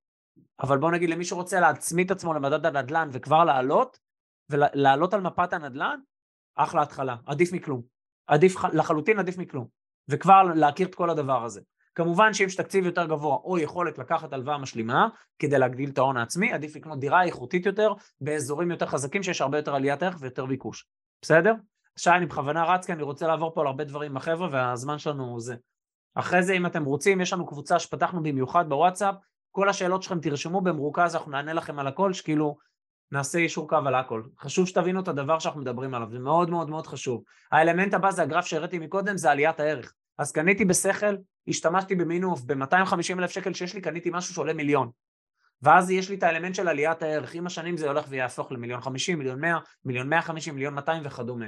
אבל 0.62 0.78
בוא 0.78 0.92
נגיד 0.92 1.10
למי 1.10 1.26
שרוצה 1.26 1.60
להצמיד 1.60 2.12
את 2.12 2.18
עצמו 2.18 2.34
למדד 2.34 2.66
הנדל"ן 2.66 3.10
וכבר 3.12 3.44
לעלות, 3.44 4.00
ולעלות 4.50 5.14
על 5.14 5.22
מפת 5.22 5.54
הנדל"ן, 5.54 6.00
אחלה 6.56 6.82
התחלה, 6.82 7.16
עדיף 7.26 7.54
מכלום. 7.54 7.82
עדיף, 8.28 8.56
לחלוטין 8.74 9.20
עדיף 9.20 9.38
מכלום. 9.38 9.68
וכבר 10.10 10.44
להכיר 10.56 10.88
את 10.88 10.96
כל 10.96 11.10
הדבר 11.10 11.44
הזה. 11.44 11.62
כמובן 11.96 12.34
שאם 12.34 12.46
יש 12.46 12.56
תקציב 12.56 12.86
יותר 12.86 13.06
גבוה 13.06 13.36
או 13.36 13.60
יכולת 13.60 13.98
לקחת 13.98 14.34
הלוואה 14.34 14.58
משלימה 14.58 15.08
כדי 15.40 15.60
להגדיל 15.60 15.90
את 15.90 15.98
ההון 15.98 16.18
העצמי, 16.18 16.54
עדיף 16.54 16.76
לקנות 16.76 17.00
דירה 17.00 17.24
איכותית 17.24 17.66
יותר 17.66 17.94
באזורים 18.22 18.72
יותר 18.72 18.86
חזקים 18.86 19.24
שיש 19.24 19.42
הרבה 19.42 19.58
יותר 19.58 19.76
עליית 19.76 20.04
ערך 20.04 20.18
ויותר 20.20 20.46
ביקוש. 20.46 20.88
בסדר? 21.22 21.54
שי, 21.98 22.10
אני 22.10 22.26
בכוונה 22.26 22.64
רץ 22.64 22.86
כי 22.86 22.94
אני 22.94 23.04
רוצה 23.04 23.28
לעבור 23.28 23.54
פה 23.54 23.62
על 23.62 23.68
הרבה 23.68 23.84
דברים 23.84 24.12
עם 24.12 24.18
החבר'ה 24.18 24.48
והזמן 24.52 24.98
שלנו 24.98 25.40
זה. 25.40 25.56
אחרי 26.16 26.44
זה 26.44 26.54
אם 26.54 26.66
אתם 26.66 26.84
רוצים, 26.84 27.22
יש 27.22 27.34
לנו 27.34 27.48
קבוצה 27.48 27.80
שפתחנו 27.80 28.24
במיוחד 28.24 28.70
בוואטסאפ, 28.70 29.16
כל 29.52 29.70
השאלות 29.70 30.04
שלכם 30.04 30.20
תרשמו 30.20 30.62
במרוכז, 30.62 31.16
אנחנו 31.16 31.32
נענה 31.32 31.54
לכם 31.54 31.80
על 31.80 31.88
הכל, 31.88 32.14
שכאילו 32.14 32.58
נעשה 33.12 33.40
אישור 33.40 33.70
קו 33.70 33.76
על 33.76 33.96
הכל. 33.96 34.24
חשוב 34.40 34.68
שתבינו 34.68 35.00
את 35.00 35.08
הדבר 35.08 35.40
שאנחנו 35.40 35.62
מדברים 35.62 35.94
עליו, 35.94 36.08
זה 36.12 36.20
מאוד 36.20 36.50
מאוד 36.50 36.70
מאוד 36.70 36.88
חשוב. 36.88 37.24
האלמנט 37.52 37.94
הבא 37.94 38.12
זה 38.12 38.22
הגרף 38.22 38.46
שהראיתי 38.46 38.80
מקודם, 38.80 39.18
זה 39.18 39.32
עליית 39.32 39.60
הערך. 39.60 39.94
אז 40.18 40.32
קניתי 40.32 40.66
בשכל, 40.66 41.16
השתמשתי 41.48 41.96
במינוף, 41.96 42.42
ב-250 42.42 43.20
אלף 43.20 43.32
שקל 43.32 43.54
שיש 43.54 43.74
לי, 43.74 43.82
קניתי 43.82 44.10
משהו 44.14 44.34
שעולה 44.34 44.54
מיליון. 44.54 44.90
ואז 45.62 45.92
יש 45.92 46.10
לי 46.10 46.16
את 46.16 46.24
האלמנט 46.24 46.56
של 46.56 46.68
עליית 46.68 47.02
הערך, 47.02 47.34
עם 47.34 47.48
השנים 47.48 47.78
זה 47.78 47.88
הולך 47.88 48.06
ויהפוך 48.10 48.52
למיליון 48.52 48.82
חמישים, 48.82 49.18
מיליון 49.18 49.42
מאה, 49.42 49.60
מיליון 49.86 50.10
מאה 50.10 50.22
חמישים, 50.22 50.54
מיליון 50.54 50.74
מאתיים 50.74 51.02
וכדומה. 51.06 51.46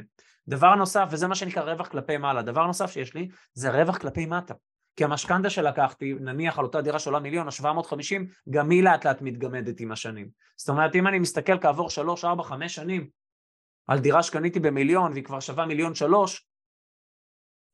דבר 0.48 0.76
נוסף, 0.76 1.08
וזה 1.12 1.28
מה 1.28 1.36
שנקרא 1.36 1.64
רווח 1.64 1.88
כלפי 1.88 2.18
מעלה, 2.18 2.42
דבר 2.42 2.66
נוסף 2.66 2.92
שיש 2.92 3.14
לי 3.14 3.28
זה 3.54 3.70
רווח 3.70 3.98
כלפי 3.98 4.26
מטה. 4.26 4.54
כי 4.96 5.04
המשכנתה 5.04 5.50
שלקחתי, 5.50 6.14
נניח 6.14 6.60
על 6.60 6.66
אותה 6.66 6.82
דירה 6.82 7.00
שעולה 7.00 7.20
מיליון 7.20 7.48
או 7.48 7.52
750, 7.52 8.28
גם 8.50 8.70
היא 8.70 8.84
לאט 8.84 9.06
לאט 9.06 9.22
מתגמדת 9.22 9.80
עם 9.80 9.92
השנים. 9.92 10.30
זאת 10.58 10.70
אומרת, 10.70 10.96
אם 10.96 11.08
אני 11.08 11.20
מסתכל 11.20 11.60
כעבור 11.60 11.90
3, 11.90 12.26
4, 12.26 12.44
5 12.44 12.76
שנים 12.76 13.08
על 13.88 14.00
דירה 14.00 14.24
שקניתי 14.24 14.60
במיליון 14.60 15.12
והיא 15.12 15.24
כבר 15.24 15.40
שווה 15.40 15.66
מיליון 15.66 15.96
שלוש, 15.96 16.48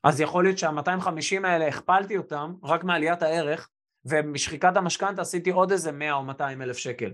אז 0.03 0.21
יכול 0.21 0.43
להיות 0.43 0.57
שה-250 0.57 1.47
האלה 1.47 1.67
הכפלתי 1.67 2.17
אותם 2.17 2.53
רק 2.63 2.83
מעליית 2.83 3.21
הערך, 3.21 3.69
ומשחיקת 4.05 4.77
המשכנתה 4.77 5.21
עשיתי 5.21 5.49
עוד 5.49 5.71
איזה 5.71 5.91
100 5.91 6.13
או 6.13 6.23
200 6.23 6.61
אלף 6.61 6.77
שקל. 6.77 7.11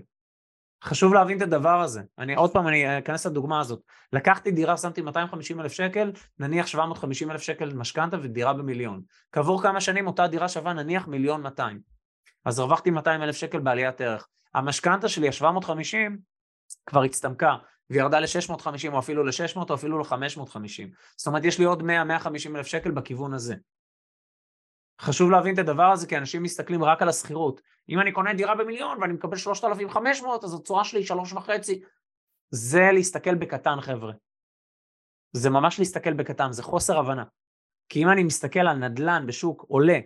חשוב 0.84 1.14
להבין 1.14 1.36
את 1.36 1.42
הדבר 1.42 1.80
הזה. 1.80 2.02
אני 2.18 2.34
עוד 2.34 2.52
פעם, 2.52 2.68
אני 2.68 2.98
אכנס 2.98 3.26
לדוגמה 3.26 3.60
הזאת. 3.60 3.80
לקחתי 4.12 4.50
דירה, 4.50 4.76
שמתי 4.76 5.02
250 5.02 5.60
אלף 5.60 5.72
שקל, 5.72 6.12
נניח 6.38 6.66
750 6.66 7.30
אלף 7.30 7.42
שקל 7.42 7.74
משכנתה 7.74 8.16
ודירה 8.22 8.52
במיליון. 8.52 9.00
כעבור 9.32 9.62
כמה 9.62 9.80
שנים 9.80 10.06
אותה 10.06 10.26
דירה 10.26 10.48
שווה 10.48 10.72
נניח 10.72 11.06
מיליון 11.06 11.42
200. 11.42 11.80
אז 12.44 12.58
הרווחתי 12.58 12.90
200 12.90 13.22
אלף 13.22 13.36
שקל 13.36 13.58
בעליית 13.58 14.00
ערך. 14.00 14.28
המשכנתה 14.54 15.08
שלי, 15.08 15.28
ה-750, 15.28 15.96
כבר 16.86 17.02
הצטמקה, 17.02 17.56
וירדה 17.90 18.20
ל-650 18.20 18.92
או 18.92 18.98
אפילו 18.98 19.24
ל-600 19.24 19.70
או 19.70 19.74
אפילו 19.74 19.98
ל-550. 19.98 20.88
זאת 21.16 21.26
אומרת, 21.26 21.44
יש 21.44 21.58
לי 21.58 21.64
עוד 21.64 21.82
100-150 21.82 22.56
אלף 22.56 22.66
שקל 22.66 22.90
בכיוון 22.90 23.34
הזה. 23.34 23.54
חשוב 25.00 25.30
להבין 25.30 25.54
את 25.54 25.58
הדבר 25.58 25.90
הזה, 25.92 26.06
כי 26.06 26.18
אנשים 26.18 26.42
מסתכלים 26.42 26.84
רק 26.84 27.02
על 27.02 27.08
השכירות. 27.08 27.60
אם 27.88 28.00
אני 28.00 28.12
קונה 28.12 28.34
דירה 28.34 28.54
במיליון 28.54 29.02
ואני 29.02 29.12
מקבל 29.12 29.36
3,500, 29.36 30.44
אז 30.44 30.54
התשואה 30.54 30.84
שלי 30.84 30.98
היא 31.00 31.06
שלוש 31.06 31.32
וחצי. 31.32 31.80
זה 32.50 32.90
להסתכל 32.92 33.34
בקטן, 33.34 33.80
חבר'ה. 33.80 34.12
זה 35.32 35.50
ממש 35.50 35.78
להסתכל 35.78 36.12
בקטן, 36.12 36.52
זה 36.52 36.62
חוסר 36.62 36.98
הבנה. 36.98 37.24
כי 37.88 38.02
אם 38.02 38.08
אני 38.08 38.24
מסתכל 38.24 38.60
על 38.60 38.76
נדל"ן 38.76 39.26
בשוק 39.26 39.64
עולה, 39.68 39.98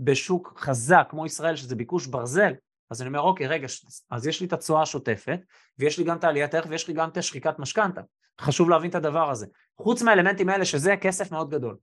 בשוק 0.00 0.54
חזק 0.56 1.06
כמו 1.10 1.26
ישראל, 1.26 1.56
שזה 1.56 1.76
ביקוש 1.76 2.06
ברזל, 2.06 2.52
אז 2.90 3.02
אני 3.02 3.08
אומר, 3.08 3.20
אוקיי, 3.20 3.46
רגע, 3.46 3.66
אז 4.10 4.26
יש 4.26 4.40
לי 4.40 4.46
את 4.46 4.52
התשואה 4.52 4.82
השוטפת, 4.82 5.40
ויש 5.78 5.98
לי 5.98 6.04
גם 6.04 6.16
את 6.16 6.24
העליית 6.24 6.54
ערך, 6.54 6.66
ויש 6.68 6.88
לי 6.88 6.94
גם 6.94 7.08
את 7.08 7.16
השחיקת 7.16 7.58
משכנתה. 7.58 8.00
חשוב 8.40 8.70
להבין 8.70 8.90
את 8.90 8.94
הדבר 8.94 9.30
הזה. 9.30 9.46
חוץ 9.76 10.02
מהאלמנטים 10.02 10.48
האלה, 10.48 10.64
שזה 10.64 10.96
כסף 10.96 11.32
מאוד 11.32 11.50
גדול. 11.50 11.76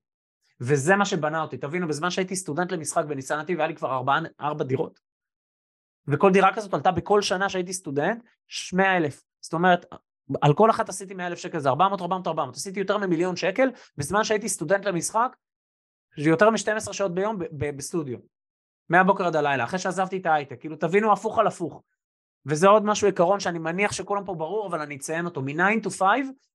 וזה 0.61 0.95
מה 0.95 1.05
שבנה 1.05 1.41
אותי. 1.41 1.57
תבינו, 1.57 1.87
בזמן 1.87 2.09
שהייתי 2.09 2.35
סטודנט 2.35 2.71
למשחק 2.71 3.05
בניסן 3.05 3.39
נתיב, 3.39 3.59
היה 3.59 3.67
לי 3.67 3.75
כבר 3.75 3.91
ארבע, 3.91 4.19
ארבע 4.41 4.63
דירות. 4.63 4.99
וכל 6.07 6.31
דירה 6.31 6.55
כזאת 6.55 6.73
עלתה 6.73 6.91
בכל 6.91 7.21
שנה 7.21 7.49
שהייתי 7.49 7.73
סטודנט, 7.73 8.23
100 8.73 8.97
אלף. 8.97 9.23
זאת 9.41 9.53
אומרת, 9.53 9.85
על 10.41 10.53
כל 10.53 10.69
אחת 10.69 10.89
עשיתי 10.89 11.13
100 11.13 11.27
אלף 11.27 11.39
שקל, 11.39 11.59
זה 11.59 11.69
400, 11.69 12.01
400, 12.01 12.27
400. 12.27 12.55
עשיתי 12.55 12.79
יותר 12.79 12.97
ממיליון 12.97 13.35
שקל 13.35 13.69
בזמן 13.97 14.23
שהייתי 14.23 14.49
סטודנט 14.49 14.85
למשחק, 14.85 15.35
יותר 16.17 16.49
מ-12 16.49 16.93
שעות 16.93 17.13
ביום 17.13 17.37
בסטודיו. 17.51 18.17
מהבוקר 18.89 19.25
עד 19.25 19.35
הלילה, 19.35 19.63
אחרי 19.63 19.79
שעזבתי 19.79 20.17
את 20.17 20.25
ההייטק. 20.25 20.59
כאילו, 20.59 20.75
תבינו 20.75 21.13
הפוך 21.13 21.39
על 21.39 21.47
הפוך. 21.47 21.81
וזה 22.45 22.67
עוד 22.67 22.85
משהו 22.85 23.07
עיקרון 23.07 23.39
שאני 23.39 23.59
מניח 23.59 23.91
שכולם 23.91 24.25
פה 24.25 24.35
ברור, 24.35 24.67
אבל 24.67 24.81
אני 24.81 24.95
אציין 24.95 25.25
אותו. 25.25 25.41
מ-9 25.41 25.85
to 25.85 25.89
5 25.89 26.01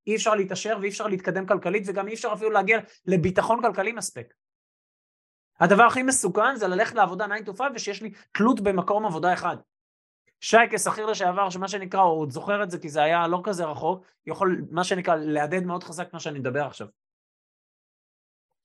אי 0.06 0.16
אפשר 0.16 0.34
להתעשר 0.34 0.78
ואי 0.80 0.88
אפשר 0.88 1.06
להתקדם 1.06 1.46
כלכלית, 1.46 1.82
וגם 1.86 2.08
אי 2.08 2.14
אפשר 2.14 2.32
אפילו 2.32 2.50
להגיע 2.50 2.78
לביטחון 3.06 3.62
כלכלי 3.62 3.92
מספק. 3.92 4.34
הדבר 5.60 5.82
הכי 5.82 6.02
מסוכן 6.02 6.56
זה 6.56 6.68
ללכת 6.68 6.94
לעבודה 6.94 7.26
9 7.44 7.52
to 7.52 7.56
5 7.56 7.66
ושיש 7.74 8.02
לי 8.02 8.12
תלות 8.32 8.60
במקום 8.60 9.06
עבודה 9.06 9.32
אחד. 9.32 9.56
שי 10.40 10.56
כשכיר 10.70 11.06
לשעבר, 11.06 11.50
שמה 11.50 11.68
שנקרא, 11.68 12.00
הוא 12.00 12.20
עוד 12.20 12.30
זוכר 12.30 12.62
את 12.62 12.70
זה 12.70 12.78
כי 12.78 12.88
זה 12.88 13.02
היה 13.02 13.28
לא 13.28 13.40
כזה 13.44 13.64
רחוק, 13.64 14.04
יכול 14.26 14.62
מה 14.70 14.84
שנקרא 14.84 15.14
להדהד 15.14 15.64
מאוד 15.64 15.84
חזק 15.84 16.12
מה 16.12 16.20
שאני 16.20 16.38
מדבר 16.38 16.64
עכשיו. 16.64 16.86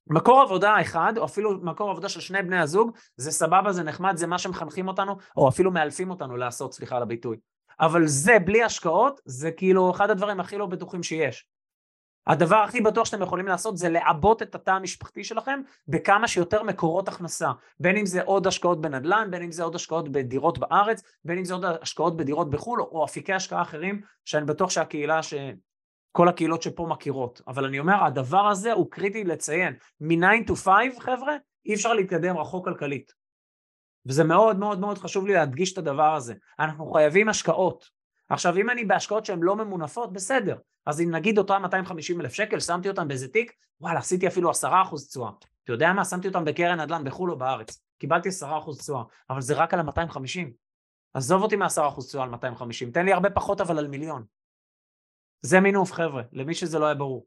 מקור 0.08 0.42
עבודה 0.42 0.82
אחד, 0.82 1.14
או 1.18 1.26
אפילו 1.26 1.60
מקור 1.62 1.90
עבודה 1.90 2.10
של 2.10 2.20
שני 2.20 2.42
בני 2.42 2.60
הזוג, 2.60 2.92
זה 3.18 3.32
סבבה, 3.32 3.72
זה 3.72 3.84
נחמד, 3.84 4.18
זה 4.18 4.28
מה 4.28 4.38
שמחנכים 4.38 4.88
אותנו, 4.88 5.16
או 5.38 5.50
אפילו 5.50 5.72
מאלפים 5.72 6.10
אותנו 6.10 6.38
לעשות, 6.38 6.74
סליחה 6.74 6.96
על 6.96 7.02
הביטוי. 7.02 7.38
אבל 7.80 8.08
זה, 8.08 8.40
בלי 8.46 8.64
השקעות, 8.64 9.22
זה 9.26 9.52
כאילו 9.52 9.92
אחד 9.92 10.10
הדברים 10.10 10.40
הכי 10.40 10.58
לא 10.58 10.66
בטוחים 10.66 11.04
שיש. 11.04 11.48
הדבר 12.28 12.56
הכי 12.56 12.82
בטוח 12.82 13.06
שאתם 13.06 13.22
יכולים 13.22 13.48
לעשות 13.48 13.78
זה 13.78 13.90
לעבות 13.90 14.42
את 14.42 14.56
התא 14.56 14.72
המשפחתי 14.72 15.24
שלכם 15.24 15.62
בכמה 15.88 16.28
שיותר 16.28 16.64
מקורות 16.64 17.08
הכנסה. 17.08 17.52
בין 17.80 17.98
אם 17.98 18.06
זה 18.06 18.22
עוד 18.22 18.48
השקעות 18.48 18.82
בנדל"ן, 18.82 19.28
בין 19.32 19.44
אם 19.44 19.52
זה 19.52 19.64
עוד 19.64 19.76
השקעות 19.76 20.12
בדירות 20.12 20.58
בארץ, 20.58 21.02
בין 21.26 21.38
אם 21.38 21.46
זה 21.46 21.54
עוד 21.54 21.66
השקעות 21.66 22.18
בדירות 22.18 22.50
בחו"ל, 22.50 22.82
או 22.82 23.06
אפיקי 23.06 23.34
השקעה 23.34 23.62
אחרים, 23.62 24.02
שאני 24.26 24.46
בטוח 24.46 24.70
שהקהילה 24.70 25.24
ש... 25.24 25.34
כל 26.12 26.28
הקהילות 26.28 26.62
שפה 26.62 26.88
מכירות. 26.90 27.42
אבל 27.48 27.66
אני 27.66 27.80
אומר, 27.80 28.04
הדבר 28.04 28.48
הזה 28.48 28.74
הוא 28.74 28.92
קריטי 28.92 29.24
לציין. 29.24 29.74
מ-9 30.00 30.50
to 30.50 30.56
5, 30.56 30.70
חבר'ה, 31.00 31.36
אי 31.66 31.74
אפשר 31.74 31.94
להתקדם 31.94 32.38
רחוק 32.38 32.66
כלכלית. 32.66 33.14
וזה 34.06 34.24
מאוד 34.24 34.60
מאוד 34.60 34.80
מאוד 34.80 34.98
חשוב 34.98 35.28
לי 35.28 35.34
להדגיש 35.34 35.74
את 35.74 35.78
הדבר 35.78 36.16
הזה. 36.16 36.34
אנחנו 36.60 36.92
חייבים 36.92 37.30
השקעות. 37.30 37.90
עכשיו, 38.30 38.58
אם 38.58 38.70
אני 38.70 38.86
בהשקעות 38.86 39.26
שהן 39.26 39.40
לא 39.42 39.56
ממונפות, 39.56 40.14
בסדר. 40.14 40.56
אז 40.86 41.02
אם 41.02 41.12
נגיד 41.12 41.38
אותם 41.38 41.62
250 41.62 42.22
אלף 42.22 42.34
שקל, 42.34 42.60
שמתי 42.60 42.90
אותם 42.90 43.08
באיזה 43.08 43.28
תיק, 43.28 43.52
וואלה, 43.82 44.00
עשיתי 44.00 44.28
אפילו 44.28 44.52
10% 44.52 44.54
תשואה. 45.10 45.32
אתה 45.64 45.74
יודע 45.74 45.94
מה? 45.94 46.06
שמתי 46.06 46.28
אותם 46.28 46.46
בקרן 46.46 46.80
נדל"ן 46.80 47.04
בחו"ל 47.04 47.32
או 47.32 47.38
בארץ. 47.38 47.82
קיבלתי 47.98 48.30
10% 48.30 48.80
תשואה, 48.80 49.04
אבל 49.30 49.42
זה 49.42 49.56
רק 49.56 49.74
על 49.74 49.80
ה-250. 49.80 50.48
עזוב 51.14 51.44
אותי 51.44 51.56
מ-10% 51.56 52.02
תשואה 52.08 52.24
על 52.24 52.30
250, 52.30 52.92
תן 52.92 53.06
לי 53.06 53.14
הרבה 53.14 53.30
פחות 53.30 53.62
אבל 53.62 53.78
על 53.78 53.88
מיליון. 53.88 54.24
זה 55.42 55.60
מינוף 55.60 55.92
חבר'ה, 55.92 56.24
למי 56.32 56.54
שזה 56.54 56.80
לא 56.80 56.86
היה 56.86 56.96
ברור. 56.96 57.26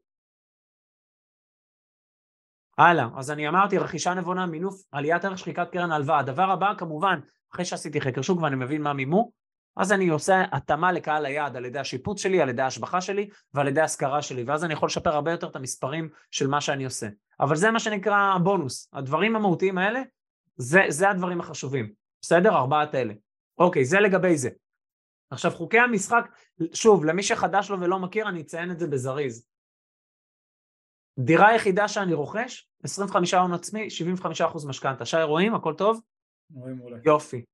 הלאה, 2.77 3.07
אז 3.17 3.31
אני 3.31 3.47
אמרתי 3.47 3.77
רכישה 3.77 4.13
נבונה, 4.13 4.45
מינוף, 4.45 4.81
עליית 4.91 5.25
ערך 5.25 5.37
שחיקת 5.37 5.67
קרן 5.71 5.91
הלוואה. 5.91 6.19
הדבר 6.19 6.51
הבא 6.51 6.73
כמובן, 6.77 7.19
אחרי 7.53 7.65
שעשיתי 7.65 8.01
חקר 8.01 8.21
שוק 8.21 8.41
ואני 8.41 8.55
מבין 8.55 8.81
מה 8.81 8.93
מימו, 8.93 9.31
אז 9.77 9.91
אני 9.91 10.07
עושה 10.07 10.43
התאמה 10.51 10.91
לקהל 10.91 11.25
היעד 11.25 11.55
על 11.55 11.65
ידי 11.65 11.79
השיפוט 11.79 12.17
שלי, 12.17 12.41
על 12.41 12.49
ידי 12.49 12.61
ההשבחה 12.61 13.01
שלי 13.01 13.29
ועל 13.53 13.67
ידי 13.67 13.81
ההשכרה 13.81 14.21
שלי, 14.21 14.43
ואז 14.43 14.63
אני 14.63 14.73
יכול 14.73 14.87
לשפר 14.87 15.09
הרבה 15.09 15.31
יותר 15.31 15.47
את 15.47 15.55
המספרים 15.55 16.09
של 16.31 16.47
מה 16.47 16.61
שאני 16.61 16.85
עושה. 16.85 17.07
אבל 17.39 17.55
זה 17.55 17.71
מה 17.71 17.79
שנקרא 17.79 18.37
בונוס. 18.43 18.89
הדברים 18.93 19.35
המהותיים 19.35 19.77
האלה, 19.77 20.01
זה, 20.55 20.81
זה 20.89 21.09
הדברים 21.09 21.39
החשובים. 21.39 21.91
בסדר? 22.21 22.55
ארבעת 22.55 22.95
אלה. 22.95 23.13
אוקיי, 23.57 23.85
זה 23.85 23.99
לגבי 23.99 24.37
זה. 24.37 24.49
עכשיו, 25.29 25.51
חוקי 25.51 25.79
המשחק, 25.79 26.29
שוב, 26.73 27.05
למי 27.05 27.23
שחדש 27.23 27.69
לו 27.69 27.79
ולא 27.79 27.99
מכיר, 27.99 28.29
אני 28.29 28.41
אציין 28.41 28.71
את 28.71 28.79
זה 28.79 28.87
בזריז. 28.87 29.47
דירה 31.19 31.55
יחידה 31.55 31.87
שאני 31.87 32.13
רוכש, 32.13 32.69
25 32.83 33.33
הון 33.33 33.53
עצמי, 33.53 33.87
75% 34.41 34.67
משכנתה. 34.67 35.05
שי, 35.05 35.23
רואים? 35.23 35.55
הכל 35.55 35.73
טוב? 35.73 36.01
רואים 36.53 36.77
מעולה. 36.77 36.97
יופי. 37.05 37.45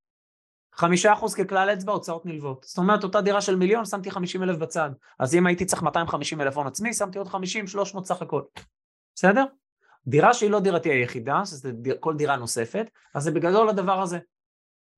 חמישה 0.76 1.14
אחוז 1.14 1.36
ככלל 1.36 1.74
אצבע, 1.74 1.94
הוצאות 1.94 2.26
נלוות. 2.26 2.64
זאת 2.64 2.78
אומרת, 2.78 3.04
אותה 3.04 3.22
דירה 3.22 3.42
של 3.42 3.56
מיליון, 3.56 3.86
שמתי 3.86 4.12
חמישים 4.12 4.44
אלף 4.44 4.58
בצד. 4.58 4.90
אז 5.20 5.36
אם 5.36 5.48
הייתי 5.48 5.66
צריך 5.66 5.84
250 5.84 6.42
אלף 6.42 6.58
הון 6.58 6.68
עצמי, 6.68 6.94
שמתי 6.94 7.18
עוד 7.18 7.28
50, 7.28 7.68
300 7.68 8.06
סך 8.06 8.22
הכל. 8.22 8.42
בסדר? 9.16 9.46
דירה 10.08 10.34
שהיא 10.34 10.50
לא 10.50 10.60
דירתי 10.60 10.90
היחידה, 10.90 11.46
שזה 11.46 11.72
דיר, 11.72 11.98
כל 12.00 12.16
דירה 12.18 12.36
נוספת, 12.36 12.90
אז 13.16 13.24
זה 13.24 13.32
בגדול 13.32 13.70
הדבר 13.70 14.02
הזה. 14.02 14.20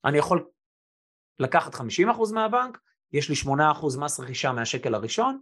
אני 0.05 0.17
יכול 0.17 0.45
לקחת 1.39 1.75
50% 1.75 1.79
מהבנק, 2.33 2.79
יש 3.11 3.29
לי 3.29 3.53
8% 3.53 3.99
מס 3.99 4.19
רכישה 4.19 4.51
מהשקל 4.51 4.95
הראשון, 4.95 5.39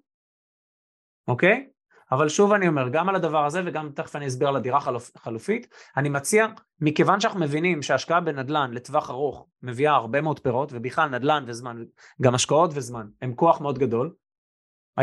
אוקיי? 1.28 1.70
אבל 2.12 2.30
שוב 2.30 2.52
אני 2.52 2.68
אומר, 2.68 2.90
גם 2.90 3.10
על 3.10 3.16
הדבר 3.16 3.46
הזה 3.46 3.62
וגם 3.66 3.92
תכף 3.92 4.16
אני 4.16 4.28
אסביר 4.28 4.48
על 4.48 4.56
הדירה 4.56 4.80
חלופ, 4.80 5.18
חלופית, 5.18 5.68
אני 5.98 6.10
מציע, 6.10 6.48
מכיוון 6.80 7.20
שאנחנו 7.20 7.40
מבינים 7.40 7.82
שהשקעה 7.82 8.22
בנדל"ן 8.22 8.72
לטווח 8.74 9.10
ארוך 9.10 9.48
מביאה 9.64 9.94
הרבה 9.94 10.22
מאוד 10.22 10.40
פירות, 10.40 10.70
ובכלל 10.74 11.10
נדל"ן 11.10 11.44
וזמן, 11.48 11.84
גם 12.22 12.36
השקעות 12.36 12.72
וזמן, 12.74 13.08
הם 13.22 13.36
כוח 13.36 13.62
מאוד 13.62 13.80
גדול, 13.80 14.14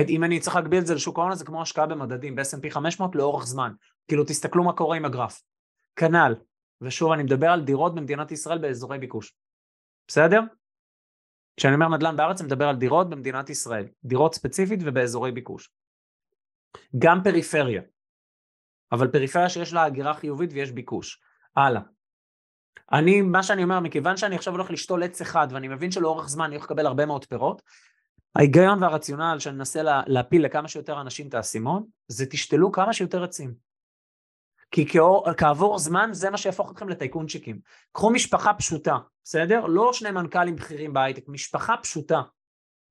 אם 0.09 0.25
אני 0.25 0.41
צריך 0.41 0.57
להגביל 0.57 0.81
את 0.81 0.87
זה 0.87 0.95
לשוק 0.95 1.19
ההון, 1.19 1.35
זה 1.35 1.45
כמו 1.45 1.63
השקעה 1.63 1.87
במדדים, 1.87 2.37
ב-S&P 2.37 2.71
500 2.71 3.17
לאורך 3.17 3.47
זמן. 3.47 3.73
כאילו, 4.09 4.25
תסתכלו 4.25 4.65
מה 4.65 4.73
קורה 4.73 4.97
עם 4.97 5.05
הגרף. 5.05 5.43
כנ"ל, 5.97 6.35
ושוב, 6.81 7.13
אני 7.13 7.23
מדבר 7.23 7.51
על 7.51 7.61
דירות 7.61 7.95
במדינת 7.95 8.33
ישראל 8.33 8.59
באזורי 8.59 8.99
ביקוש. 8.99 9.35
בסדר? 10.09 10.41
כשאני 11.59 11.75
אומר 11.75 11.89
נדל"ן 11.89 12.17
בארץ, 12.17 12.41
אני 12.41 12.47
מדבר 12.47 12.69
על 12.69 12.77
דירות 12.77 13.11
במדינת 13.11 13.51
ישראל. 13.51 13.87
דירות 14.05 14.35
ספציפית 14.35 14.81
ובאזורי 14.85 15.33
ביקוש. 15.33 15.71
גם 16.99 17.21
פריפריה. 17.25 17.83
אבל 18.93 19.09
פריפריה 19.09 19.49
שיש 19.49 19.73
לה 19.73 19.85
הגירה 19.85 20.15
חיובית 20.15 20.51
ויש 20.53 20.73
ביקוש. 20.73 21.21
הלאה. 21.57 21.81
אני, 22.93 23.21
מה 23.21 23.43
שאני 23.43 23.63
אומר, 23.63 23.81
מכיוון 23.81 24.17
שאני 24.17 24.37
עכשיו 24.37 24.55
הולך 24.55 24.71
לשתול 24.71 25.03
עץ 25.03 25.21
אחד 25.21 25.49
ואני 25.51 25.69
מבין 25.69 25.91
שלאורך 25.91 26.29
זמן 26.29 26.45
אני 26.45 26.55
הולך 26.55 26.65
לקבל 26.65 26.87
הרבה 26.87 27.07
מאוד 27.07 27.25
פירות, 27.25 27.63
ההיגיון 28.37 28.83
והרציונל 28.83 29.37
שאני 29.39 29.57
מנסה 29.57 29.83
לה, 29.83 30.03
להפיל 30.07 30.45
לכמה 30.45 30.69
שיותר 30.69 31.01
אנשים 31.01 31.29
את 31.29 31.35
האסימון, 31.35 31.85
זה 32.09 32.27
תשתלו 32.27 32.73
כמה 32.73 32.93
שיותר 32.93 33.25
עצים. 33.25 33.55
כי 34.71 34.89
כאור, 34.89 35.33
כעבור 35.37 35.79
זמן 35.79 36.09
זה 36.13 36.31
מה 36.31 36.37
שיהפוך 36.37 36.73
אתכם 36.73 36.89
לטייקונצ'יקים. 36.89 37.59
קחו 37.93 38.11
משפחה 38.11 38.55
פשוטה, 38.55 38.97
בסדר? 39.25 39.67
לא 39.67 39.93
שני 39.93 40.11
מנכ"לים 40.11 40.57
בכירים 40.57 40.93
בהייטק, 40.93 41.25
משפחה 41.29 41.77
פשוטה. 41.77 42.23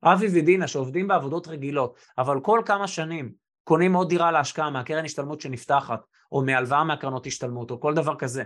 אבי 0.04 0.28
ודינה 0.34 0.68
שעובדים 0.68 1.08
בעבודות 1.08 1.48
רגילות, 1.48 2.00
אבל 2.18 2.40
כל 2.40 2.62
כמה 2.66 2.88
שנים 2.88 3.32
קונים 3.64 3.94
עוד 3.94 4.10
דירה 4.10 4.32
להשקעה 4.32 4.70
מהקרן 4.70 5.06
השתלמות 5.06 5.42
שנפתחת, 5.42 6.00
או 6.32 6.42
מהלוואה 6.42 6.84
מהקרנות 6.84 7.28
השתלמות, 7.28 7.72
או 7.72 7.80
כל 7.80 7.94
דבר 7.94 8.16
כזה. 8.16 8.44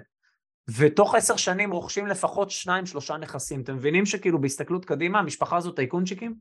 ותוך 0.78 1.16
עשר 1.16 1.36
שנים 1.36 1.72
רוכשים 1.72 2.08
לפחות 2.08 2.52
שניים 2.52 2.86
שלושה 2.86 3.18
נכסים. 3.18 3.62
אתם 3.62 3.76
מבינים 3.76 4.06
שכאילו 4.06 4.42
בהסתכלות 4.42 4.86
קדימה 4.86 5.20
המשפחה 5.20 5.58
הזאת 5.58 5.76
טייקונצ'יקים? 5.76 6.36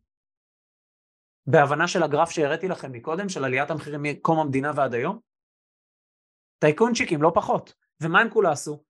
בהבנה 1.46 1.88
של 1.88 2.02
הגרף 2.02 2.30
שהראיתי 2.30 2.68
לכם 2.68 2.92
מקודם, 2.92 3.28
של 3.28 3.44
עליית 3.44 3.70
המחירים 3.70 4.02
מקום 4.02 4.38
המדינה 4.38 4.72
ועד 4.74 4.94
היום? 4.94 5.29
טייקונצ'יקים, 6.60 7.22
לא 7.22 7.32
פחות. 7.34 7.74
ומה 8.00 8.20
הם 8.20 8.30
כולה 8.30 8.50
עשו? 8.50 8.82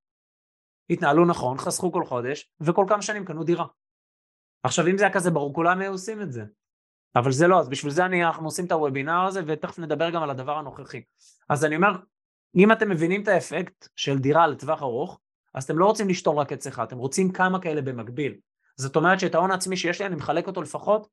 התנהלו 0.91 1.27
נכון, 1.27 1.59
חסכו 1.59 1.93
כל 1.93 2.05
חודש, 2.05 2.53
וכל 2.61 2.85
כמה 2.89 3.03
שנים 3.03 3.25
קנו 3.25 3.45
דירה. 3.45 3.67
עכשיו 4.63 4.87
אם 4.87 4.99
זה 4.99 5.05
היה 5.05 5.13
כזה 5.13 5.31
ברור, 5.31 5.55
כולם 5.55 5.81
היו 5.81 5.93
עושים 5.93 6.23
את 6.23 6.33
זה. 6.33 6.45
אבל 7.17 7.33
זה 7.33 7.47
לא, 7.49 7.61
אז 7.61 7.69
בשביל 7.69 7.93
זה 7.93 8.05
אני, 8.05 8.25
אנחנו 8.25 8.45
עושים 8.45 8.65
את 8.65 8.73
הוובינר 8.73 9.25
הזה, 9.27 9.41
ותכף 9.47 9.79
נדבר 9.79 10.11
גם 10.11 10.23
על 10.23 10.31
הדבר 10.31 10.59
הנוכחי. 10.59 11.03
אז 11.49 11.65
אני 11.65 11.77
אומר, 11.77 11.93
אם 12.57 12.73
אתם 12.73 12.89
מבינים 12.89 13.23
את 13.23 13.29
האפקט 13.29 13.89
של 13.97 14.19
דירה 14.19 14.47
לטווח 14.47 14.83
ארוך, 14.83 15.21
אז 15.55 15.65
אתם 15.65 15.79
לא 15.79 15.87
רוצים 15.87 16.09
לשתול 16.09 16.37
רק 16.37 16.53
עץ 16.53 16.67
אחד, 16.67 16.85
אתם 16.85 16.99
רוצים 16.99 17.33
כמה 17.33 17.61
כאלה 17.61 17.83
במקביל. 17.83 18.39
זאת 18.77 18.97
אומרת 18.97 19.21
שאת 19.21 19.35
ההון 19.35 19.51
העצמי 19.51 19.77
שיש 19.77 20.01
לי, 20.01 20.07
אני 20.07 20.15
מחלק 20.15 20.47
אותו 20.47 20.63
לפחות 20.63 21.09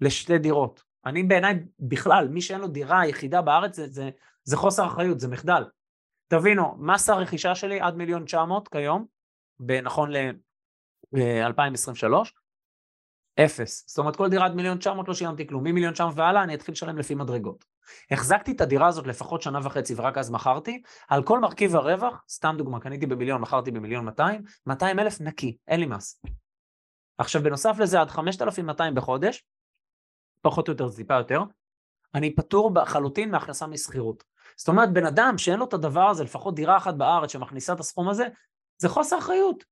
לשתי 0.00 0.38
דירות. 0.38 0.82
אני 1.06 1.22
בעיניי, 1.22 1.64
בכלל, 1.80 2.28
מי 2.28 2.40
שאין 2.40 2.60
לו 2.60 2.68
דירה 2.68 3.06
יחידה 3.06 3.42
בארץ, 3.42 3.76
זה, 3.76 3.88
זה, 3.88 4.10
זה 4.44 4.56
חוסר 4.56 4.86
אחריות, 4.86 5.20
זה 5.20 5.28
מחדל. 5.28 5.62
תבינו, 6.28 6.76
מס 6.78 7.10
הרכישה 7.10 7.54
שלי 7.54 7.80
עד 7.80 7.94
מיליון 7.94 8.24
900 8.24 8.68
כיום, 8.68 9.06
נכון 9.82 10.12
ל-2023, 10.12 12.12
אפס. 13.44 13.84
זאת 13.88 13.98
אומרת, 13.98 14.16
כל 14.16 14.28
דירה 14.28 14.44
עד 14.44 14.54
מיליון 14.54 14.78
900 14.78 15.08
לא 15.08 15.14
שילמתי 15.14 15.46
כלום. 15.46 15.64
ממיליון 15.64 15.92
900 15.92 16.14
והלאה 16.16 16.42
אני 16.42 16.54
אתחיל 16.54 16.72
לשלם 16.72 16.98
לפי 16.98 17.14
מדרגות. 17.14 17.64
החזקתי 18.10 18.52
את 18.52 18.60
הדירה 18.60 18.86
הזאת 18.86 19.06
לפחות 19.06 19.42
שנה 19.42 19.58
וחצי 19.62 19.94
ורק 19.96 20.18
אז 20.18 20.30
מכרתי, 20.30 20.82
על 21.08 21.22
כל 21.22 21.38
מרכיב 21.38 21.76
הרווח, 21.76 22.24
סתם 22.28 22.54
דוגמה, 22.58 22.80
קניתי 22.80 23.06
במיליון, 23.06 23.40
מכרתי 23.40 23.70
במיליון 23.70 24.04
200, 24.04 24.42
200 24.66 24.98
אלף 24.98 25.20
נקי, 25.20 25.56
אין 25.68 25.80
לי 25.80 25.86
מס. 25.86 26.22
עכשיו 27.18 27.42
בנוסף 27.42 27.76
לזה 27.78 28.00
עד 28.00 28.10
5,200 28.10 28.94
בחודש, 28.94 29.44
פחות 30.40 30.68
או 30.68 30.72
יותר, 30.72 30.88
טיפה 30.96 31.14
יותר, 31.14 31.42
אני 32.14 32.36
פטור 32.36 32.72
לחלוטין 32.74 33.30
מהכנסה 33.30 33.66
משכירות. 33.66 34.24
זאת 34.58 34.68
אומרת, 34.68 34.92
בן 34.92 35.06
אדם 35.06 35.38
שאין 35.38 35.58
לו 35.58 35.64
את 35.64 35.74
הדבר 35.74 36.08
הזה, 36.08 36.24
לפחות 36.24 36.54
דירה 36.54 36.76
אחת 36.76 36.94
בארץ 36.94 37.32
שמכניסה 37.32 37.72
את 37.72 37.80
הסכום 37.80 38.08
הזה, 38.08 38.26
זה 38.78 38.88
חוסר 38.88 39.18
אחריות. 39.18 39.64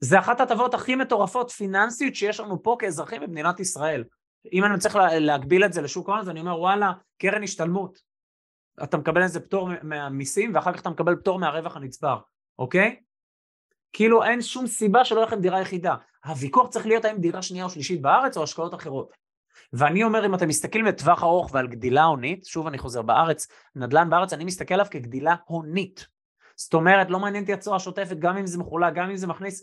זה 0.00 0.18
אחת 0.18 0.40
ההטבות 0.40 0.74
הכי 0.74 0.94
מטורפות 0.94 1.50
פיננסיות 1.50 2.14
שיש 2.14 2.40
לנו 2.40 2.62
פה 2.62 2.76
כאזרחים 2.78 3.22
במדינת 3.22 3.60
ישראל. 3.60 4.04
אם 4.52 4.64
אני 4.64 4.78
צריך 4.78 4.94
להגביל 5.20 5.64
את 5.64 5.72
זה 5.72 5.82
לשוק 5.82 6.08
ההון, 6.08 6.20
אז 6.20 6.28
אני 6.28 6.40
אומר, 6.40 6.60
וואלה, 6.60 6.92
קרן 7.18 7.42
השתלמות. 7.42 7.98
אתה 8.82 8.96
מקבל 8.96 9.22
איזה 9.22 9.40
פטור 9.40 9.68
מהמיסים, 9.82 10.54
ואחר 10.54 10.72
כך 10.72 10.80
אתה 10.80 10.90
מקבל 10.90 11.16
פטור 11.16 11.38
מהרווח 11.38 11.76
הנצבר, 11.76 12.18
אוקיי? 12.58 13.00
כאילו 13.92 14.24
אין 14.24 14.42
שום 14.42 14.66
סיבה 14.66 15.04
שלא 15.04 15.16
יהיה 15.16 15.26
לכם 15.26 15.40
דירה 15.40 15.60
יחידה. 15.60 15.94
הוויכוח 16.24 16.68
צריך 16.68 16.86
להיות 16.86 17.04
האם 17.04 17.18
דירה 17.18 17.42
שנייה 17.42 17.64
או 17.64 17.70
שלישית 17.70 18.02
בארץ 18.02 18.36
או 18.36 18.42
השקעות 18.42 18.74
אחרות. 18.74 19.12
ואני 19.72 20.04
אומר, 20.04 20.26
אם 20.26 20.34
אתם 20.34 20.48
מסתכלים 20.48 20.84
לטווח 20.84 21.22
ארוך 21.22 21.50
ועל 21.52 21.66
גדילה 21.66 22.04
הונית, 22.04 22.44
שוב 22.44 22.66
אני 22.66 22.78
חוזר 22.78 23.02
בארץ, 23.02 23.48
נדל"ן 23.76 24.10
בארץ, 24.10 24.32
אני 24.32 24.44
מסתכל 24.44 24.74
עליו 24.74 24.86
כגדילה 24.90 25.34
הונית. 25.46 26.06
זאת 26.56 26.74
אומרת, 26.74 27.10
לא 27.10 27.18
מעניין 27.18 27.42
אותי 27.42 27.52
הצורה 27.52 27.76
השוטפת, 27.76 28.16
גם 28.18 28.36
אם 28.36 28.46
זה 28.46 28.58
מחולק, 28.58 28.94
גם 28.94 29.10
אם 29.10 29.16
זה 29.16 29.26
מכניס 29.26 29.62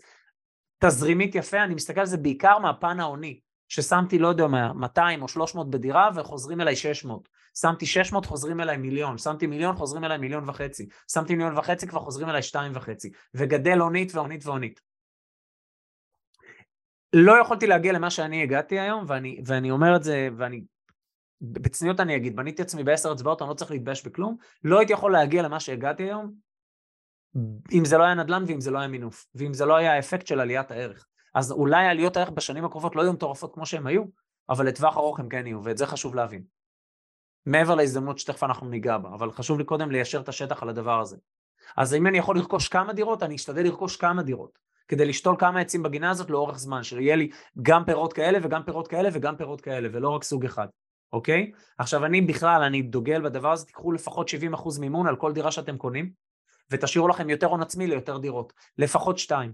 תזרימית 0.78 1.34
יפה, 1.34 1.64
אני 1.64 1.74
מסתכל 1.74 2.00
על 2.00 2.06
זה 2.06 2.16
בעיקר 2.16 2.58
מהפן 2.58 3.00
ההוני, 3.00 3.40
ששמתי, 3.68 4.18
לא 4.18 4.28
יודע 4.28 4.46
מה, 4.46 4.72
200 4.72 5.22
או 5.22 5.28
300 5.28 5.70
בדירה 5.70 6.10
וחוזרים 6.14 6.60
אליי 6.60 6.76
600. 6.76 7.28
שמתי 7.60 7.86
600, 7.86 8.26
חוזרים 8.26 8.60
אליי 8.60 8.76
מיליון. 8.76 9.18
שמתי 9.18 9.46
מיליון, 9.46 9.76
חוזרים 9.76 10.04
אליי 10.04 10.18
מיליון 10.18 10.48
וחצי. 10.48 10.86
שמתי 11.12 11.34
מיליון 11.34 11.58
וחצי, 11.58 11.86
כבר 11.86 12.00
חוזרים 12.00 12.28
אליי 12.28 12.42
שתיים 12.42 12.72
וחצי. 12.74 13.10
וגדל 13.34 13.78
הונית 13.78 14.14
והונית 14.14 14.46
והונית. 14.46 14.80
לא 17.12 17.40
יכולתי 17.40 17.66
להגיע 17.66 17.92
למה 17.92 18.10
שאני 18.10 18.42
הגעתי 18.42 18.80
היום, 18.80 19.04
ואני, 19.08 19.40
ואני 19.46 19.70
אומר 19.70 19.96
את 19.96 20.02
זה, 20.02 20.28
ואני, 20.36 20.64
בצניעות 21.40 22.00
אני 22.00 22.16
אגיד, 22.16 22.36
בניתי 22.36 22.62
עצמי 22.62 22.84
בעשר 22.84 23.12
אצבעות, 23.12 23.42
אני 23.42 23.48
לא 23.48 23.54
צריך 23.54 23.70
להתבייש 23.70 24.06
בכלום, 24.06 24.36
לא 24.64 24.78
הייתי 24.78 24.92
יכול 24.92 25.12
להגיע 25.12 25.42
למה 25.42 25.60
שהגעתי 25.60 26.02
היום, 26.02 26.32
אם 27.72 27.84
זה 27.84 27.98
לא 27.98 28.04
היה 28.04 28.14
נדל"ן 28.14 28.44
ואם 28.46 28.60
זה 28.60 28.70
לא 28.70 28.78
היה 28.78 28.88
מינוף, 28.88 29.26
ואם 29.34 29.54
זה 29.54 29.64
לא 29.64 29.76
היה 29.76 29.92
האפקט 29.94 30.26
של 30.26 30.40
עליית 30.40 30.70
הערך. 30.70 31.06
אז 31.34 31.52
אולי 31.52 31.86
עליות 31.86 32.16
הערך 32.16 32.30
בשנים 32.30 32.64
הקרובות 32.64 32.96
לא 32.96 33.02
יהיו 33.02 33.12
מטורפות 33.12 33.54
כמו 33.54 33.66
שהן 33.66 33.86
היו, 33.86 34.02
אבל 34.48 34.66
לטווח 34.66 34.96
ארוך 34.96 35.20
הם 35.20 35.28
כן 35.28 35.46
יהיו, 35.46 35.64
ואת 35.64 35.78
זה 35.78 35.86
חשוב 35.86 36.14
להבין. 36.14 36.42
מעבר 37.46 37.74
להזדמנות 37.74 38.18
שתכף 38.18 38.42
אנחנו 38.42 38.68
ניגע 38.68 38.98
בה, 38.98 39.08
אבל 39.08 39.30
חשוב 39.30 39.58
לי 39.58 39.64
קודם 39.64 39.90
ליישר 39.90 40.20
את 40.20 40.28
השטח 40.28 40.62
על 40.62 40.68
הדבר 40.68 41.00
הזה. 41.00 41.16
אז 41.76 41.94
אם 41.94 42.06
אני 42.06 42.18
יכול 42.18 42.36
לרכוש 42.36 42.68
כמה 42.68 42.92
דירות, 42.92 43.22
אני 43.22 43.34
אשתדל 43.34 43.62
לרכוש 43.62 43.96
כמה 43.96 44.22
דירות, 44.22 44.58
כדי 44.88 45.06
לשתול 45.06 45.36
כמה 45.38 45.60
עצים 45.60 45.82
בגינה 45.82 46.10
הזאת 46.10 46.30
לאורך 46.30 46.58
זמן, 46.58 46.82
שיהיה 46.82 47.16
לי 47.16 47.30
גם 47.62 47.84
פירות 47.84 48.12
כאלה 48.12 48.38
וגם 48.42 48.62
פירות 48.62 48.88
כאלה 48.88 49.08
וגם 49.12 49.36
פירות 49.36 49.60
כאלה, 49.60 49.88
ולא 49.92 50.08
רק 50.08 50.24
סוג 50.24 50.44
אחד, 50.44 50.66
אוקיי? 51.12 51.52
עכשיו 51.78 52.04
אני 52.04 52.20
בכלל, 52.20 52.62
אני 52.62 52.82
דוגל 52.82 53.22
בדבר 53.22 53.52
הזה, 53.52 53.66
תיקחו 53.66 53.92
לפחות 53.92 54.28
70% 54.54 54.80
מימון 54.80 55.06
על 55.06 55.16
כל 55.16 55.32
דירה 55.32 55.50
שאתם 55.50 55.76
קונים, 55.76 56.10
ותשאירו 56.70 57.08
לכם 57.08 57.30
יותר 57.30 57.46
הון 57.46 57.62
עצמי 57.62 57.86
ליותר 57.86 58.18
דירות, 58.18 58.52
לפחות 58.78 59.18
שתיים. 59.18 59.52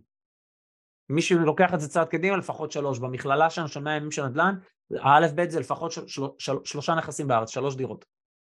מי 1.09 1.23
שלוקח 1.23 1.75
את 1.75 1.81
זה 1.81 1.89
צעד 1.89 2.09
קדימה, 2.09 2.37
לפחות 2.37 2.73
שלוש. 2.73 2.99
במכללה 2.99 3.51
שלנו 3.51 3.69
של 3.69 3.81
100 3.81 3.97
ימים 3.97 4.11
של 4.11 4.27
נדל"ן, 4.27 4.55
האלף 5.01 5.33
בית 5.33 5.51
זה 5.51 5.61
לפחות 5.61 5.93
של, 5.93 6.09
של, 6.09 6.23
של, 6.39 6.53
שלושה 6.65 6.95
נכסים 6.95 7.29
בארץ, 7.29 7.51
שלוש 7.51 7.77
דירות. 7.77 8.05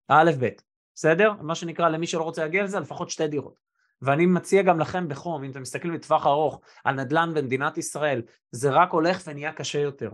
האלף 0.09 0.35
בית, 0.35 0.63
בסדר? 0.95 1.33
מה 1.41 1.55
שנקרא 1.55 1.89
למי 1.89 2.07
שלא 2.07 2.23
רוצה 2.23 2.41
להגיע 2.41 2.63
לזה, 2.63 2.79
לפחות 2.79 3.09
שתי 3.09 3.27
דירות. 3.27 3.66
ואני 4.01 4.25
מציע 4.25 4.63
גם 4.63 4.79
לכם 4.79 5.07
בחום, 5.07 5.43
אם 5.43 5.51
אתם 5.51 5.61
מסתכלים 5.61 5.93
לטווח 5.93 6.25
ארוך 6.25 6.61
על 6.83 6.95
נדל"ן 6.95 7.33
במדינת 7.35 7.77
ישראל, 7.77 8.21
זה 8.51 8.69
רק 8.71 8.91
הולך 8.91 9.21
ונהיה 9.27 9.53
קשה 9.53 9.79
יותר. 9.79 10.11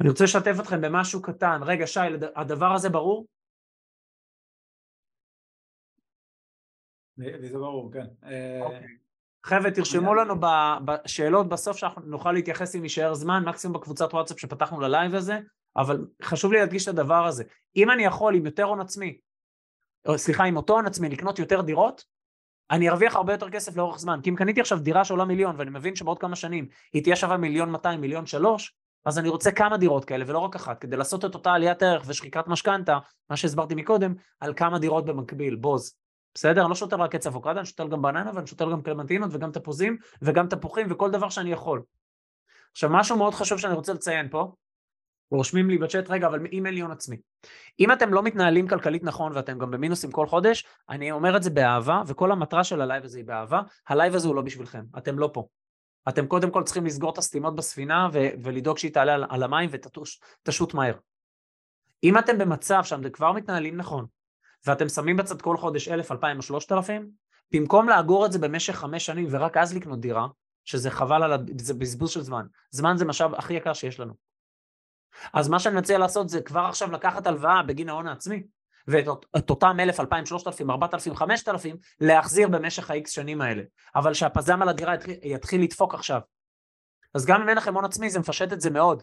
אני 0.00 0.08
רוצה 0.08 0.24
לשתף 0.24 0.56
אתכם 0.60 0.80
במשהו 0.80 1.22
קטן. 1.22 1.60
רגע, 1.62 1.86
שי, 1.86 2.00
הדבר 2.36 2.72
הזה 2.72 2.88
ברור? 2.88 3.26
לי 7.18 7.48
זה 7.48 7.58
ברור, 7.58 7.92
כן. 7.92 8.06
אוקיי. 8.62 8.86
חבר'ה, 9.46 9.70
תרשמו 9.70 10.14
לנו 10.14 10.34
בשאלות 10.84 11.48
בסוף 11.48 11.76
שאנחנו 11.76 12.02
נוכל 12.02 12.32
להתייחס 12.32 12.76
אם 12.76 12.82
יישאר 12.82 13.14
זמן, 13.14 13.42
מקסימום 13.46 13.76
בקבוצת 13.76 14.14
וואטסאפ 14.14 14.40
שפתחנו 14.40 14.80
ללייב 14.80 15.14
הזה, 15.14 15.38
אבל 15.76 16.06
חשוב 16.22 16.52
לי 16.52 16.58
להדגיש 16.58 16.88
את 16.88 16.88
הדבר 16.88 17.26
הזה. 17.26 17.44
אם 17.76 17.90
אני 17.90 18.04
יכול 18.04 18.34
עם 18.34 18.46
יותר 18.46 18.64
הון 18.64 18.80
עצמי, 18.80 19.18
או 20.08 20.18
סליחה, 20.18 20.44
עם 20.44 20.56
אותו 20.56 20.72
הון 20.72 20.86
עצמי 20.86 21.08
לקנות 21.08 21.38
יותר 21.38 21.60
דירות, 21.60 22.04
אני 22.70 22.88
ארוויח 22.88 23.16
הרבה 23.16 23.32
יותר 23.32 23.50
כסף 23.50 23.76
לאורך 23.76 23.98
זמן. 23.98 24.20
כי 24.22 24.30
אם 24.30 24.36
קניתי 24.36 24.60
עכשיו 24.60 24.78
דירה 24.78 25.04
שעולה 25.04 25.24
מיליון, 25.24 25.54
ואני 25.58 25.70
מבין 25.70 25.96
שבעוד 25.96 26.18
כמה 26.18 26.36
שנים 26.36 26.68
היא 26.92 27.02
תהיה 27.02 27.16
שווה 27.16 27.36
מיליון 27.36 27.70
200, 27.70 28.00
מיליון 28.00 28.26
3, 28.26 28.74
אז 29.04 29.18
אני 29.18 29.28
רוצה 29.28 29.50
כמה 29.50 29.76
דירות 29.76 30.04
כאלה 30.04 30.24
ולא 30.28 30.38
רק 30.38 30.56
אחת, 30.56 30.78
כדי 30.78 30.96
לעשות 30.96 31.24
את 31.24 31.34
אותה 31.34 31.52
עליית 31.52 31.82
ערך 31.82 32.02
ושחיקת 32.06 32.48
משכנתה, 32.48 32.98
מה 33.30 33.36
שהסברתי 33.36 33.74
מקודם, 33.74 34.14
על 34.40 34.54
כמה 34.54 34.78
דירות 34.78 35.04
במקביל, 35.04 35.56
בוז. 35.56 35.94
בסדר? 36.34 36.60
אני 36.60 36.68
לא 36.68 36.74
שותה 36.74 36.96
רק 36.96 37.14
עץ 37.14 37.26
אבוקדו, 37.26 37.58
אני 37.58 37.66
שותה 37.66 37.84
גם 37.84 38.02
בננה 38.02 38.30
ואני 38.34 38.46
שותה 38.46 38.64
גם 38.64 38.82
קלמנטינות 38.82 39.30
וגם 39.32 39.52
תפוזים 39.52 39.96
וגם 40.22 40.48
תפוחים 40.48 40.86
וכל 40.90 41.10
דבר 41.10 41.28
שאני 41.28 41.52
יכול. 41.52 41.82
עכשיו 42.72 42.90
משהו 42.90 43.16
מאוד 43.16 43.34
חשוב 43.34 43.58
שאני 43.58 43.74
רוצה 43.74 43.92
לציין 43.92 44.28
פה, 44.28 44.52
רושמים 45.30 45.70
לי 45.70 45.78
בצ'אט, 45.78 46.10
רגע, 46.10 46.26
אבל 46.26 46.46
אם 46.52 46.66
אין 46.66 46.74
לי 46.74 46.80
הון 46.80 46.90
עצמי. 46.90 47.16
אם 47.80 47.92
אתם 47.92 48.14
לא 48.14 48.22
מתנהלים 48.22 48.68
כלכלית 48.68 49.04
נכון 49.04 49.32
ואתם 49.34 49.58
גם 49.58 49.70
במינוסים 49.70 50.12
כל 50.12 50.26
חודש, 50.26 50.64
אני 50.88 51.12
אומר 51.12 51.36
את 51.36 51.42
זה 51.42 51.50
באהבה, 51.50 52.02
וכל 52.06 52.32
המטרה 52.32 52.64
של 52.64 52.80
הלייב 52.80 53.04
הזה 53.04 53.18
היא 53.18 53.24
באהבה, 53.24 53.60
הלייב 53.88 54.14
הזה 54.14 54.28
הוא 54.28 54.36
לא 54.36 54.42
בשבילכם, 54.42 54.84
אתם 54.98 55.18
לא 55.18 55.30
פה. 55.32 55.46
אתם 56.08 56.26
קודם 56.26 56.50
כל 56.50 56.62
צריכים 56.62 56.86
לסגור 56.86 57.10
את 57.12 57.18
הסתימות 57.18 57.56
בספינה 57.56 58.08
ו- 58.12 58.28
ולדאוג 58.42 58.78
שהיא 58.78 58.92
תעלה 58.92 59.14
על, 59.14 59.24
על 59.28 59.42
המים 59.42 59.70
ותשוט 59.72 60.74
מהר. 60.74 60.94
אם 62.04 62.18
אתם 62.18 62.38
במצב 62.38 62.80
שאתם 62.84 63.10
כבר 63.10 63.32
מתנהלים 63.32 63.76
נכון, 63.76 64.06
ואתם 64.66 64.88
שמים 64.88 65.16
בצד 65.16 65.42
כל 65.42 65.56
חודש 65.56 65.88
אלף, 65.88 66.12
אלפיים 66.12 66.36
או 66.36 66.42
שלושת 66.42 66.72
אלפים, 66.72 67.10
במקום 67.52 67.88
לאגור 67.88 68.26
את 68.26 68.32
זה 68.32 68.38
במשך 68.38 68.74
חמש 68.74 69.06
שנים 69.06 69.26
ורק 69.30 69.56
אז 69.56 69.74
לקנות 69.74 70.00
דירה, 70.00 70.26
שזה 70.64 70.90
חבל 70.90 71.22
על. 71.22 71.46
זה 71.58 71.74
בזבוז 71.74 72.10
של 72.10 72.22
זמן. 72.22 72.46
זמן 72.70 72.96
זה 72.96 73.04
משאב 73.04 73.34
הכי 73.34 73.54
יקר 73.54 73.72
שיש 73.72 74.00
לנו. 74.00 74.25
אז 75.32 75.48
מה 75.48 75.58
שאני 75.58 75.76
מציע 75.76 75.98
לעשות 75.98 76.28
זה 76.28 76.40
כבר 76.40 76.60
עכשיו 76.60 76.92
לקחת 76.92 77.26
הלוואה 77.26 77.62
בגין 77.62 77.88
ההון 77.88 78.06
העצמי, 78.06 78.42
ואת 78.88 79.50
אותם 79.50 79.76
אלף, 79.80 80.00
אלפיים, 80.00 80.26
שלושת 80.26 80.46
אלפים, 80.46 80.70
ארבעת 80.70 80.94
אלפים, 80.94 81.14
חמשת 81.14 81.48
אלפים, 81.48 81.76
להחזיר 82.00 82.48
במשך 82.48 82.90
ה-X 82.90 83.10
שנים 83.10 83.40
האלה. 83.40 83.62
אבל 83.94 84.14
שהפזם 84.14 84.62
על 84.62 84.68
הדירה 84.68 84.94
יתחיל, 84.94 85.18
יתחיל 85.22 85.62
לדפוק 85.62 85.94
עכשיו. 85.94 86.20
אז 87.14 87.26
גם 87.26 87.42
אם 87.42 87.48
אין 87.48 87.56
לכם 87.56 87.74
הון 87.74 87.84
עצמי 87.84 88.10
זה 88.10 88.18
מפשט 88.18 88.52
את 88.52 88.60
זה 88.60 88.70
מאוד. 88.70 89.02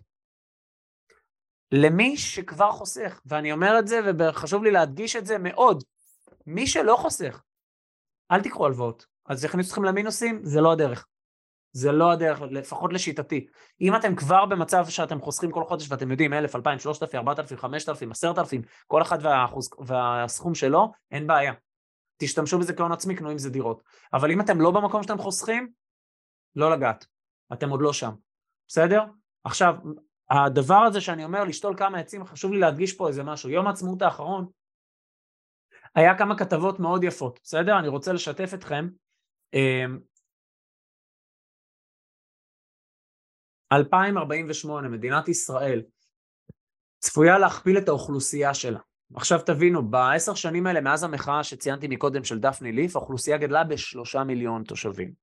למי 1.71 2.17
שכבר 2.17 2.71
חוסך, 2.71 3.21
ואני 3.26 3.52
אומר 3.52 3.80
את 3.80 3.88
זה 3.88 3.99
וחשוב 4.19 4.63
לי 4.63 4.71
להדגיש 4.71 5.15
את 5.15 5.26
זה 5.26 5.38
מאוד, 5.38 5.84
מי 6.45 6.67
שלא 6.67 6.95
חוסך, 6.95 7.41
אל 8.32 8.41
תיקחו 8.41 8.65
הלוואות. 8.65 9.06
אז 9.26 9.39
זה 9.39 9.47
יכניס 9.47 9.69
אתכם 9.69 9.84
למינוסים? 9.84 10.39
זה 10.43 10.62
לא 10.62 10.71
הדרך. 10.71 11.08
זה 11.74 11.92
לא 11.92 12.12
הדרך, 12.12 12.42
לפחות 12.42 12.94
לשיטתי. 12.94 13.48
אם 13.82 13.96
אתם 13.96 14.16
כבר 14.16 14.46
במצב 14.46 14.86
שאתם 14.90 15.22
חוסכים 15.22 15.52
כל 15.52 15.64
חודש 15.64 15.92
ואתם 15.92 16.12
יודעים 16.12 16.34
אלף, 16.34 16.56
אלפיים, 16.56 16.80
שלושת 16.80 17.04
אלפים, 17.04 17.20
ארבעת 17.20 17.40
אלפים, 17.40 17.58
חמשת 17.58 17.90
אלפים, 17.90 18.12
עשרת 18.12 18.38
אלפים, 18.38 18.62
כל 18.88 19.02
אחד 19.02 19.18
והאחוז, 19.22 19.70
והסכום 19.86 20.56
שלו, 20.56 20.92
אין 21.12 21.28
בעיה. 21.28 21.54
תשתמשו 22.18 22.60
בזה 22.60 22.74
כהון 22.74 22.92
עצמי, 22.92 23.16
קנו 23.16 23.30
עם 23.30 23.38
זה 23.38 23.50
דירות. 23.50 23.84
אבל 24.14 24.32
אם 24.32 24.42
אתם 24.42 24.62
לא 24.62 24.72
במקום 24.72 25.04
שאתם 25.04 25.18
חוסכים, 25.18 25.70
לא 26.56 26.72
לגעת. 26.72 27.06
אתם 27.54 27.70
עוד 27.70 27.82
לא 27.82 27.94
שם. 27.94 28.12
בסדר? 28.68 29.04
עכשיו, 29.44 29.76
הדבר 30.30 30.78
הזה 30.78 31.02
שאני 31.02 31.26
אומר 31.26 31.44
לשתול 31.44 31.78
כמה 31.78 32.00
עצים, 32.00 32.26
חשוב 32.26 32.54
לי 32.54 32.60
להדגיש 32.60 32.94
פה 32.94 33.08
איזה 33.08 33.24
משהו. 33.24 33.50
יום 33.50 33.68
העצמאות 33.68 34.02
האחרון, 34.02 34.48
היה 35.96 36.18
כמה 36.18 36.38
כתבות 36.38 36.80
מאוד 36.80 37.04
יפות, 37.04 37.40
בסדר? 37.44 37.80
אני 37.80 37.88
רוצה 37.88 38.14
לשתף 38.14 38.54
אתכם. 38.54 38.88
2048, 43.74 44.88
אמ, 44.88 44.94
מדינת 44.94 45.28
ישראל 45.28 45.82
צפויה 47.00 47.40
להכפיל 47.40 47.78
את 47.78 47.88
האוכלוסייה 47.88 48.54
שלה. 48.54 48.80
עכשיו 49.16 49.40
תבינו, 49.46 49.90
בעשר 49.90 50.34
שנים 50.34 50.68
האלה, 50.68 50.82
מאז 50.82 51.04
המחאה 51.04 51.44
שציינתי 51.44 51.88
מקודם 51.88 52.24
של 52.24 52.40
דפני 52.40 52.72
ליף, 52.72 52.96
האוכלוסייה 52.96 53.38
גדלה 53.38 53.64
בשלושה 53.64 54.24
מיליון 54.24 54.64
תושבים. 54.64 55.14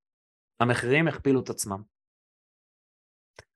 המחירים 0.61 1.09
הכפילו 1.09 1.41
את 1.41 1.51
עצמם. 1.51 1.83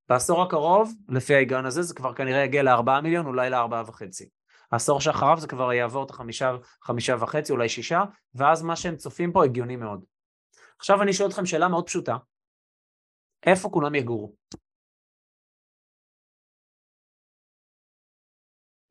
בעשור 0.09 0.42
הקרוב, 0.42 0.92
לפי 1.09 1.35
ההיגיון 1.35 1.66
הזה, 1.66 1.83
זה 1.83 1.94
כבר 1.94 2.14
כנראה 2.14 2.44
יגיע 2.44 2.62
לארבעה 2.62 3.00
מיליון, 3.00 3.26
אולי 3.26 3.50
לארבעה 3.50 3.83
וחצי. 3.87 4.28
העשור 4.72 5.00
שאחריו 5.00 5.37
זה 5.40 5.48
כבר 5.48 5.72
יעבור 5.72 6.04
את 6.04 6.11
החמישה, 6.11 6.52
חמישה 6.83 7.16
וחצי, 7.20 7.52
אולי 7.52 7.68
שישה, 7.68 8.04
ואז 8.35 8.62
מה 8.62 8.76
שהם 8.76 8.96
צופים 8.96 9.33
פה 9.33 9.44
הגיוני 9.44 9.76
מאוד. 9.76 10.04
עכשיו 10.78 11.02
אני 11.02 11.12
שואל 11.12 11.28
אתכם 11.28 11.46
שאלה 11.46 11.68
מאוד 11.68 11.87
פשוטה, 11.87 12.16
איפה 13.46 13.68
כולם 13.68 13.94
יגורו? 13.94 14.35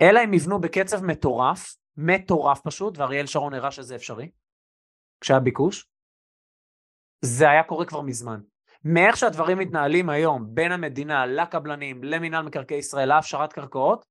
אלא 0.03 0.19
אם 0.23 0.33
יבנו 0.33 0.61
בקצב 0.61 1.03
מטורף, 1.05 1.75
מטורף 1.97 2.61
פשוט, 2.61 2.97
ואריאל 2.97 3.25
שרון 3.25 3.53
הראה 3.53 3.71
שזה 3.71 3.95
אפשרי, 3.95 4.29
כשהיה 5.21 5.39
ביקוש, 5.39 5.85
זה 7.21 7.49
היה 7.49 7.63
קורה 7.63 7.85
כבר 7.85 8.01
מזמן. 8.01 8.39
מאיך 8.85 9.17
שהדברים 9.17 9.57
מתנהלים 9.57 10.09
היום 10.09 10.45
בין 10.47 10.71
המדינה 10.71 11.25
לקבלנים, 11.25 12.03
למינהל 12.03 12.45
מקרקעי 12.45 12.77
ישראל, 12.77 13.09
להפשרת 13.09 13.53
קרקעות, 13.53 14.05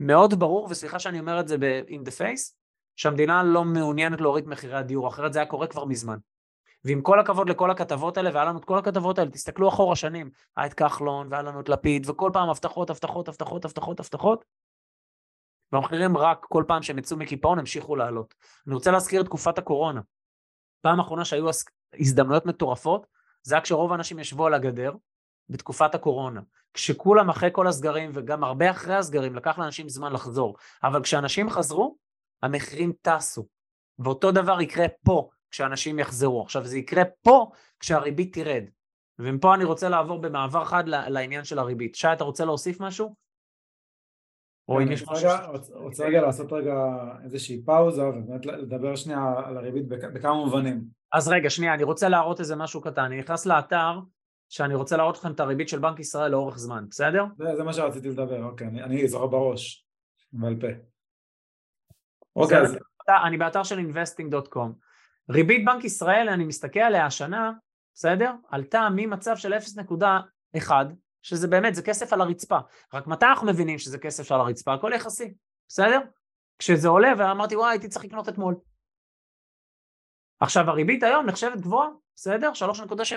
מאוד 0.00 0.34
ברור, 0.34 0.68
וסליחה 0.70 0.98
שאני 0.98 1.20
אומר 1.20 1.40
את 1.40 1.48
זה 1.48 1.58
ב-in 1.58 2.08
the 2.08 2.18
face, 2.18 2.54
שהמדינה 2.96 3.42
לא 3.42 3.64
מעוניינת 3.64 4.20
להוריד 4.20 4.48
מחירי 4.48 4.76
הדיור, 4.76 5.08
אחרת 5.08 5.32
זה 5.32 5.38
היה 5.38 5.46
קורה 5.46 5.66
כבר 5.66 5.84
מזמן. 5.84 6.18
ועם 6.84 7.00
כל 7.00 7.20
הכבוד 7.20 7.48
לכל 7.48 7.70
הכתבות 7.70 8.16
האלה, 8.16 8.30
והיה 8.32 8.44
לנו 8.44 8.58
את 8.58 8.64
כל 8.64 8.78
הכתבות 8.78 9.18
האלה, 9.18 9.30
תסתכלו 9.30 9.68
אחורה 9.68 9.96
שנים, 9.96 10.30
היה 10.56 10.66
את 10.66 10.74
כחלון, 10.74 11.28
והיה 11.30 11.42
לנו 11.42 11.60
את 11.60 11.68
לפיד, 11.68 12.10
וכל 12.10 12.30
פעם 12.32 12.48
הבטחות, 12.48 12.90
הבטחות, 12.90 13.28
הבטחות, 13.28 13.64
הבטחות, 13.64 14.00
הבטחות, 14.00 14.44
והמחירים 15.72 16.16
רק 16.16 16.46
כל 16.48 16.64
פעם 16.66 16.82
שהם 16.82 16.98
יצאו 16.98 17.16
מקיפאון 17.16 17.58
המשיכו 17.58 17.96
לעלות. 17.96 18.34
אני 18.66 18.74
רוצה 18.74 18.90
להזכיר 18.90 19.20
את 19.20 19.26
תקופת 19.26 19.58
הקורונה. 19.58 20.00
פעם 20.80 21.00
אחרונה 21.00 21.24
שהיו 21.24 21.46
הזדמנויות 22.00 22.46
מטורפות, 22.46 23.06
זה 23.42 23.54
היה 23.54 23.62
כשרוב 23.62 23.92
האנשים 23.92 24.18
ישבו 24.18 24.46
על 24.46 24.54
הגדר 24.54 24.92
בתקופת 25.48 25.94
הקורונה. 25.94 26.40
כשכולם 26.74 27.30
אחרי 27.30 27.48
כל 27.52 27.66
הסגרים 27.66 28.10
וגם 28.14 28.44
הרבה 28.44 28.70
אחרי 28.70 28.94
הסגרים 28.96 29.34
לקח 29.34 29.58
לאנשים 29.58 29.88
זמן 29.88 30.12
לחזור, 30.12 30.56
אבל 30.82 31.02
כשאנשים 31.02 31.50
חזרו, 31.50 31.96
המחירים 32.42 32.92
טסו. 33.02 33.46
ואותו 33.98 34.32
דבר 34.32 34.60
יקרה 34.60 34.86
פה 35.04 35.28
כשאנשים 35.50 35.98
יחזרו. 35.98 36.42
עכשיו 36.42 36.64
זה 36.64 36.78
יקרה 36.78 37.02
פה 37.22 37.50
כשהריבית 37.80 38.34
תרד. 38.34 38.64
ומפה 39.18 39.54
אני 39.54 39.64
רוצה 39.64 39.88
לעבור 39.88 40.20
במעבר 40.20 40.64
חד 40.64 40.88
לעניין 40.88 41.44
של 41.44 41.58
הריבית. 41.58 41.94
שי, 41.94 42.12
אתה 42.12 42.24
רוצה 42.24 42.44
להוסיף 42.44 42.80
משהו? 42.80 43.14
או 44.68 44.82
אם 44.82 44.92
יש 44.92 45.08
משהו... 45.08 45.30
רוצה 45.74 46.04
רגע 46.04 46.20
לעשות 46.20 46.52
רגע 46.52 46.74
איזושהי 47.24 47.62
פאוזה 47.64 48.08
ובאמת 48.08 48.46
לדבר 48.46 48.96
שנייה 48.96 49.34
על 49.44 49.56
הריבית 49.56 49.88
בכמה 49.88 50.34
מובנים. 50.34 50.84
אז 51.12 51.28
רגע, 51.28 51.50
שנייה, 51.50 51.74
אני 51.74 51.82
רוצה 51.82 52.08
להראות 52.08 52.40
איזה 52.40 52.56
משהו 52.56 52.80
קטן. 52.80 53.02
אני 53.02 53.18
נכנס 53.18 53.46
לאתר 53.46 54.00
שאני 54.48 54.74
רוצה 54.74 54.96
להראות 54.96 55.16
לכם 55.16 55.32
את 55.32 55.40
הריבית 55.40 55.68
של 55.68 55.78
בנק 55.78 56.00
ישראל 56.00 56.30
לאורך 56.30 56.58
זמן, 56.58 56.86
בסדר? 56.90 57.24
זה, 57.38 57.56
זה 57.56 57.64
מה 57.64 57.72
שרציתי 57.72 58.08
לדבר, 58.08 58.44
אוקיי, 58.44 58.66
אני, 58.66 58.82
אני 58.82 59.08
זוכר 59.08 59.26
בראש, 59.26 59.86
בעל 60.32 60.56
פה. 60.60 60.66
אוקיי, 62.36 62.58
אז... 62.58 62.78
אני 63.26 63.36
באתר 63.38 63.62
של 63.62 63.78
investing.com. 63.78 64.68
ריבית 65.30 65.64
בנק 65.64 65.84
ישראל, 65.84 66.28
אני 66.28 66.44
מסתכל 66.44 66.80
עליה 66.80 67.06
השנה, 67.06 67.52
בסדר? 67.94 68.32
עלתה 68.50 68.88
ממצב 68.96 69.36
של 69.36 69.54
0.1 69.54 70.70
שזה 71.22 71.48
באמת, 71.48 71.74
זה 71.74 71.82
כסף 71.82 72.12
על 72.12 72.20
הרצפה. 72.20 72.58
רק 72.94 73.06
מתי 73.06 73.26
אנחנו 73.26 73.46
מבינים 73.46 73.78
שזה 73.78 73.98
כסף 73.98 74.32
על 74.32 74.40
הרצפה? 74.40 74.74
הכל 74.74 74.90
יחסי, 74.94 75.34
בסדר? 75.68 76.00
כשזה 76.58 76.88
עולה 76.88 77.08
ואמרתי 77.18 77.56
וואי 77.56 77.70
הייתי 77.70 77.88
צריך 77.88 78.04
לקנות 78.04 78.28
אתמול. 78.28 78.54
עכשיו 80.40 80.70
הריבית 80.70 81.02
היום 81.02 81.26
נחשבת 81.26 81.60
גבוהה, 81.60 81.88
בסדר? 82.14 82.52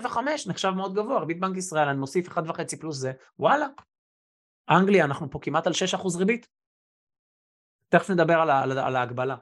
3.75 0.05 0.17
נחשב 0.47 0.69
מאוד 0.69 0.95
גבוה, 0.95 1.19
ריבית 1.19 1.39
בנק 1.39 1.57
ישראל, 1.57 1.87
אני 1.87 1.97
מוסיף 1.97 2.29
1.5 2.29 2.77
פלוס 2.79 2.97
זה, 2.97 3.11
וואלה. 3.39 3.67
אנגליה, 4.69 5.05
אנחנו 5.05 5.31
פה 5.31 5.39
כמעט 5.41 5.67
על 5.67 5.73
6% 6.01 6.17
ריבית. 6.17 6.47
תכף 7.89 8.09
נדבר 8.09 8.33
על, 8.33 8.49
על, 8.49 8.77
על 8.77 8.95
ההגבלה. 8.95 9.35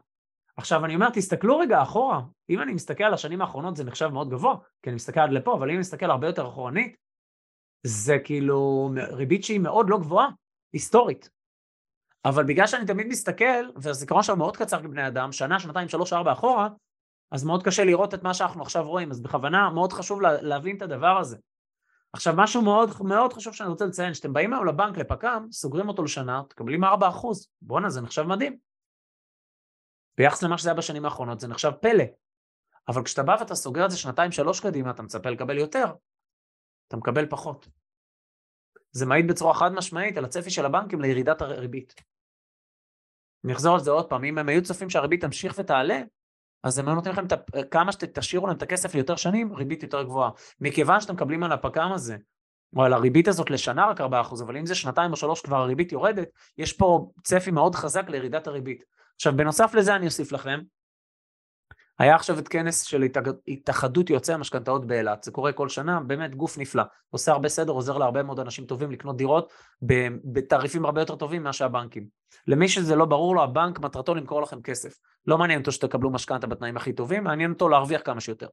עכשיו 0.58 0.86
אני 0.86 0.96
אומר, 0.96 1.10
תסתכלו 1.10 1.58
רגע 1.58 1.82
אחורה, 1.82 2.22
אם 2.50 2.62
אני 2.62 2.74
מסתכל 2.74 3.04
על 3.04 3.14
השנים 3.14 3.42
האחרונות 3.42 3.76
זה 3.76 3.84
נחשב 3.84 4.08
מאוד 4.08 4.30
גבוה, 4.30 4.56
כי 4.82 4.90
אני 4.90 4.96
מסתכל 4.96 5.20
עד 5.20 5.32
לפה, 5.32 5.54
אבל 5.54 5.68
אם 5.68 5.74
אני 5.74 5.80
מסתכל 5.80 6.12
הרבה 6.12 6.28
יותר 6.28 6.48
אחורנית, 6.48 6.98
זה 7.84 8.20
כאילו 8.24 8.90
ריבית 9.12 9.44
שהיא 9.44 9.60
מאוד 9.60 9.90
לא 9.90 9.98
גבוהה, 9.98 10.30
היסטורית. 10.74 11.30
אבל 12.26 12.44
בגלל 12.44 12.68
שאני 12.68 12.86
תמיד 12.86 13.08
מסתכל, 13.08 13.70
והזיכרון 13.76 14.24
שלנו 14.24 14.38
מאוד 14.38 14.58
קצר 14.58 14.82
כבני 14.82 15.08
אדם, 15.08 15.32
שנה, 15.32 15.60
שנתיים, 15.60 15.90
שלוש, 15.90 16.14
ארבע 16.14 16.32
אחורה, 16.32 16.70
אז 17.32 17.44
מאוד 17.44 17.64
קשה 17.64 17.84
לראות 17.84 18.14
את 18.14 18.24
מה 18.24 18.34
שאנחנו 18.34 18.62
עכשיו 18.62 18.88
רואים, 18.88 19.12
אז 19.12 19.22
בכוונה 19.22 19.70
מאוד 19.70 19.94
חשוב 19.94 20.22
לה, 20.22 20.42
להבין 20.42 20.78
את 20.78 20.82
הדבר 20.82 21.18
הזה. 21.18 21.38
עכשיו 22.14 22.34
משהו 22.38 22.62
מאוד 22.62 22.90
מאוד 23.04 23.34
חשוב 23.34 23.54
שאני 23.54 23.70
רוצה 23.70 23.86
לציין, 23.86 24.14
שאתם 24.14 24.34
באים 24.34 24.54
היום 24.54 24.66
לבנק 24.66 24.98
לפק"ם, 24.98 25.48
סוגרים 25.52 25.88
אותו 25.88 26.04
לשנה, 26.04 26.42
תקבלים 26.50 26.84
4%, 26.84 26.88
בואנה 27.62 27.90
זה 27.90 28.02
נחשב 28.02 28.24
מדהים. 28.24 28.58
ביחס 30.18 30.44
למה 30.44 30.58
שזה 30.58 30.70
היה 30.70 30.78
בשנים 30.78 31.06
האחרונות 31.06 31.40
זה 31.40 31.48
נחשב 31.48 31.72
פלא. 31.82 32.04
אבל 32.88 33.04
כשאתה 33.04 33.24
בא 33.24 33.36
ואתה 33.40 33.56
סוגר 33.56 33.86
את 33.86 33.92
זה 33.92 33.98
שנתיים 33.98 34.32
שלוש 34.32 34.60
קדימה, 34.60 34.92
אתה 34.92 35.04
מצפה 35.04 35.30
לקבל 35.30 35.58
יותר, 35.58 35.86
אתה 36.88 36.98
מקבל 36.98 37.26
פחות. 37.30 37.68
זה 38.92 39.06
מעיד 39.06 39.28
בצורה 39.28 39.54
חד 39.54 39.72
משמעית 39.74 40.18
על 40.18 40.26
הצפי 40.26 40.50
של 40.50 40.66
הבנקים 40.66 41.02
לירידת 41.02 41.42
הריבית. 41.42 41.94
אני 43.46 43.54
אחזור 43.54 43.74
על 43.74 43.80
זה 43.80 43.92
עוד 43.92 44.10
פעם, 44.10 44.24
אם 44.24 44.38
הם 44.38 44.50
היו 44.50 44.64
צופים 44.64 44.90
שהריבית 44.90 45.22
תמשיך 45.22 45.56
ותעלה, 45.58 46.02
אז 46.64 46.80
הם 46.80 46.88
היו 46.88 46.96
נותנים 46.96 47.14
לכם 47.14 47.26
כמה 47.72 47.92
שתשאירו 47.92 48.48
להם 48.48 48.58
את 48.58 48.62
הכסף 48.62 48.96
ליותר 48.96 49.16
שנים, 49.16 49.56
ריבית 49.56 49.84
יותר 49.84 50.04
גבוהה. 50.04 50.30
מכיוון 50.60 51.02
שאתם 51.02 51.14
מקבלים 51.14 51.44
על 51.44 51.52
הפק"ם 51.52 51.92
הזה, 51.94 52.18
או 52.76 52.84
על 52.84 52.94
הריבית 52.94 53.28
הזאת 53.28 53.50
לשנה 53.50 53.86
רק 53.86 54.02
4%, 54.02 54.04
אבל 54.44 54.58
אם 54.58 54.66
זה 54.66 54.76
שנתיים 54.76 55.12
או 55.12 55.18
שלוש 55.18 55.42
כבר 55.42 55.58
הריבית 55.58 55.92
יורדת, 55.92 56.28
יש 56.58 56.74
פה 56.74 57.12
צפי 57.24 57.52
מאוד 57.52 57.76
חזק 57.76 58.10
לירידת 58.10 58.48
הריבית. 58.48 58.84
עכשיו, 59.16 59.36
בנוסף 59.36 59.74
לזה 59.74 59.96
אני 59.96 60.06
אוסיף 60.06 60.32
לכם, 60.32 60.60
היה 62.00 62.16
עכשיו 62.16 62.40
את 62.40 62.48
כנס 62.48 62.82
של 62.82 63.06
התאחדות 63.48 64.10
יוצאי 64.10 64.36
המשכנתאות 64.36 64.88
באילת, 64.88 65.24
זה 65.24 65.32
קורה 65.32 65.52
כל 65.52 65.70
שנה, 65.70 66.00
באמת 66.00 66.36
גוף 66.36 66.58
נפלא, 66.58 66.84
עושה 67.10 67.32
הרבה 67.32 67.50
סדר, 67.50 67.72
עוזר 67.72 67.98
להרבה 67.98 68.24
מאוד 68.24 68.40
אנשים 68.40 68.66
טובים 68.66 68.92
לקנות 68.92 69.18
דירות 69.18 69.52
בתעריפים 70.34 70.86
הרבה 70.86 71.02
יותר 71.02 71.16
טובים 71.16 71.44
מאשר 71.44 71.66
הבנקים. 71.66 72.08
למי 72.48 72.70
שזה 72.70 72.96
לא 72.96 73.06
ברור 73.06 73.36
לו, 73.36 73.44
הבנק 73.44 73.80
מטרתו 73.80 74.16
למכור 74.16 74.42
לכם 74.42 74.62
כסף. 74.62 74.98
לא 75.28 75.38
מעניין 75.38 75.60
אותו 75.60 75.72
שתקבלו 75.72 76.10
משכנתה 76.10 76.48
בתנאים 76.48 76.78
הכי 76.78 76.94
טובים, 76.94 77.24
מעניין 77.24 77.52
אותו 77.52 77.70
להרוויח 77.70 78.02
כמה 78.06 78.22
שיותר. 78.22 78.48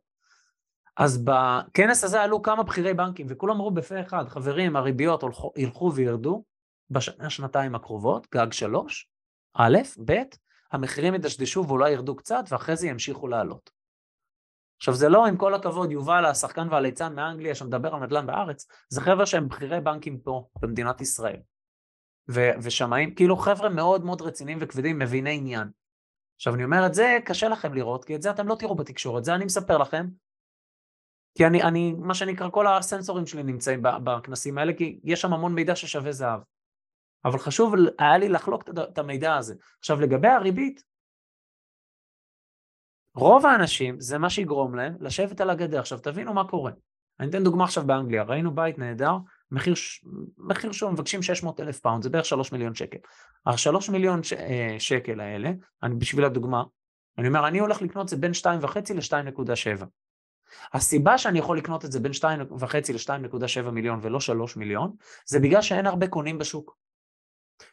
אז 0.97 1.25
בכנס 1.25 2.05
הזה 2.05 2.23
עלו 2.23 2.43
כמה 2.43 2.63
בכירי 2.63 2.95
בנקים, 2.95 3.27
וכולם 3.29 3.55
אמרו 3.55 3.71
בפה 3.71 4.01
אחד, 4.01 4.29
חברים, 4.29 4.77
הריביות 4.77 5.25
ילכו 5.57 5.93
וירדו 5.95 6.45
בשנה, 6.91 7.31
שנתיים 7.31 7.75
הקרובות, 7.75 8.27
גג 8.35 8.53
שלוש, 8.53 9.09
א', 9.55 9.79
ב', 10.05 10.13
המחירים 10.73 11.15
ידשדשו 11.15 11.65
ואולי 11.69 11.91
ירדו 11.91 12.17
קצת, 12.17 12.45
ואחרי 12.51 12.77
זה 12.77 12.89
ימשיכו 12.89 13.29
לעלות. 13.29 13.71
עכשיו 14.81 14.95
זה 14.95 15.09
לא 15.09 15.27
עם 15.27 15.37
כל 15.37 15.55
הכבוד 15.55 15.93
יובל 15.93 16.25
השחקן 16.25 16.69
והליצן 16.71 17.15
מאנגליה 17.15 17.55
שמדבר 17.55 17.95
על 17.95 18.03
נדל"ן 18.03 18.27
בארץ, 18.27 18.67
זה 18.89 19.01
חבר'ה 19.01 19.27
שהם 19.27 19.49
בכירי 19.49 19.81
בנקים 19.81 20.19
פה 20.21 20.49
במדינת 20.61 21.01
ישראל. 21.01 21.41
ו- 22.31 22.51
ושמאים, 22.63 23.15
כאילו 23.15 23.37
חבר'ה 23.37 23.69
מאוד 23.69 24.05
מאוד 24.05 24.23
רציניים 24.23 24.59
וכבדים, 24.61 24.99
מביני 24.99 25.37
עניין. 25.37 25.69
עכשיו 26.37 26.55
אני 26.55 26.65
אומר 26.65 26.87
את 26.87 26.95
זה 26.95 27.19
קשה 27.25 27.49
לכם 27.49 27.75
לראות, 27.75 28.05
כי 28.05 28.15
את 28.15 28.23
זה 28.23 28.31
אתם 28.31 28.49
לא 28.49 28.55
תראו 28.55 28.75
בתקשורת, 28.75 29.25
זה 29.25 29.35
אני 29.35 29.45
מספר 29.45 29.79
לכם. 29.79 30.07
כי 31.35 31.47
אני, 31.47 31.63
אני 31.63 31.93
מה 31.93 32.15
שנקרא, 32.15 32.51
כל 32.51 32.67
הסנסורים 32.67 33.27
שלי 33.27 33.43
נמצאים 33.43 33.83
בכנסים 33.83 34.59
האלה, 34.59 34.73
כי 34.73 35.01
יש 35.05 35.21
שם 35.21 35.33
המון 35.33 35.55
מידע 35.55 35.77
ששווה 35.77 36.13
זהב. 36.13 36.41
אבל 37.25 37.39
חשוב 37.39 37.75
היה 37.99 38.19
לי 38.19 38.29
לחלוק 38.29 38.65
את 38.69 38.99
המידע 38.99 39.37
הזה. 39.37 39.55
עכשיו 39.79 40.01
לגבי 40.01 40.29
הריבית, 40.29 40.83
רוב 43.15 43.47
האנשים 43.47 44.01
זה 44.01 44.19
מה 44.19 44.31
שיגרום 44.31 44.75
להם 44.75 44.97
לשבת 45.01 45.41
על 45.41 45.51
הגדר. 45.51 45.81
עכשיו 45.81 45.99
תבינו 45.99 46.35
מה 46.35 46.49
קורה. 46.49 46.73
אני 47.21 47.31
אתן 47.31 47.45
דוגמה 47.45 47.65
עכשיו 47.65 47.87
באנגליה, 47.87 48.23
ראינו 48.23 48.55
בית 48.55 48.79
נהדר, 48.79 49.17
מחיר, 49.51 49.75
מחיר 50.39 50.73
שהוא 50.73 50.91
מבקשים 50.91 51.23
600 51.23 51.61
אלף 51.61 51.81
pound, 51.81 52.03
זה 52.03 52.11
בערך 52.11 52.25
3 52.25 52.53
מיליון 52.53 52.75
שקל. 52.75 52.99
ה-3 53.47 53.93
מיליון 53.93 54.23
ש, 54.23 54.33
אה, 54.33 54.77
שקל 54.79 55.21
האלה, 55.21 55.51
אני 55.83 55.95
בשביל 55.95 56.25
הדוגמה, 56.25 56.63
אני 57.19 57.29
אומר, 57.29 57.49
אני 57.49 57.59
הולך 57.59 57.83
לקנות 57.83 58.05
את 58.05 58.09
זה 58.09 58.17
בין 58.17 58.33
2.5 58.33 58.95
ל-2.7. 58.95 59.85
הסיבה 60.73 61.19
שאני 61.19 61.39
יכול 61.39 61.59
לקנות 61.59 61.85
את 61.85 61.93
זה 61.93 62.01
בין 62.01 62.13
2.5 62.13 62.25
ל-2.7 62.93 63.71
מיליון 63.71 63.99
ולא 64.03 64.21
3 64.21 64.57
מיליון, 64.57 64.93
זה 65.27 65.41
בגלל 65.41 65.63
שאין 65.63 65.87
הרבה 65.87 66.07
קונים 66.07 66.39
בשוק. 66.39 66.77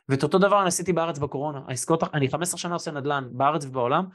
ואת 0.09 0.23
אותו 0.23 0.39
דבר 0.39 0.59
אני 0.59 0.67
עשיתי 0.67 0.93
בארץ 0.93 1.19
בקורונה. 1.19 1.61
העסקות, 1.67 2.03
אני 2.13 2.29
15 2.29 2.59
שנה 2.59 2.73
עושה 2.73 2.91
נדל"ן 2.91 3.29
בארץ 3.31 3.65
ובעולם, 3.65 4.05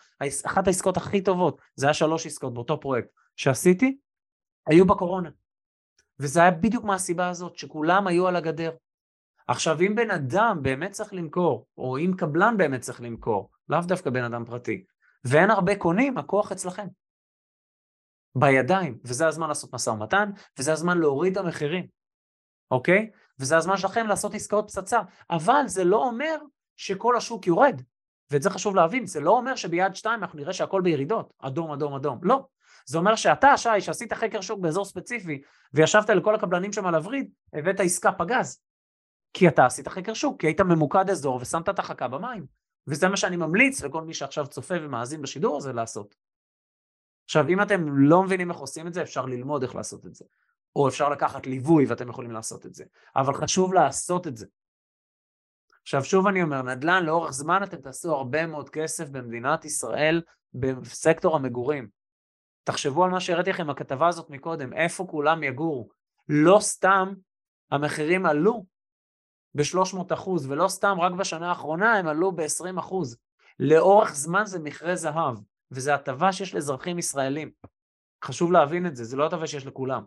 אחת 0.46 0.66
העסקות 0.66 0.96
הכי 0.96 1.20
טובות, 1.20 1.60
זה 1.74 1.86
היה 1.86 1.94
שלוש 1.94 2.26
עסקאות 2.26 2.54
באותו 2.54 2.80
פרויקט 2.80 3.08
שעשיתי, 3.36 3.98
היו 4.66 4.86
בקורונה. 4.86 5.30
וזה 6.18 6.40
היה 6.40 6.50
בדיוק 6.50 6.84
מהסיבה 6.84 7.28
הזאת, 7.28 7.56
שכולם 7.56 8.06
היו 8.06 8.28
על 8.28 8.36
הגדר. 8.36 8.70
עכשיו, 9.48 9.80
אם 9.80 9.94
בן 9.94 10.10
אדם 10.10 10.58
באמת 10.62 10.90
צריך 10.90 11.14
למכור, 11.14 11.66
או 11.78 11.98
אם 11.98 12.12
קבלן 12.16 12.56
באמת 12.56 12.80
צריך 12.80 13.00
למכור, 13.00 13.50
לאו 13.68 13.80
דווקא 13.80 14.10
בן 14.10 14.24
אדם 14.24 14.44
פרטי, 14.44 14.84
ואין 15.24 15.50
הרבה 15.50 15.76
קונים, 15.76 16.18
הכוח 16.18 16.52
אצלכם. 16.52 16.86
בידיים, 18.34 18.98
וזה 19.04 19.26
הזמן 19.26 19.48
לעשות 19.48 19.74
משא 19.74 19.90
ומתן, 19.90 20.30
וזה 20.58 20.72
הזמן 20.72 20.98
להוריד 20.98 21.38
את 21.38 21.44
המחירים, 21.44 21.86
אוקיי? 22.70 23.10
וזה 23.43 23.57
הזמן 23.57 23.76
שלכם 23.76 24.07
לעשות 24.07 24.34
עסקאות 24.34 24.64
פצצה, 24.68 25.01
אבל 25.30 25.62
זה 25.66 25.84
לא 25.84 25.97
אומר 25.97 26.36
שכל 26.76 27.16
השוק 27.16 27.47
יורד, 27.47 27.82
ואת 28.30 28.43
זה 28.43 28.51
חשוב 28.51 28.76
להבין, 28.76 29.07
זה 29.07 29.20
לא 29.20 29.30
אומר 29.30 29.57
שביד 29.57 29.95
שתיים 29.95 30.20
אנחנו 30.20 30.38
נראה 30.38 30.53
שהכל 30.53 30.80
בירידות, 30.80 31.32
אדום, 31.38 31.72
אדום, 31.72 31.95
אדום, 31.95 32.18
לא. 32.22 32.47
זה 32.86 32.99
אומר 32.99 33.16
שאתה, 33.16 33.57
שי, 33.57 33.80
שעשית 33.80 34.12
חקר 34.12 34.40
שוק 34.40 34.61
באזור 34.61 34.84
ספציפי, 34.84 35.43
וישבת 35.74 36.11
לכל 36.11 36.34
הקבלנים 36.34 36.72
שם 36.72 36.86
על 36.86 36.95
הווריד, 36.95 37.30
הבאת 37.53 37.80
עסקה 37.80 38.12
פגז. 38.12 38.62
כי 39.32 39.49
אתה 39.49 39.66
עשית 39.66 39.88
חקר 39.88 40.14
שוק, 40.14 40.40
כי 40.40 40.47
היית 40.47 40.61
ממוקד 40.61 41.11
אזור 41.11 41.38
ושמת 41.40 41.68
את 41.68 41.78
החכה 41.78 42.09
במים. 42.09 42.47
וזה 42.86 43.09
מה 43.09 43.16
שאני 43.16 43.36
ממליץ 43.36 43.82
לכל 43.82 44.03
מי 44.03 44.14
שעכשיו 44.14 44.47
צופה 44.47 44.74
ומאזין 44.80 45.22
בשידור 45.22 45.57
הזה 45.57 45.72
לעשות. 45.72 46.14
עכשיו, 47.24 47.49
אם 47.49 47.62
אתם 47.62 47.84
לא 47.88 48.22
מבינים 48.22 48.51
איך 48.51 48.59
עושים 48.59 48.86
את 48.86 48.95
זה, 48.95 49.03
אפשר 49.03 49.26
ללמוד 49.26 49.62
איך 49.62 49.74
לעשות 49.74 50.07
את 50.07 50.14
זה. 50.14 50.24
או 50.76 50.88
אפשר 50.88 51.08
לקחת 51.08 51.46
ליווי 51.46 51.86
ואתם 51.86 52.08
יכולים 52.08 52.30
לעשות 52.30 52.66
את 52.66 52.74
זה, 52.74 52.84
אבל 53.16 53.34
חשוב 53.34 53.74
לעשות 53.74 54.26
את 54.26 54.36
זה. 54.36 54.46
עכשיו 55.82 56.04
שוב 56.04 56.26
אני 56.26 56.42
אומר, 56.42 56.62
נדל"ן 56.62 57.04
לאורך 57.04 57.30
זמן 57.32 57.62
אתם 57.62 57.76
תעשו 57.76 58.14
הרבה 58.14 58.46
מאוד 58.46 58.70
כסף 58.70 59.08
במדינת 59.08 59.64
ישראל 59.64 60.22
בסקטור 60.54 61.36
המגורים. 61.36 61.88
תחשבו 62.64 63.04
על 63.04 63.10
מה 63.10 63.20
שהראיתי 63.20 63.50
לכם 63.50 63.66
בכתבה 63.66 64.08
הזאת 64.08 64.30
מקודם, 64.30 64.72
איפה 64.72 65.06
כולם 65.10 65.42
יגורו. 65.42 65.88
לא 66.28 66.58
סתם 66.60 67.14
המחירים 67.70 68.26
עלו 68.26 68.64
ב-300 69.54 70.14
אחוז, 70.14 70.46
ולא 70.46 70.68
סתם 70.68 71.00
רק 71.00 71.12
בשנה 71.12 71.48
האחרונה 71.48 71.94
הם 71.94 72.08
עלו 72.08 72.32
ב-20 72.32 72.78
אחוז. 72.78 73.16
לאורך 73.58 74.14
זמן 74.14 74.44
זה 74.44 74.58
מכרה 74.58 74.96
זהב, 74.96 75.38
וזו 75.70 75.92
הטבה 75.92 76.32
שיש 76.32 76.54
לאזרחים 76.54 76.98
ישראלים. 76.98 77.50
חשוב 78.24 78.52
להבין 78.52 78.86
את 78.86 78.96
זה, 78.96 79.04
זה 79.04 79.16
לא 79.16 79.26
הטבה 79.26 79.46
שיש 79.46 79.66
לכולם. 79.66 80.04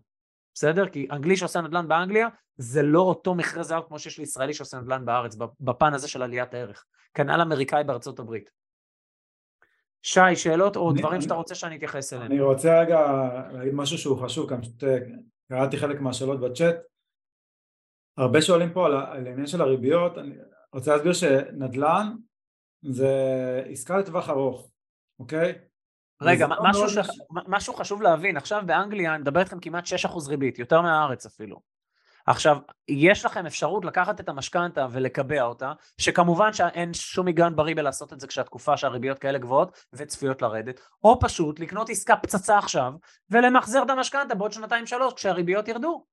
בסדר? 0.56 0.90
כי 0.90 1.08
אנגלי 1.12 1.38
שעושה 1.38 1.62
נדל"ן 1.62 1.88
באנגליה 1.88 2.28
זה 2.58 2.82
לא 2.82 3.02
אותו 3.02 3.36
מכרה 3.36 3.64
זהב 3.64 3.84
כמו 3.88 4.00
שיש 4.00 4.20
לישראלי 4.20 4.54
שעושה 4.54 4.80
נדל"ן 4.80 5.06
בארץ, 5.06 5.36
בפן 5.60 5.94
הזה 5.94 6.08
של 6.08 6.22
עליית 6.22 6.54
הערך. 6.54 6.86
כנ"ל 7.14 7.42
אמריקאי 7.42 7.84
בארצות 7.84 8.20
הברית. 8.20 8.50
שי, 10.02 10.36
שאלות 10.36 10.76
או 10.76 10.92
אני, 10.92 11.02
דברים 11.02 11.22
שאתה 11.22 11.34
רוצה 11.34 11.56
שאני 11.56 11.76
אתייחס 11.76 12.14
אליהם? 12.14 12.32
אני 12.32 12.42
רוצה 12.42 12.82
רגע 12.82 13.00
להגיד 13.52 13.74
משהו 13.74 13.98
שהוא 13.98 14.24
חשוב, 14.24 14.50
כאן 14.50 14.62
פשוט 14.62 14.84
אה, 14.84 14.98
קראתי 15.50 15.78
חלק 15.78 16.02
מהשאלות 16.02 16.40
בצ'אט. 16.40 16.76
הרבה 18.18 18.42
שואלים 18.42 18.74
פה 18.74 18.86
על 18.86 18.96
העניין 18.96 19.48
של 19.48 19.62
הריביות, 19.62 20.18
אני 20.18 20.36
רוצה 20.74 20.96
להסביר 20.96 21.14
שנדל"ן 21.14 22.16
זה 22.82 23.12
עסקה 23.70 23.98
לטווח 23.98 24.30
ארוך, 24.30 24.72
אוקיי? 25.20 25.60
רגע, 26.22 26.48
לא 26.48 26.56
משהו, 26.64 26.90
ש... 26.90 26.98
משהו 27.30 27.74
חשוב 27.74 28.02
להבין, 28.02 28.38
עכשיו 28.38 28.64
באנגליה 28.66 29.16
אני 29.16 29.22
מדבר 29.22 29.40
איתכם 29.40 29.60
כמעט 29.60 29.86
6% 30.06 30.30
ריבית, 30.30 30.60
יותר 30.60 30.82
מהארץ 30.82 31.26
אפילו. 31.26 31.76
עכשיו, 32.28 32.58
יש 32.88 33.26
לכם 33.26 33.46
אפשרות 33.46 33.86
לקחת 33.86 34.20
את 34.20 34.30
המשכנתה 34.30 34.88
ולקבע 34.92 35.42
אותה, 35.42 35.74
שכמובן 35.98 36.54
שאין 36.54 36.94
שום 36.94 37.28
היגיון 37.28 37.56
בריא 37.56 37.76
בלעשות 37.76 38.14
את 38.14 38.20
זה 38.20 38.28
כשהתקופה 38.28 38.78
שהריביות 38.78 39.20
כאלה 39.20 39.38
גבוהות 39.38 39.86
וצפויות 39.94 40.42
לרדת, 40.42 40.80
או 41.04 41.20
פשוט 41.20 41.60
לקנות 41.60 41.90
עסקה 41.90 42.16
פצצה 42.16 42.58
עכשיו 42.58 42.94
ולמחזר 43.30 43.84
את 43.84 43.90
המשכנתה 43.90 44.36
בעוד 44.36 44.52
שנתיים 44.52 44.86
שלוש 44.86 45.14
כשהריביות 45.14 45.68
ירדו. 45.68 46.06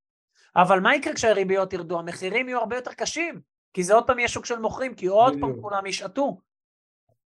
אבל 0.57 0.80
מה 0.80 0.94
יקרה 0.94 1.14
כשהריביות 1.14 1.72
ירדו? 1.72 1.98
המחירים 1.98 2.48
יהיו 2.48 2.59
הרבה 2.59 2.76
יותר 2.76 2.92
קשים, 2.92 3.40
כי 3.74 3.82
זה 3.82 3.94
עוד 3.94 4.07
פעם 4.07 4.18
יהיה 4.18 4.28
שוק 4.28 4.46
של 4.46 4.59
מוכרים, 4.59 4.94
כי 4.94 5.07
עוד 5.07 5.34
פעם 5.40 5.61
כולם 5.61 5.86
ישעטו. 5.86 6.38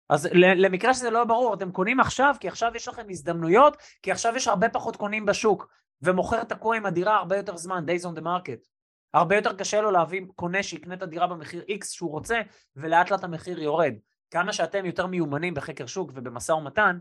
אז 0.08 0.28
למקרה 0.34 0.94
שזה 0.94 1.10
לא 1.10 1.24
ברור, 1.24 1.54
אתם 1.54 1.72
קונים 1.72 2.00
עכשיו, 2.00 2.34
כי 2.40 2.48
עכשיו 2.48 2.72
יש 2.74 2.88
לכם 2.88 3.02
הזדמנויות, 3.10 3.76
כי 4.02 4.12
עכשיו 4.12 4.36
יש 4.36 4.48
הרבה 4.48 4.68
פחות 4.68 4.96
קונים 4.96 5.26
בשוק, 5.26 5.68
ומוכר 6.02 6.44
תקוע 6.44 6.76
עם 6.76 6.86
הדירה 6.86 7.16
הרבה 7.16 7.36
יותר 7.36 7.56
זמן, 7.56 7.84
days 7.88 8.04
on 8.04 8.18
the 8.18 8.22
market. 8.22 8.68
הרבה 9.14 9.36
יותר 9.36 9.56
קשה 9.56 9.80
לו 9.80 9.90
להביא 9.90 10.22
קונה 10.36 10.62
שיקנה 10.62 10.94
את 10.94 11.02
הדירה 11.02 11.26
במחיר 11.26 11.64
X 11.68 11.84
שהוא 11.84 12.10
רוצה, 12.10 12.40
ולאט 12.76 13.10
לאט 13.10 13.24
המחיר 13.24 13.62
יורד. 13.62 13.94
כמה 14.30 14.52
שאתם 14.52 14.86
יותר 14.86 15.06
מיומנים 15.06 15.54
בחקר 15.54 15.86
שוק 15.86 16.10
ובמשא 16.14 16.52
ומתן, 16.52 16.98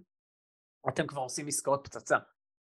אתם 0.89 1.07
כבר 1.07 1.21
עושים 1.21 1.47
עסקאות 1.47 1.81
פצצה. 1.83 2.17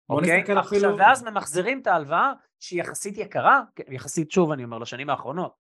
אוקיי? 0.10 0.42
עכשיו, 0.42 0.60
אפילו... 0.60 0.98
ואז 0.98 1.24
ממחזרים 1.24 1.82
את 1.82 1.88
ההלוואה 1.88 2.32
שהיא 2.60 2.82
יחסית 2.82 3.18
יקרה, 3.18 3.62
יחסית 3.88 4.32
שוב 4.32 4.52
אני 4.52 4.64
אומר 4.64 4.78
לשנים 4.78 5.10
האחרונות, 5.10 5.56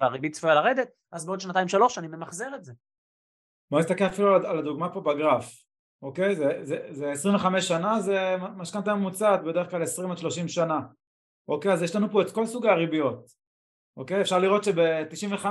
והריבית 0.00 0.32
צפויה 0.32 0.54
לרדת, 0.54 0.88
אז 1.12 1.26
בעוד 1.26 1.40
שנתיים 1.40 1.68
שלוש 1.68 1.98
אני 1.98 2.08
ממחזר 2.08 2.54
את 2.54 2.64
זה. 2.64 2.72
בוא 3.72 3.80
נסתכל 3.80 4.04
אפילו 4.04 4.34
על 4.34 4.58
הדוגמה 4.58 4.88
פה 4.88 5.00
בגרף, 5.00 5.64
אוקיי? 6.02 6.36
זה, 6.36 6.58
זה, 6.62 6.86
זה 6.90 7.10
25 7.10 7.68
שנה, 7.68 8.00
זה 8.00 8.36
משכנתה 8.56 8.94
ממוצעת, 8.94 9.42
בדרך 9.42 9.70
כלל 9.70 9.82
20 9.82 10.10
עד 10.10 10.18
30 10.18 10.48
שנה. 10.48 10.80
אוקיי? 11.48 11.72
אז 11.72 11.82
יש 11.82 11.96
לנו 11.96 12.10
פה 12.10 12.22
את 12.22 12.30
כל 12.30 12.46
סוגי 12.46 12.68
הריביות. 12.68 13.30
אוקיי? 13.96 14.20
אפשר 14.20 14.38
לראות 14.38 14.64
שב-95 14.64 15.46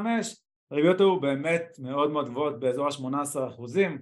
הריביות 0.71 0.99
היו 0.99 1.19
באמת 1.19 1.77
מאוד 1.79 2.11
מאוד 2.11 2.29
גבוהות 2.29 2.59
באזור 2.59 2.87
ה-18 2.87 3.47
אחוזים, 3.47 4.01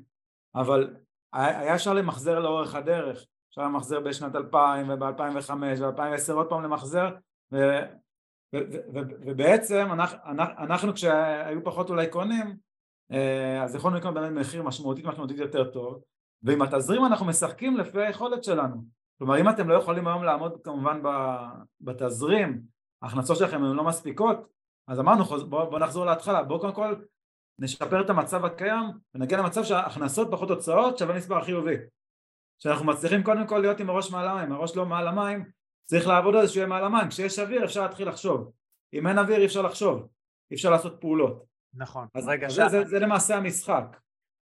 אבל 0.55 0.93
היה 1.34 1.76
אפשר 1.76 1.93
למחזר 1.93 2.39
לאורך 2.39 2.76
הדרך. 2.76 3.26
אפשר 3.49 3.61
למחזר 3.61 3.99
בשנת 3.99 4.36
2000 4.36 4.89
וב-2005 4.89 5.51
וב-2010 5.80 6.34
עוד 6.34 6.49
פעם 6.49 6.63
למחזר 6.63 7.09
ו, 7.51 7.57
ו, 8.55 8.57
ו, 8.93 8.99
ובעצם 9.26 9.88
אנחנו, 9.91 10.17
אנחנו 10.57 10.93
כשהיו 10.93 11.63
פחות 11.63 11.89
אולי 11.89 12.07
קונים 12.07 12.68
אז 13.62 13.76
יכולנו 13.76 13.97
לקנות 13.97 14.14
באמת 14.14 14.32
מחיר 14.32 14.64
משמעותית 14.64 15.05
משמעותית 15.05 15.38
יותר 15.38 15.72
טוב 15.72 16.01
ועם 16.43 16.62
התזרים 16.62 17.05
אנחנו 17.05 17.26
משחקים 17.26 17.78
לפי 17.78 18.01
היכולת 18.01 18.43
שלנו. 18.43 18.84
כלומר 19.18 19.39
אם 19.39 19.49
אתם 19.49 19.70
לא 19.70 19.74
יכולים 19.74 20.07
היום 20.07 20.24
לעמוד 20.24 20.57
כמובן 20.64 21.01
בתזרים 21.82 22.62
ההכנסות 23.01 23.38
שלכם 23.38 23.64
הן 23.64 23.76
לא 23.76 23.84
מספיקות 23.84 24.47
אז 24.88 24.99
אמרנו 24.99 25.24
בואו 25.24 25.70
בוא 25.70 25.80
נחזור 25.80 26.05
להתחלה. 26.05 26.43
בואו 26.43 26.60
קודם 26.60 26.74
כל 26.74 26.95
נשפר 27.60 28.01
את 28.01 28.10
המצב 28.10 28.45
הקיים 28.45 28.86
ונגיע 29.16 29.38
למצב 29.38 29.64
שההכנסות 29.64 30.28
פחות 30.32 30.49
הוצאות 30.49 30.97
שווה 30.97 31.18
מספר 31.18 31.38
החיובי 31.38 31.76
שאנחנו 32.60 32.86
מצליחים 32.86 33.24
קודם 33.24 33.47
כל 33.47 33.57
להיות 33.57 33.80
עם 33.80 33.89
הראש 33.89 34.12
מעל 34.12 34.28
המים, 34.28 34.51
הראש 34.51 34.76
לא 34.76 34.86
מעל 34.86 35.07
המים, 35.07 35.45
צריך 35.86 36.07
לעבוד 36.07 36.36
על 36.36 36.45
זה 36.45 36.47
שהוא 36.47 36.60
יהיה 36.60 36.68
מעל 36.68 36.86
המים, 36.86 37.10
כשיש 37.10 37.39
אוויר 37.39 37.66
אפשר 37.66 37.82
להתחיל 37.82 38.10
לחשוב, 38.10 38.51
אם 38.93 39.07
אין 39.07 39.18
אוויר 39.18 39.39
אי 39.39 39.45
אפשר 39.45 39.62
לחשוב, 39.62 40.07
אי 40.51 40.55
אפשר 40.55 40.70
לעשות 40.70 41.01
פעולות. 41.01 41.49
נכון. 41.74 42.07
אז 42.15 42.28
רגע, 42.28 42.49
זה, 42.49 42.70
זה, 42.70 42.86
זה 42.86 42.99
למעשה 42.99 43.36
המשחק. 43.36 43.97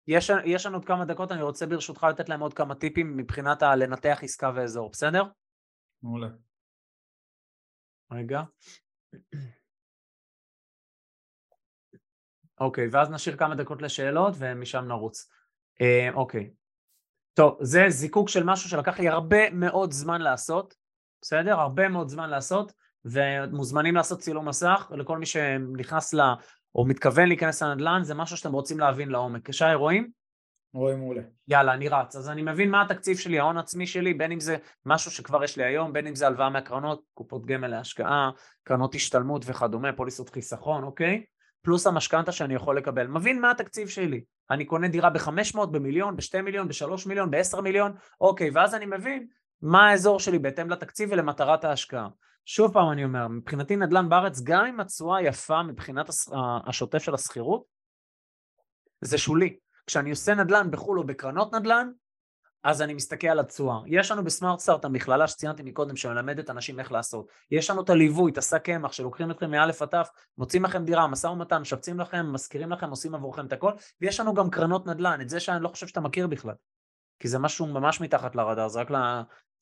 יש, 0.06 0.30
יש 0.44 0.66
לנו 0.66 0.76
עוד 0.76 0.84
כמה 0.84 1.04
דקות, 1.04 1.32
אני 1.32 1.42
רוצה 1.42 1.66
ברשותך 1.66 2.06
לתת 2.10 2.28
להם 2.28 2.40
עוד 2.40 2.54
כמה 2.54 2.74
טיפים 2.74 3.16
מבחינת 3.16 3.62
הלנתח 3.62 4.18
עסקה 4.22 4.52
ואזור, 4.54 4.90
בסדר? 4.90 5.22
מעולה. 6.02 6.28
רגע. 8.12 8.42
אוקיי, 12.60 12.88
ואז 12.92 13.10
נשאיר 13.10 13.36
כמה 13.36 13.54
דקות 13.54 13.82
לשאלות 13.82 14.34
ומשם 14.38 14.84
נרוץ. 14.84 15.30
אה, 15.80 16.08
אוקיי, 16.14 16.50
טוב, 17.34 17.58
זה 17.60 17.84
זיקוק 17.88 18.28
של 18.28 18.44
משהו 18.44 18.70
שלקח 18.70 18.98
לי 18.98 19.08
הרבה 19.08 19.50
מאוד 19.50 19.92
זמן 19.92 20.20
לעשות, 20.20 20.74
בסדר? 21.22 21.60
הרבה 21.60 21.88
מאוד 21.88 22.08
זמן 22.08 22.30
לעשות, 22.30 22.72
ומוזמנים 23.04 23.94
לעשות 23.94 24.18
צילום 24.18 24.48
מסך, 24.48 24.88
ולכל 24.90 25.18
מי 25.18 25.26
שנכנס. 25.26 26.14
או 26.74 26.84
מתכוון 26.84 27.28
להיכנס 27.28 27.62
לנדל"ן, 27.62 28.00
זה 28.02 28.14
משהו 28.14 28.36
שאתם 28.36 28.52
רוצים 28.52 28.80
להבין 28.80 29.08
לעומק. 29.08 29.52
שי, 29.52 29.64
רואים? 29.74 30.10
רואים 30.74 30.98
מעולה. 30.98 31.22
יאללה, 31.48 31.74
אני 31.74 31.88
רץ. 31.88 32.16
אז 32.16 32.28
אני 32.28 32.42
מבין 32.42 32.70
מה 32.70 32.82
התקציב 32.82 33.18
שלי, 33.18 33.38
ההון 33.38 33.58
עצמי 33.58 33.86
שלי, 33.86 34.14
בין 34.14 34.32
אם 34.32 34.40
זה 34.40 34.56
משהו 34.86 35.10
שכבר 35.10 35.44
יש 35.44 35.56
לי 35.56 35.64
היום, 35.64 35.92
בין 35.92 36.06
אם 36.06 36.14
זה 36.14 36.26
הלוואה 36.26 36.50
מהקרנות, 36.50 37.02
קופות 37.14 37.46
גמל 37.46 37.68
להשקעה, 37.68 38.30
קרנות 38.64 38.94
השתלמות 38.94 39.42
וכדומה, 39.46 39.92
פוליסות 39.92 40.30
חיסכון, 40.30 40.84
אוקיי? 40.84 41.24
פלוס 41.62 41.86
המשכנתה 41.86 42.32
שאני 42.32 42.54
יכול 42.54 42.76
לקבל. 42.76 43.06
מבין 43.06 43.40
מה 43.40 43.50
התקציב 43.50 43.88
שלי. 43.88 44.24
אני 44.50 44.64
קונה 44.64 44.88
דירה 44.88 45.10
ב-500, 45.10 45.66
במיליון, 45.66 46.16
ב-2 46.16 46.42
מיליון, 46.42 46.68
ב-3 46.68 47.08
מיליון, 47.08 47.30
ב-10 47.30 47.60
מיליון, 47.60 47.92
אוקיי, 48.20 48.50
ואז 48.54 48.74
אני 48.74 48.86
מבין 48.86 49.26
מה 49.62 49.88
האזור 49.88 50.20
שלי 50.20 50.38
בהתאם 50.38 50.70
לתקציב 50.70 51.08
ולמטרת 51.12 51.64
ההשקעה. 51.64 52.08
שוב 52.44 52.72
פעם 52.72 52.92
אני 52.92 53.04
אומר, 53.04 53.28
מבחינתי 53.28 53.76
נדל"ן 53.76 54.08
בארץ, 54.08 54.40
גם 54.40 54.66
אם 54.66 54.80
התשואה 54.80 55.22
יפה 55.22 55.62
מבחינת 55.62 56.10
השוטף 56.66 56.98
של 56.98 57.14
השכירות, 57.14 57.64
זה 59.00 59.18
שולי. 59.18 59.56
כשאני 59.86 60.10
עושה 60.10 60.34
נדל"ן 60.34 60.70
בחו"ל 60.70 60.98
או 60.98 61.06
בקרנות 61.06 61.54
נדל"ן, 61.54 61.90
אז 62.64 62.82
אני 62.82 62.94
מסתכל 62.94 63.26
על 63.26 63.38
התשואה. 63.38 63.78
יש 63.86 64.10
לנו 64.10 64.24
בסמארט 64.24 64.58
סטארט 64.58 64.84
המכללה 64.84 65.28
שציינתי 65.28 65.62
מקודם 65.62 65.96
שמלמדת 65.96 66.50
אנשים 66.50 66.80
איך 66.80 66.92
לעשות. 66.92 67.26
יש 67.50 67.70
לנו 67.70 67.82
את 67.82 67.90
הליווי, 67.90 68.32
את 68.32 68.38
השק 68.38 68.62
קמח 68.62 68.92
שלוקחים 68.92 69.30
אתכם 69.30 69.50
מאלף 69.50 69.82
עד 69.82 69.88
תף, 69.88 70.08
מוצאים 70.38 70.64
לכם 70.64 70.84
דירה, 70.84 71.06
משא 71.06 71.26
ומתן, 71.26 71.58
משפצים 71.58 72.00
לכם, 72.00 72.32
מזכירים 72.32 72.72
לכם, 72.72 72.90
עושים 72.90 73.14
עבורכם 73.14 73.46
את 73.46 73.52
הכל, 73.52 73.72
ויש 74.00 74.20
לנו 74.20 74.34
גם 74.34 74.50
קרנות 74.50 74.86
נדל"ן, 74.86 75.20
את 75.20 75.28
זה 75.28 75.40
שאני 75.40 75.62
לא 75.62 75.68
חושב 75.68 75.86
שאתה 75.86 76.00
מכיר 76.00 76.26
בכלל. 76.26 76.54
כי 77.18 77.28
זה 77.28 77.38
משהו 77.38 77.66
ממש 77.66 78.00
מתחת 78.00 78.36
לרדאר, 78.36 78.68
זה 78.68 78.80
רק 78.80 78.90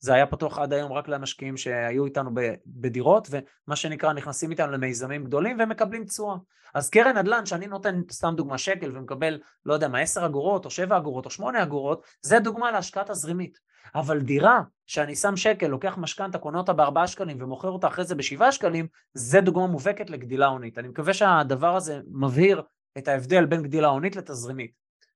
זה 0.03 0.13
היה 0.13 0.25
פתוח 0.25 0.59
עד 0.59 0.73
היום 0.73 0.91
רק 0.91 1.07
למשקיעים 1.07 1.57
שהיו 1.57 2.05
איתנו 2.05 2.31
בדירות, 2.67 3.27
ומה 3.31 3.75
שנקרא 3.75 4.13
נכנסים 4.13 4.51
איתנו 4.51 4.71
למיזמים 4.71 5.23
גדולים 5.23 5.57
ומקבלים 5.59 6.05
תשואה. 6.05 6.35
אז 6.73 6.89
קרן 6.89 7.17
נדל"ן, 7.17 7.45
שאני 7.45 7.67
נותן 7.67 8.01
סתם 8.11 8.33
דוגמה 8.37 8.57
שקל 8.57 8.97
ומקבל, 8.97 9.39
לא 9.65 9.73
יודע 9.73 9.87
מה, 9.87 9.99
10 9.99 10.25
אגורות 10.25 10.65
או 10.65 10.69
7 10.69 10.97
אגורות 10.97 11.25
או 11.25 11.29
8 11.29 11.63
אגורות, 11.63 12.05
זה 12.21 12.39
דוגמה 12.39 12.71
להשקעה 12.71 13.03
תזרימית. 13.03 13.59
אבל 13.95 14.19
דירה 14.19 14.61
שאני 14.85 15.15
שם 15.15 15.35
שקל, 15.35 15.67
לוקח 15.67 15.97
משכנתה, 15.97 16.37
קונה 16.37 16.57
אותה 16.57 16.73
ב-4 16.73 17.07
שקלים 17.07 17.37
ומוכר 17.41 17.69
אותה 17.69 17.87
אחרי 17.87 18.05
זה 18.05 18.15
ב-7 18.15 18.51
שקלים, 18.51 18.87
זה 19.13 19.41
דוגמה 19.41 19.67
מובהקת 19.67 20.09
לגדילה 20.09 20.47
הונית. 20.47 20.77
אני 20.77 20.87
מקווה 20.87 21.13
שהדבר 21.13 21.75
הזה 21.75 21.99
מבהיר 22.11 22.61
את 22.97 23.07
ההבדל 23.07 23.45
בין 23.45 23.63
גדילה 23.63 23.87
הונית 23.87 24.15
לתזרימית. 24.15 24.71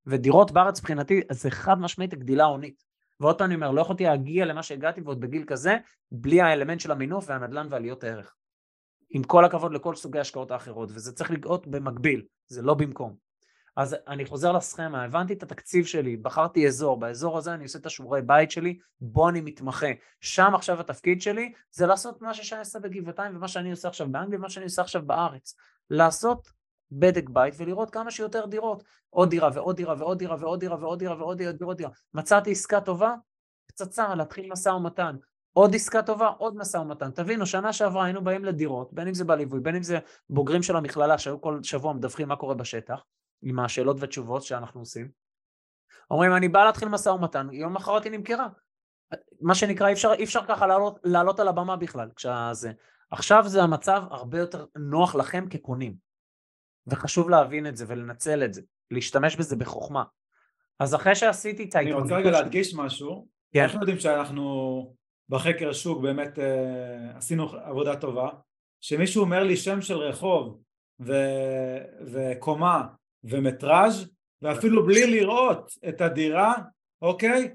ודירות 0.08 0.52
בארץ 0.52 0.80
מבחינתי 0.80 1.22
זה 1.32 1.52
חד 1.52 1.80
משמעית 1.80 2.14
גדילה 2.14 2.46
הונית. 2.46 2.84
ועוד 3.20 3.38
פעם 3.38 3.46
אני 3.46 3.56
אומר, 3.56 3.72
לא 3.72 3.82
יכולתי 3.82 4.04
להגיע 4.04 4.46
למה 4.46 4.64
שהגעתי 4.64 5.02
ועוד 5.02 5.20
בגיל 5.20 5.44
כזה, 5.48 5.78
בלי 6.12 6.42
האלמנט 6.42 6.80
של 6.80 6.92
המינוף 6.92 7.26
והנדל"ן 7.28 7.68
ועליות 7.70 8.04
הערך. 8.04 8.36
עם 9.10 9.24
כל 9.24 9.46
הכבוד 9.46 9.74
לכל 9.74 9.96
סוגי 9.96 10.18
ההשקעות 10.18 10.52
האחרות, 10.52 10.90
וזה 10.94 11.14
צריך 11.14 11.32
לגאות 11.32 11.68
במקביל, 11.68 12.26
זה 12.48 12.62
לא 12.62 12.74
במקום. 12.74 13.16
אז 13.78 13.96
אני 14.08 14.26
חוזר 14.26 14.52
לסכמה, 14.52 15.04
הבנתי 15.04 15.34
את 15.34 15.44
התקציב 15.44 15.86
שלי, 15.86 16.18
בחרתי 16.18 16.68
אזור, 16.68 17.00
באזור 17.00 17.38
הזה 17.38 17.54
אני 17.54 17.64
עושה 17.64 17.80
את 17.80 17.86
השיעורי 17.86 18.22
בית 18.22 18.52
שלי, 18.52 18.80
בו 19.02 19.30
אני 19.30 19.42
מתמחה. 19.42 19.88
שם 20.22 20.56
עכשיו 20.56 20.80
התפקיד 20.80 21.22
שלי 21.22 21.54
זה 21.72 21.86
לעשות 21.86 22.22
מה 22.22 22.34
ששי 22.34 22.56
עשה 22.56 22.80
בגבעתיים 22.80 23.36
ומה 23.36 23.48
שאני 23.48 23.72
עושה 23.72 23.88
עכשיו 23.88 24.08
באנגליה 24.12 24.40
ומה 24.40 24.50
שאני 24.50 24.66
עושה 24.66 24.82
עכשיו 24.82 25.02
בארץ. 25.06 25.56
לעשות 25.90 26.50
בדק 26.92 27.30
בית 27.30 27.54
ולראות 27.58 27.90
כמה 27.90 28.12
שיותר 28.12 28.46
דירות. 28.46 28.84
עוד 29.10 29.30
דירה 29.30 29.50
ועוד 29.54 29.76
דירה 29.76 29.96
ועוד 29.98 30.20
דירה 30.20 30.36
ועוד 30.40 30.60
דירה 30.60 30.78
ועוד 30.80 31.00
דירה 31.00 31.16
ועוד 31.18 31.38
דירה 31.38 31.54
ועוד 31.60 31.78
דירה. 31.78 31.90
מצאתי 32.14 32.52
עסקה 32.52 32.82
טובה, 32.82 33.16
פצצה, 33.68 34.16
להתחיל 34.16 34.52
משא 34.52 34.70
ומתן. 34.70 35.16
עוד 35.54 35.76
עסקה 35.76 36.02
טובה, 36.02 36.28
עוד 36.28 36.56
משא 36.58 36.78
ומתן. 36.78 37.12
תבינו, 37.12 37.46
שנה 37.46 37.74
שעברה 37.74 38.06
היינו 38.06 38.24
באים 38.24 38.46
לדירות, 38.46 38.94
בין 38.94 39.08
אם 39.08 39.14
זה 39.14 39.24
בליווי, 39.24 39.60
בין 39.60 39.76
אם 39.76 39.84
זה 39.84 40.00
בוגרים 40.30 40.64
של 40.64 40.76
המכללה 40.76 41.18
שהיו 41.18 41.42
כל 41.42 41.60
שבוע 41.64 41.94
מדווחים 41.94 42.28
מה 42.28 42.36
קורה 42.36 42.54
בשטח, 42.56 43.04
עם 43.42 43.60
השאלות 43.60 43.98
ותשובות 44.00 44.44
שאנחנו 44.44 44.80
עושים. 44.80 45.10
אומרים, 46.12 46.36
אני 46.36 46.50
בא 46.50 46.66
להתחיל 46.66 46.88
משא 46.88 47.10
ומתן, 47.10 47.48
יום 47.52 47.74
מחרת 47.74 48.04
היא 48.04 48.12
נמכרה. 48.12 48.48
מה 49.42 49.56
שנקרא, 49.56 49.88
אי 49.88 49.94
אפשר, 49.94 50.14
אי 50.14 50.24
אפשר 50.24 50.46
ככה 50.48 50.68
לעלות, 50.68 51.00
לעלות 51.04 51.40
על 51.40 51.48
הבמה 51.48 51.76
בכלל. 51.76 52.10
כשזה. 52.16 52.72
עכשיו 53.12 53.44
זה 53.48 53.64
המצב 53.64 54.04
הרבה 54.10 54.40
יותר 54.40 54.66
נוח 54.76 55.16
לכם 55.16 55.46
כקונים. 55.50 56.05
וחשוב 56.88 57.30
להבין 57.30 57.68
את 57.68 57.78
זה 57.78 57.86
ולנצל 57.88 58.44
את 58.44 58.54
זה, 58.54 58.62
להשתמש 58.92 59.36
בזה 59.36 59.56
בחוכמה. 59.56 60.04
אז 60.80 60.96
אחרי 60.96 61.16
שעשיתי 61.16 61.64
את 61.64 61.76
ההתמודדות... 61.76 62.12
אני 62.12 62.14
רוצה 62.14 62.30
רגע 62.30 62.32
להדגיש 62.32 62.76
משהו. 62.76 63.28
כן. 63.54 63.64
אנחנו 63.64 63.80
יודעים 63.80 64.00
שאנחנו 64.00 64.96
בחקר 65.30 65.74
שוק 65.74 66.02
באמת 66.02 66.40
אה, 66.40 67.18
עשינו 67.18 67.50
עבודה 67.50 67.96
טובה. 67.96 68.30
שמישהו 68.82 69.24
אומר 69.24 69.44
לי 69.44 69.58
שם 69.58 69.82
של 69.82 69.98
רחוב 69.98 70.62
ו... 71.00 71.14
וקומה 72.14 72.88
ומטראז' 73.24 74.10
ואפילו 74.42 74.86
בלי 74.86 75.12
לראות 75.12 75.72
את 75.90 76.02
הדירה, 76.02 76.54
אוקיי? 77.02 77.54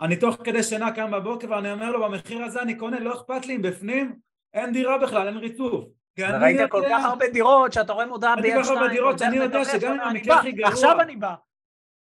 אני 0.00 0.16
תוך 0.16 0.36
כדי 0.44 0.62
שינה 0.62 0.92
קם 0.94 1.10
בבוקר 1.10 1.50
ואני 1.50 1.72
אומר 1.72 1.90
לו 1.90 2.02
במחיר 2.04 2.42
הזה 2.42 2.62
אני 2.62 2.74
קונה, 2.74 3.00
לא 3.00 3.14
אכפת 3.14 3.46
לי 3.46 3.56
אם 3.56 3.62
בפנים 3.62 4.16
אין 4.54 4.72
דירה 4.72 4.98
בכלל, 4.98 5.26
אין 5.26 5.36
ריצוף. 5.36 5.84
וראית 6.18 6.70
כל 6.70 6.82
כך 6.90 7.04
הרבה 7.04 7.28
דירות 7.28 7.72
שאתה 7.72 7.92
רואה 7.92 8.06
מודעה 8.06 8.36
ביד 8.36 8.44
שתיים. 8.44 8.56
אני 8.56 8.64
כל 8.64 8.74
כך 8.74 8.76
הרבה 8.76 8.88
דירות 8.88 9.18
שאני 9.18 9.36
יודע 9.36 9.64
שגם 9.64 9.92
אם 9.92 10.00
המקרה 10.00 10.38
הכי 10.38 10.52
גרוע, 10.52 10.72
עכשיו 10.72 11.00
אני 11.00 11.16
בא. 11.16 11.34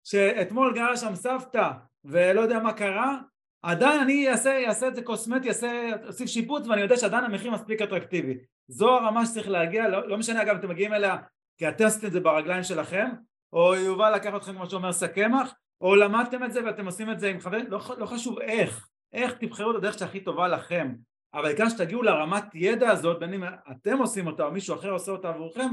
שאתמול 0.04 0.74
גרה 0.74 0.96
שם 0.96 1.14
סבתא 1.14 1.70
ולא 2.04 2.40
יודע 2.40 2.58
מה 2.58 2.72
קרה, 2.72 3.18
עדיין 3.62 4.00
אני 4.00 4.28
אעשה, 4.28 4.68
אעשה 4.68 4.88
את 4.88 4.94
זה 4.94 5.02
קוסמטי, 5.02 5.48
אעשה, 5.48 5.90
אוסיף 6.06 6.26
שיפוץ 6.26 6.66
ואני 6.66 6.80
יודע 6.80 6.96
שעדיין 6.96 7.24
המחיר 7.24 7.50
מספיק 7.50 7.82
אטרקטיבי. 7.82 8.38
זו 8.68 8.90
הרמה 8.90 9.26
שצריך 9.26 9.48
להגיע, 9.48 9.88
לא, 9.88 10.08
לא 10.08 10.18
משנה 10.18 10.42
אגב 10.42 10.56
אתם 10.56 10.68
מגיעים 10.68 10.94
אליה 10.94 11.16
כי 11.58 11.68
אתם 11.68 11.84
עשיתם 11.84 12.06
את 12.06 12.12
זה 12.12 12.20
ברגליים 12.20 12.62
שלכם, 12.62 13.08
או 13.52 13.74
יובל 13.74 14.14
לקח 14.14 14.34
אתכם 14.36 14.52
כמו 14.52 14.70
שאומר 14.70 14.92
שק 14.92 15.14
קמח, 15.14 15.54
או 15.80 15.96
למדתם 15.96 16.44
את 16.44 16.52
זה 16.52 16.64
ואתם 16.64 16.86
עושים 16.86 17.10
את 17.10 17.20
זה 17.20 17.28
עם 17.30 17.40
חברים, 17.40 17.66
לא, 17.68 17.80
לא 17.98 18.06
חשוב 18.06 18.38
איך, 18.38 18.88
איך 19.12 19.32
תבחרו 19.32 19.70
את 19.70 19.76
הדרך 19.76 19.98
שהכי 19.98 20.20
טובה 20.20 20.48
לכם. 20.48 20.94
אבל 21.34 21.46
העיקר 21.46 21.68
שתגיעו 21.68 22.02
לרמת 22.02 22.44
ידע 22.54 22.90
הזאת, 22.90 23.18
בין 23.18 23.34
אם 23.34 23.44
אתם 23.70 23.98
עושים 23.98 24.26
אותה 24.26 24.44
או 24.44 24.52
מישהו 24.52 24.74
אחר 24.74 24.90
עושה 24.90 25.12
אותה 25.12 25.28
עבורכם, 25.28 25.68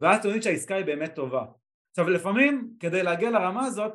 ואז 0.00 0.18
אתם 0.18 0.28
יודעים 0.28 0.42
שהעסקה 0.42 0.74
היא 0.74 0.84
באמת 0.84 1.14
טובה. 1.14 1.44
עכשיו 1.90 2.10
לפעמים 2.10 2.70
כדי 2.80 3.02
להגיע 3.02 3.30
לרמה 3.30 3.66
הזאת 3.66 3.92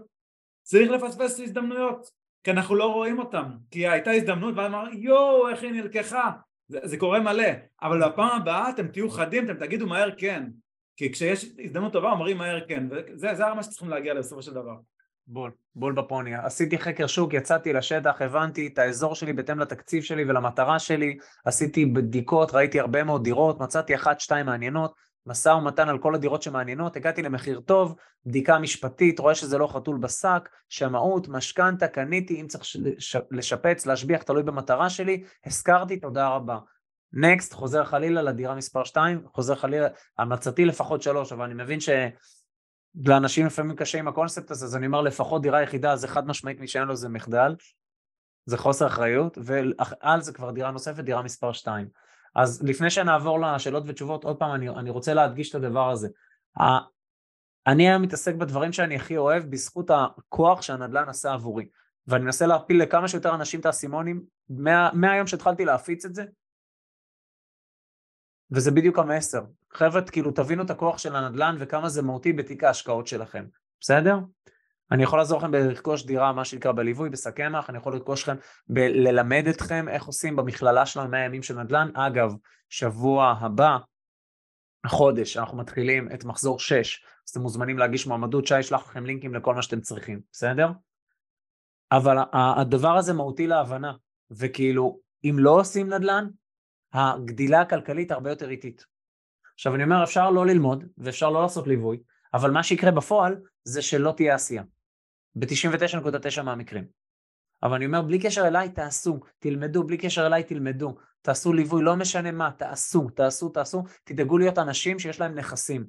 צריך 0.64 0.92
לפספס 0.92 1.40
הזדמנויות 1.40 2.10
כי 2.44 2.52
אנחנו 2.52 2.76
לא 2.76 2.94
רואים 2.94 3.20
אותן 3.20 3.44
כי 3.72 3.88
הייתה 3.88 4.12
הזדמנות 4.12 4.54
ואמר 4.58 4.84
יואו 4.94 5.50
איך 5.50 5.64
היא 5.64 5.72
נלקחה. 5.72 6.32
זה, 6.68 6.80
זה 6.84 6.98
קורה 6.98 7.20
מלא. 7.20 7.48
אבל 7.82 8.10
בפעם 8.10 8.42
הבאה 8.42 8.70
אתם 8.70 8.88
תהיו 8.88 9.10
חדים 9.10 9.46
אתם 9.46 9.66
תגידו 9.66 9.88
מהר 9.88 10.10
כן. 10.18 10.44
כי 10.98 11.12
כשיש 11.12 11.46
הזדמנות 11.60 11.94
טובה 11.94 12.12
אומרים 12.12 12.38
מהר 12.38 12.68
כן. 12.68 12.88
וזה 12.92 13.46
הרמה 13.46 13.64
שצריכים 13.64 13.90
להגיע 13.90 14.14
בסופו 14.14 14.42
של 14.42 14.54
דבר 14.54 14.76
בול, 15.28 15.52
בול 15.76 15.94
בפוני. 15.94 16.36
עשיתי 16.36 16.78
חקר 16.78 17.08
שוק, 17.08 17.34
יצאתי 17.34 17.74
לשטח, 17.74 18.22
הבנתי 18.22 18.68
את 18.68 18.80
האזור 18.80 19.16
שלי 19.16 19.34
בהתאם 19.34 19.60
לתקציב 19.60 20.04
שלי 20.04 20.24
ולמטרה 20.24 20.80
שלי, 20.80 21.18
עשיתי 21.46 21.86
בדיקות, 21.86 22.54
ראיתי 22.54 22.80
הרבה 22.80 23.04
מאוד 23.04 23.24
דירות, 23.24 23.60
מצאתי 23.60 23.96
אחת, 23.96 24.20
שתיים 24.20 24.46
מעניינות, 24.46 24.94
משא 25.26 25.50
ומתן 25.50 25.90
על 25.90 25.98
כל 25.98 26.16
הדירות 26.16 26.42
שמעניינות, 26.42 26.96
הגעתי 26.96 27.22
למחיר 27.22 27.60
טוב, 27.60 27.96
בדיקה 28.26 28.60
משפטית, 28.60 29.20
רואה 29.20 29.36
שזה 29.36 29.58
לא 29.58 29.68
חתול 29.68 29.98
בשק, 29.98 30.50
שמאות, 30.70 31.28
משכנתה, 31.28 31.88
קניתי, 31.88 32.42
אם 32.42 32.48
צריך 32.48 32.64
לשפץ, 33.32 33.86
להשביח, 33.86 34.24
תלוי 34.24 34.44
במטרה 34.44 34.90
שלי, 34.90 35.24
הזכרתי, 35.46 36.00
תודה 36.00 36.28
רבה. 36.28 36.58
נקסט, 37.14 37.54
חוזר 37.54 37.84
חלילה 37.84 38.22
לדירה 38.22 38.56
מספר 38.56 38.84
2, 38.84 39.22
חוזר 39.34 39.56
חלילה, 39.56 39.88
המלצתי 40.18 40.66
לפחות 40.66 41.02
3, 41.02 41.32
אבל 41.32 41.46
אני 41.46 41.64
מבין 41.64 41.80
ש... 41.80 41.90
לאנשים 43.06 43.46
לפעמים 43.46 43.76
קשה 43.76 44.00
עם 44.00 44.08
הקונספט 44.08 44.52
הזה, 44.52 44.66
אז 44.66 44.76
אני 44.76 44.86
אומר 44.86 45.02
לפחות 45.02 45.42
דירה 45.42 45.62
יחידה, 45.62 45.96
זה 45.96 46.08
חד 46.08 46.28
משמעית 46.28 46.60
מי 46.60 46.68
שאין 46.68 46.88
לו 46.88 46.96
זה 46.96 47.10
מחדל, 47.10 47.56
זה 48.46 48.58
חוסר 48.58 48.88
אחריות, 48.88 49.38
ועל 49.42 50.22
זה 50.22 50.34
כבר 50.34 50.52
דירה 50.52 50.72
נוספת, 50.72 51.04
דירה 51.04 51.22
מספר 51.22 51.52
2. 51.52 51.88
אז 52.36 52.64
לפני 52.64 52.90
שנעבור 52.90 53.40
לשאלות 53.42 53.84
ותשובות, 53.88 54.24
עוד 54.24 54.38
פעם 54.38 54.56
אני, 54.56 54.70
אני 54.70 54.90
רוצה 54.90 55.14
להדגיש 55.14 55.50
את 55.50 55.56
הדבר 55.56 55.90
הזה. 55.90 56.08
אני 57.68 57.90
היום 57.90 58.02
מתעסק 58.02 58.36
בדברים 58.36 58.74
שאני 58.74 58.96
הכי 58.96 59.18
אוהב 59.18 59.44
בזכות 59.44 59.92
הכוח 59.92 60.62
שהנדל"ן 60.62 61.10
עשה 61.10 61.34
עבורי. 61.34 61.68
ואני 62.08 62.24
מנסה 62.24 62.46
להפיל 62.46 62.82
לכמה 62.82 63.08
שיותר 63.08 63.36
אנשים 63.36 63.60
את 63.60 63.66
האסימונים, 63.66 64.24
מה, 64.50 64.90
מהיום 64.94 65.28
שהתחלתי 65.28 65.66
להפיץ 65.66 66.06
את 66.06 66.16
זה, 66.16 66.26
וזה 68.52 68.72
בדיוק 68.72 69.00
המסר. 69.00 69.42
חבר'ה, 69.74 70.02
כאילו 70.02 70.32
תבינו 70.32 70.64
את 70.64 70.70
הכוח 70.70 70.98
של 70.98 71.16
הנדל"ן 71.16 71.56
וכמה 71.60 71.90
זה 71.90 72.02
מהותי 72.02 72.34
בתיק 72.34 72.64
ההשקעות 72.64 73.08
שלכם, 73.08 73.46
בסדר? 73.80 74.20
אני 74.92 75.04
יכול 75.04 75.20
לעזור 75.20 75.40
לכם 75.40 75.52
ברכוש 75.52 76.06
דירה, 76.06 76.34
מה 76.34 76.46
שנקרא 76.46 76.72
בליווי, 76.72 77.10
בסכמח, 77.10 77.70
אני 77.70 77.78
יכול 77.78 77.94
לרכוש 77.94 78.24
לכם, 78.24 78.36
ללמד 78.70 79.48
אתכם 79.50 79.90
איך 79.90 80.04
עושים 80.04 80.36
במכללה 80.36 80.86
שלנו 80.86 81.10
100 81.10 81.26
ימים 81.26 81.44
של 81.44 81.62
נדל"ן. 81.62 81.90
אגב, 81.94 82.34
שבוע 82.70 83.36
הבא, 83.40 83.78
החודש, 84.86 85.38
אנחנו 85.38 85.58
מתחילים 85.58 86.10
את 86.14 86.26
מחזור 86.26 86.60
6, 86.60 87.04
אז 87.26 87.30
אתם 87.32 87.42
מוזמנים 87.42 87.78
להגיש 87.78 88.08
מועמדות, 88.08 88.48
שי 88.48 88.60
ישלח 88.60 88.90
לכם 88.90 89.06
לינקים 89.06 89.34
לכל 89.34 89.56
מה 89.56 89.62
שאתם 89.62 89.82
צריכים, 89.82 90.20
בסדר? 90.32 90.70
אבל 91.92 92.18
הדבר 92.34 92.98
הזה 92.98 93.14
מהותי 93.14 93.48
להבנה, 93.48 93.94
וכאילו, 94.32 95.00
אם 95.24 95.36
לא 95.40 95.60
עושים 95.60 95.94
נדל"ן, 95.94 96.28
הגדילה 96.96 97.62
הכלכלית 97.62 98.12
הרבה 98.12 98.30
יותר 98.30 98.50
איטית. 98.50 98.86
עכשיו 99.54 99.76
אני 99.76 99.84
אומר, 99.84 100.04
אפשר 100.04 100.32
לא 100.32 100.46
ללמוד, 100.46 100.84
ואפשר 100.98 101.30
לא 101.30 101.42
לעשות 101.42 101.68
ליווי, 101.68 102.00
אבל 102.34 102.52
מה 102.52 102.64
שיקרה 102.64 102.92
בפועל 102.92 103.42
זה 103.64 103.82
שלא 103.82 104.14
תהיה 104.18 104.36
עשייה. 104.36 104.64
ב-99.9 105.36 106.42
מהמקרים. 106.42 106.86
אבל 107.64 107.76
אני 107.76 107.86
אומר, 107.86 108.02
בלי 108.02 108.20
קשר 108.20 108.48
אליי, 108.48 108.70
תעשו, 108.70 109.20
תלמדו, 109.40 109.84
בלי 109.84 109.98
קשר 109.98 110.26
אליי, 110.26 110.44
תלמדו, 110.44 110.96
תעשו 111.22 111.54
ליווי, 111.54 111.84
לא 111.84 111.96
משנה 111.96 112.32
מה, 112.32 112.52
תעשו, 112.52 113.10
תעשו, 113.10 113.50
תעשו, 113.50 113.84
תדאגו 114.04 114.38
להיות 114.38 114.58
אנשים 114.58 115.00
שיש 115.00 115.20
להם 115.20 115.36
נכסים. 115.36 115.88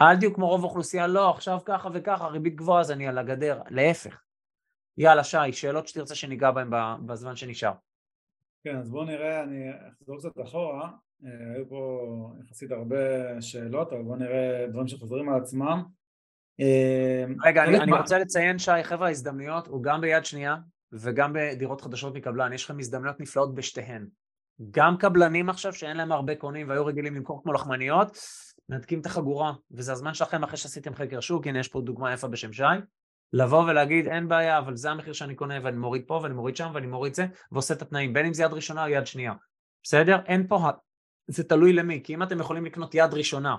אל 0.00 0.16
תהיו 0.16 0.34
כמו 0.34 0.48
רוב 0.48 0.60
האוכלוסייה, 0.60 1.06
לא, 1.06 1.30
עכשיו 1.30 1.58
ככה 1.64 1.88
וככה, 1.94 2.26
ריבית 2.26 2.56
גבוהה, 2.56 2.80
אז 2.80 2.90
אני 2.90 3.08
על 3.08 3.18
הגדר, 3.18 3.62
להפך. 3.70 4.20
יאללה, 4.98 5.24
שי, 5.24 5.52
שאלות 5.52 5.88
שתרצה 5.88 6.14
שניגע 6.14 6.50
בהן 6.50 6.70
בזמן 7.06 7.36
שנשאר. 7.36 7.72
כן, 8.66 8.76
אז 8.76 8.90
בואו 8.90 9.04
נראה, 9.04 9.42
אני 9.42 9.70
אחזור 9.88 10.18
קצת 10.18 10.40
אחורה, 10.44 10.90
אה, 11.24 11.54
היו 11.54 11.68
פה 11.68 12.32
יחסית 12.40 12.70
הרבה 12.70 12.96
שאלות, 13.40 13.92
אבל 13.92 14.02
בואו 14.02 14.16
נראה 14.16 14.66
דברים 14.70 14.88
שחוזרים 14.88 15.28
על 15.28 15.40
עצמם. 15.40 15.82
אה, 16.60 17.24
רגע, 17.44 17.64
אני, 17.64 17.78
אני 17.80 17.92
רוצה 17.92 18.18
לציין, 18.18 18.58
שי, 18.58 18.82
חבר'ה, 18.82 19.06
ההזדמנויות 19.06 19.66
הוא 19.66 19.82
גם 19.82 20.00
ביד 20.00 20.24
שנייה 20.24 20.56
וגם 20.92 21.32
בדירות 21.32 21.80
חדשות 21.80 22.14
מקבלן, 22.14 22.52
יש 22.52 22.64
לכם 22.64 22.78
הזדמנויות 22.78 23.20
נפלאות 23.20 23.54
בשתיהן. 23.54 24.06
גם 24.70 24.96
קבלנים 24.96 25.48
עכשיו 25.48 25.72
שאין 25.72 25.96
להם 25.96 26.12
הרבה 26.12 26.34
קונים 26.34 26.68
והיו 26.68 26.86
רגילים 26.86 27.14
למכור 27.14 27.42
כמו 27.42 27.52
לחמניות, 27.52 28.18
מנתקים 28.68 29.00
את 29.00 29.06
החגורה, 29.06 29.52
וזה 29.70 29.92
הזמן 29.92 30.14
שלכם 30.14 30.44
אחרי 30.44 30.56
שעשיתם 30.56 30.94
חקר 30.94 31.20
שוק, 31.20 31.46
הנה 31.46 31.58
יש 31.58 31.68
פה 31.68 31.80
דוגמה 31.80 32.12
יפה 32.12 32.28
בשם 32.28 32.52
שי, 32.52 32.62
לבוא 33.32 33.64
ולהגיד 33.64 34.08
אין 34.08 34.28
בעיה, 34.28 34.58
אבל 34.58 34.76
זה 34.76 34.90
המחיר 34.90 35.12
שאני 35.12 35.34
קונה 35.34 35.54
ואני 35.62 35.76
מוריד 35.76 36.02
פה 36.06 36.20
ואני 36.22 36.34
מוריד 36.34 36.56
שם 36.56 36.70
ואני 36.74 36.86
מוריד 36.86 37.14
זה, 37.14 37.26
ועושה 37.52 37.74
את 37.74 37.82
התנאים, 37.82 38.12
בין 38.12 38.26
אם 38.26 38.34
זה 38.34 38.42
יד 38.42 38.52
ראשונה 38.52 38.84
או 38.84 38.88
יד 38.88 39.06
שנייה. 39.06 39.32
בסדר? 39.82 40.18
אין 40.26 40.46
פה, 40.46 40.70
זה 41.26 41.44
תלוי 41.44 41.72
למי, 41.72 42.00
כי 42.04 42.14
אם 42.14 42.22
אתם 42.22 42.40
יכולים 42.40 42.64
לקנות 42.64 42.94
יד 42.94 43.14
ראשונה 43.14 43.56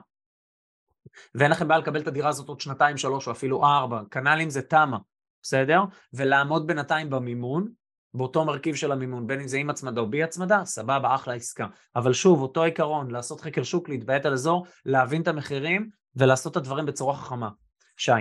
ואין 1.36 1.52
לכם 1.52 1.68
בעיה 1.68 1.80
לקבל 1.80 2.02
את 2.02 2.08
הדירה 2.08 2.30
הזאת 2.30 2.48
עוד 2.48 2.62
שנתיים, 2.62 2.98
שלוש 2.98 3.28
או 3.28 3.32
אפילו 3.32 3.66
ארבע, 3.66 4.02
כנ"ל 4.12 4.40
אם 4.44 4.50
זה 4.50 4.62
תמה, 4.62 4.98
בסדר? 5.42 5.82
ולעמוד 6.14 6.68
בינתיים 6.68 7.10
במימון, 7.10 7.68
באותו 8.14 8.46
מרכיב 8.46 8.76
של 8.76 8.92
המימון, 8.92 9.28
בין 9.28 9.40
אם 9.40 9.48
זה 9.48 9.58
עם 9.58 9.70
הצמדה 9.70 10.02
או 10.02 10.10
בלי 10.10 10.24
הצמדה, 10.24 10.66
סבבה, 10.66 11.16
אחלה 11.16 11.34
עסקה. 11.34 11.68
אבל 11.96 12.14
שוב, 12.14 12.42
אותו 12.42 12.64
עיקרון, 12.64 13.12
לעשות 13.12 13.42
חקר 13.42 13.64
שוק, 13.64 13.90
להתביית 13.90 14.26
על 14.26 14.34
אזור, 14.34 14.66
להבין 14.86 15.22
את 15.22 15.28
המחירים 15.28 15.90
ולעשות 16.16 16.52
את 16.52 16.58
הדברים 16.58 16.86
בצורה 16.86 17.16
חכמה. 17.16 17.50
שי. 17.98 18.12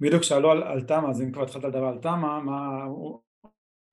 בדיוק 0.00 0.22
שאלו 0.22 0.50
על, 0.50 0.62
על 0.62 0.82
תמה, 0.82 1.10
אז 1.10 1.22
אם 1.22 1.32
כבר 1.32 1.42
התחלת 1.42 1.64
לדבר 1.64 1.86
על 1.86 1.98
תמה, 1.98 2.40
מה... 2.40 2.86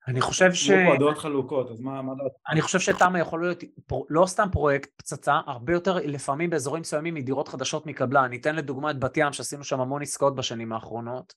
אני 0.08 0.20
חושב 0.20 0.52
ש... 0.52 0.70
פה 0.70 0.94
הדעות 0.94 1.18
חלוקות, 1.18 1.70
אז 1.70 1.80
מה, 1.80 2.02
מה 2.02 2.14
דעת? 2.14 2.32
אני 2.48 2.60
חושב 2.60 2.80
שתמה 2.80 3.18
יכול 3.18 3.42
להיות 3.42 3.64
לא 4.10 4.26
סתם 4.26 4.48
פרויקט 4.52 4.90
פצצה, 4.96 5.40
הרבה 5.46 5.72
יותר 5.72 5.96
לפעמים 5.96 6.50
באזורים 6.50 6.80
מסוימים 6.80 7.14
מדירות 7.14 7.48
חדשות 7.48 7.86
מקבלה. 7.86 8.24
אני 8.24 8.36
אתן 8.36 8.56
לדוגמה 8.56 8.90
את 8.90 8.98
בת 8.98 9.16
ים, 9.16 9.32
שעשינו 9.32 9.64
שם 9.64 9.80
המון 9.80 10.02
עסקאות 10.02 10.34
בשנים 10.34 10.72
האחרונות. 10.72 11.34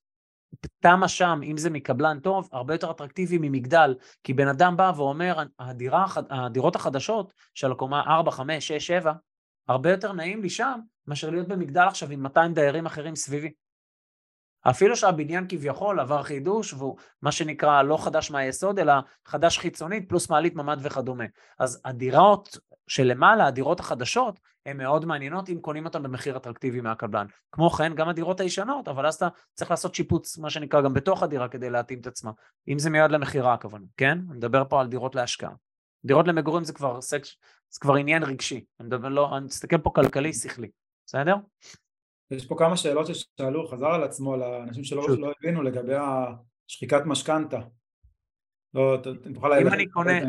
תמה 0.80 1.08
שם, 1.08 1.40
אם 1.44 1.58
זה 1.58 1.70
מקבלן 1.70 2.20
טוב, 2.20 2.50
הרבה 2.52 2.74
יותר 2.74 2.92
אטרקטיבי 2.92 3.38
ממגדל, 3.42 3.96
כי 4.24 4.34
בן 4.34 4.48
אדם 4.48 4.78
בא 4.78 4.92
ואומר, 4.96 5.38
הדירה, 5.60 6.06
הדירות 6.30 6.76
החדשות 6.76 7.34
של 7.54 7.72
הקומה 7.72 8.02
4, 8.02 8.32
5, 8.32 8.68
6, 8.68 8.88
7, 8.88 9.14
הרבה 9.68 9.92
יותר 9.92 10.14
נעים 10.14 10.42
לי 10.42 10.50
שם, 10.50 10.80
מאשר 11.08 11.30
להיות 11.30 11.48
במגדל 11.48 11.86
עכשיו 11.88 12.12
עם 12.12 12.24
200 12.24 12.54
דיירים 12.54 12.86
אחרים 12.86 13.16
סביבי. 13.16 13.52
אפילו 14.70 14.96
שהבניין 14.96 15.46
כביכול 15.50 16.00
עבר 16.00 16.24
חידוש 16.24 16.74
והוא 16.74 16.98
מה 17.22 17.32
שנקרא 17.32 17.82
לא 17.82 17.98
חדש 17.98 18.32
מהיסוד 18.32 18.80
אלא 18.80 18.94
חדש 19.26 19.58
חיצונית 19.58 20.10
פלוס 20.10 20.30
מעלית 20.30 20.56
ממ"ד 20.56 20.78
וכדומה. 20.82 21.24
אז 21.60 21.82
הדירות 21.86 22.58
שלמעלה, 22.88 23.48
הדירות 23.48 23.80
החדשות, 23.80 24.40
הן 24.66 24.78
מאוד 24.78 25.06
מעניינות 25.06 25.50
אם 25.50 25.60
קונים 25.62 25.86
אותן 25.86 26.04
במחיר 26.04 26.38
אטרקטיבי 26.38 26.82
מהקבלן. 26.82 27.26
כמו 27.52 27.70
כן 27.70 27.96
גם 27.96 28.10
הדירות 28.10 28.40
הישנות, 28.40 28.88
אבל 28.88 29.06
אז 29.06 29.16
אתה 29.16 29.28
צריך 29.54 29.72
לעשות 29.72 29.96
שיפוץ 29.96 30.38
מה 30.38 30.50
שנקרא 30.50 30.82
גם 30.82 30.94
בתוך 30.94 31.24
הדירה 31.24 31.48
כדי 31.48 31.70
להתאים 31.70 32.00
את 32.00 32.08
עצמה. 32.08 32.32
אם 32.68 32.80
זה 32.80 32.90
מיועד 32.90 33.12
למכירה 33.12 33.54
הכוונה, 33.54 33.86
כן? 33.98 34.18
אני 34.30 34.38
מדבר 34.38 34.64
פה 34.70 34.82
על 34.82 34.88
דירות 34.88 35.16
להשקעה. 35.16 35.52
דירות 36.06 36.28
למגורים 36.28 36.64
זה 36.64 36.74
כבר 36.74 37.02
סקס, 37.02 37.36
זה 37.70 37.80
כבר 37.80 37.96
עניין 37.96 38.24
רגשי. 38.24 38.66
אני 38.80 38.88
מדבר, 38.88 39.10
לא, 39.10 39.38
אני 39.38 39.46
מסתכל 39.46 39.78
פה 39.78 39.90
כלכלי 39.96 40.34
שכלי, 40.34 40.70
בסדר? 41.06 41.36
יש 42.32 42.46
פה 42.46 42.56
כמה 42.58 42.78
שאלות 42.78 43.08
ששאלו, 43.08 43.68
חזר 43.68 43.88
על 43.88 44.04
עצמו 44.04 44.38
לאנשים 44.38 44.84
שלא 44.84 45.10
לא 45.18 45.32
הבינו 45.40 45.62
לגבי 45.62 45.96
השחיקת 46.70 47.02
משכנתה. 47.06 47.60
לא, 48.74 48.98
תוכל. 49.34 49.54
אם, 49.54 49.68
אני 49.68 49.88
קונה, 49.88 50.20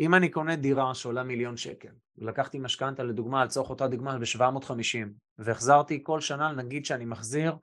אם 0.00 0.14
אני 0.14 0.28
קונה 0.28 0.56
דירה 0.56 0.94
שעולה 0.94 1.22
מיליון 1.22 1.56
שקל, 1.56 1.92
ולקחתי 2.18 2.58
משכנתה 2.58 3.02
לדוגמה, 3.02 3.44
לצורך 3.44 3.70
אותה 3.70 3.88
דוגמה 3.88 4.18
ב-750, 4.18 5.08
והחזרתי 5.38 6.00
כל 6.02 6.20
שנה, 6.20 6.52
נגיד 6.52 6.86
שאני 6.86 7.04
מחזיר 7.04 7.56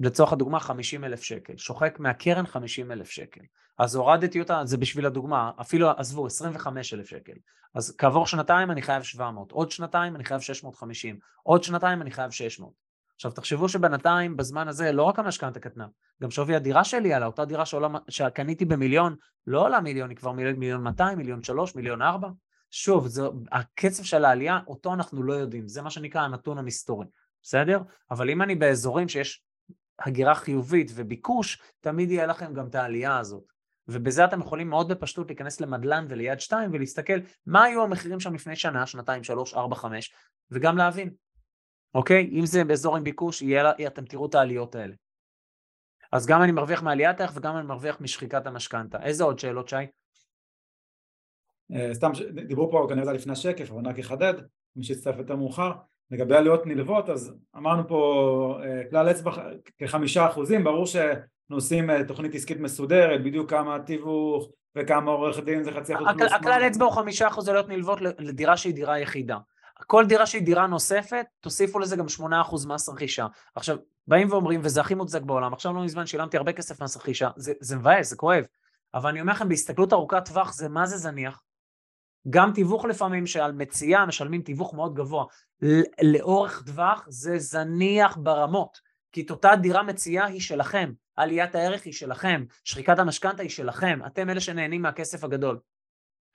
לצורך 0.00 0.32
הדוגמה 0.32 0.60
50 0.60 1.04
אלף 1.04 1.22
שקל, 1.22 1.56
שוחק 1.56 2.00
מהקרן 2.00 2.46
50 2.46 2.92
אלף 2.92 3.10
שקל. 3.10 3.40
אז 3.78 3.94
הורדתי 3.94 4.40
אותה, 4.40 4.60
זה 4.64 4.76
בשביל 4.76 5.06
הדוגמה, 5.06 5.50
אפילו 5.60 5.90
עזבו 5.90 6.26
25 6.26 6.94
אלף 6.94 7.08
שקל. 7.08 7.32
אז 7.74 7.96
כעבור 7.98 8.26
שנתיים 8.26 8.70
אני 8.70 8.82
חייב 8.82 9.02
700, 9.02 9.52
עוד 9.52 9.70
שנתיים 9.70 10.16
אני 10.16 10.24
חייב 10.24 10.40
650, 10.40 11.18
עוד 11.42 11.62
שנתיים 11.62 12.02
אני 12.02 12.10
חייב 12.10 12.30
600. 12.30 12.87
עכשיו 13.18 13.32
תחשבו 13.32 13.68
שבינתיים 13.68 14.36
בזמן 14.36 14.68
הזה 14.68 14.92
לא 14.92 15.02
רק 15.02 15.18
המשכנתה 15.18 15.60
קטנה, 15.60 15.86
גם 16.22 16.30
שווי 16.30 16.56
הדירה 16.56 16.84
שלי 16.84 17.14
עלה, 17.14 17.26
אותה 17.26 17.44
דירה 17.44 17.66
שעולה, 17.66 17.88
שקניתי 18.08 18.64
במיליון 18.64 19.16
לא 19.46 19.64
עולה 19.64 19.80
מיליון, 19.80 20.10
היא 20.10 20.16
כבר 20.16 20.32
מיליון, 20.32 20.56
מיליון 20.56 20.82
200, 20.82 21.18
מיליון 21.18 21.42
3, 21.42 21.74
מיליון 21.74 22.02
4. 22.02 22.28
שוב, 22.70 23.06
זה, 23.06 23.22
הקצב 23.52 24.02
של 24.02 24.24
העלייה, 24.24 24.60
אותו 24.66 24.94
אנחנו 24.94 25.22
לא 25.22 25.32
יודעים, 25.32 25.68
זה 25.68 25.82
מה 25.82 25.90
שנקרא 25.90 26.20
הנתון 26.20 26.58
המסתורי, 26.58 27.06
בסדר? 27.42 27.80
אבל 28.10 28.30
אם 28.30 28.42
אני 28.42 28.54
באזורים 28.54 29.08
שיש 29.08 29.44
הגירה 29.98 30.34
חיובית 30.34 30.90
וביקוש, 30.94 31.62
תמיד 31.80 32.10
יהיה 32.10 32.26
לכם 32.26 32.54
גם 32.54 32.66
את 32.66 32.74
העלייה 32.74 33.18
הזאת. 33.18 33.44
ובזה 33.88 34.24
אתם 34.24 34.40
יכולים 34.40 34.70
מאוד 34.70 34.88
בפשטות 34.88 35.26
להיכנס 35.28 35.60
למדלן 35.60 36.06
וליד 36.08 36.40
שתיים 36.40 36.70
ולהסתכל 36.72 37.18
מה 37.46 37.64
היו 37.64 37.82
המחירים 37.82 38.20
שם 38.20 38.34
לפני 38.34 38.56
שנה, 38.56 38.86
שנתיים, 38.86 39.24
שלוש, 39.24 39.54
ארבע, 39.54 39.76
חמש, 39.76 40.12
וגם 40.50 40.76
להבין 40.76 41.10
אוקיי? 41.94 42.30
אם 42.32 42.46
זה 42.46 42.64
באזור 42.64 42.96
עם 42.96 43.04
ביקוש, 43.04 43.42
יהיה, 43.42 43.72
אתם 43.86 44.04
תראו 44.04 44.26
את 44.26 44.34
העליות 44.34 44.74
האלה. 44.74 44.94
אז 46.12 46.26
גם 46.26 46.42
אני 46.42 46.52
מרוויח 46.52 46.82
מעליית 46.82 47.20
הערך 47.20 47.32
וגם 47.36 47.56
אני 47.56 47.66
מרוויח 47.66 48.00
משחיקת 48.00 48.46
המשכנתה. 48.46 49.02
איזה 49.02 49.24
עוד 49.24 49.38
שאלות, 49.38 49.68
שי? 49.68 49.76
אה, 51.72 51.94
סתם, 51.94 52.10
דיברו 52.46 52.70
פה 52.70 52.86
כנראה 52.88 53.12
לפני 53.12 53.32
השקף, 53.32 53.70
אבל 53.70 53.88
רק 53.88 53.98
אחדד, 53.98 54.34
מי 54.76 54.84
שהצטרף 54.84 55.18
יותר 55.18 55.36
מאוחר, 55.36 55.72
לגבי 56.10 56.36
עלויות 56.36 56.66
נלוות, 56.66 57.08
אז 57.08 57.34
אמרנו 57.56 57.88
פה 57.88 58.60
אה, 58.64 58.82
כלל 58.90 59.10
אצבע 59.10 59.32
כחמישה 59.78 60.26
אחוזים, 60.26 60.64
ברור 60.64 60.86
שאנחנו 60.86 61.24
עושים 61.50 61.90
אה, 61.90 62.04
תוכנית 62.04 62.34
עסקית 62.34 62.60
מסודרת, 62.60 63.24
בדיוק 63.24 63.50
כמה 63.50 63.78
תיווך 63.78 64.48
וכמה 64.76 65.10
עורך 65.10 65.38
דין 65.38 65.62
זה 65.62 65.72
חצי 65.72 65.94
אחוז. 65.94 66.06
הכלל 66.34 66.62
אצבע 66.66 66.84
הוא 66.84 66.92
חמישה 66.92 67.28
אחוז 67.28 67.48
עלויות 67.48 67.68
נלוות 67.68 68.00
לדירה 68.00 68.56
שהיא 68.56 68.74
דירה 68.74 68.98
יחידה. 68.98 69.38
כל 69.86 70.06
דירה 70.06 70.26
שהיא 70.26 70.42
דירה 70.42 70.66
נוספת, 70.66 71.26
תוסיפו 71.40 71.78
לזה 71.78 71.96
גם 71.96 72.06
8% 72.20 72.68
מס 72.68 72.88
רכישה. 72.88 73.26
עכשיו, 73.54 73.76
באים 74.06 74.30
ואומרים, 74.30 74.60
וזה 74.64 74.80
הכי 74.80 74.94
מוצדק 74.94 75.22
בעולם, 75.22 75.52
עכשיו 75.52 75.72
לא 75.72 75.84
מזמן 75.84 76.06
שילמתי 76.06 76.36
הרבה 76.36 76.52
כסף 76.52 76.82
מס 76.82 76.96
רכישה, 76.96 77.30
זה, 77.36 77.52
זה 77.60 77.76
מבאס, 77.76 78.10
זה 78.10 78.16
כואב, 78.16 78.44
אבל 78.94 79.10
אני 79.10 79.20
אומר 79.20 79.32
לכם, 79.32 79.48
בהסתכלות 79.48 79.92
ארוכת 79.92 80.24
טווח 80.24 80.52
זה 80.52 80.68
מה 80.68 80.86
זה 80.86 80.96
זניח. 80.96 81.42
גם 82.30 82.52
תיווך 82.54 82.84
לפעמים 82.84 83.26
שעל 83.26 83.52
מציאה 83.52 84.06
משלמים 84.06 84.42
תיווך 84.42 84.74
מאוד 84.74 84.94
גבוה, 84.94 85.24
לאורך 86.02 86.62
טווח 86.66 87.06
זה 87.08 87.38
זניח 87.38 88.16
ברמות, 88.16 88.78
כי 89.12 89.20
את 89.20 89.30
אותה 89.30 89.56
דירה 89.56 89.82
מציאה 89.82 90.26
היא 90.26 90.40
שלכם, 90.40 90.92
עליית 91.16 91.54
הערך 91.54 91.84
היא 91.84 91.92
שלכם, 91.92 92.44
שחיקת 92.64 92.98
המשכנתה 92.98 93.42
היא 93.42 93.50
שלכם, 93.50 93.98
אתם 94.06 94.30
אלה 94.30 94.40
שנהנים 94.40 94.82
מהכסף 94.82 95.24
הגדול. 95.24 95.58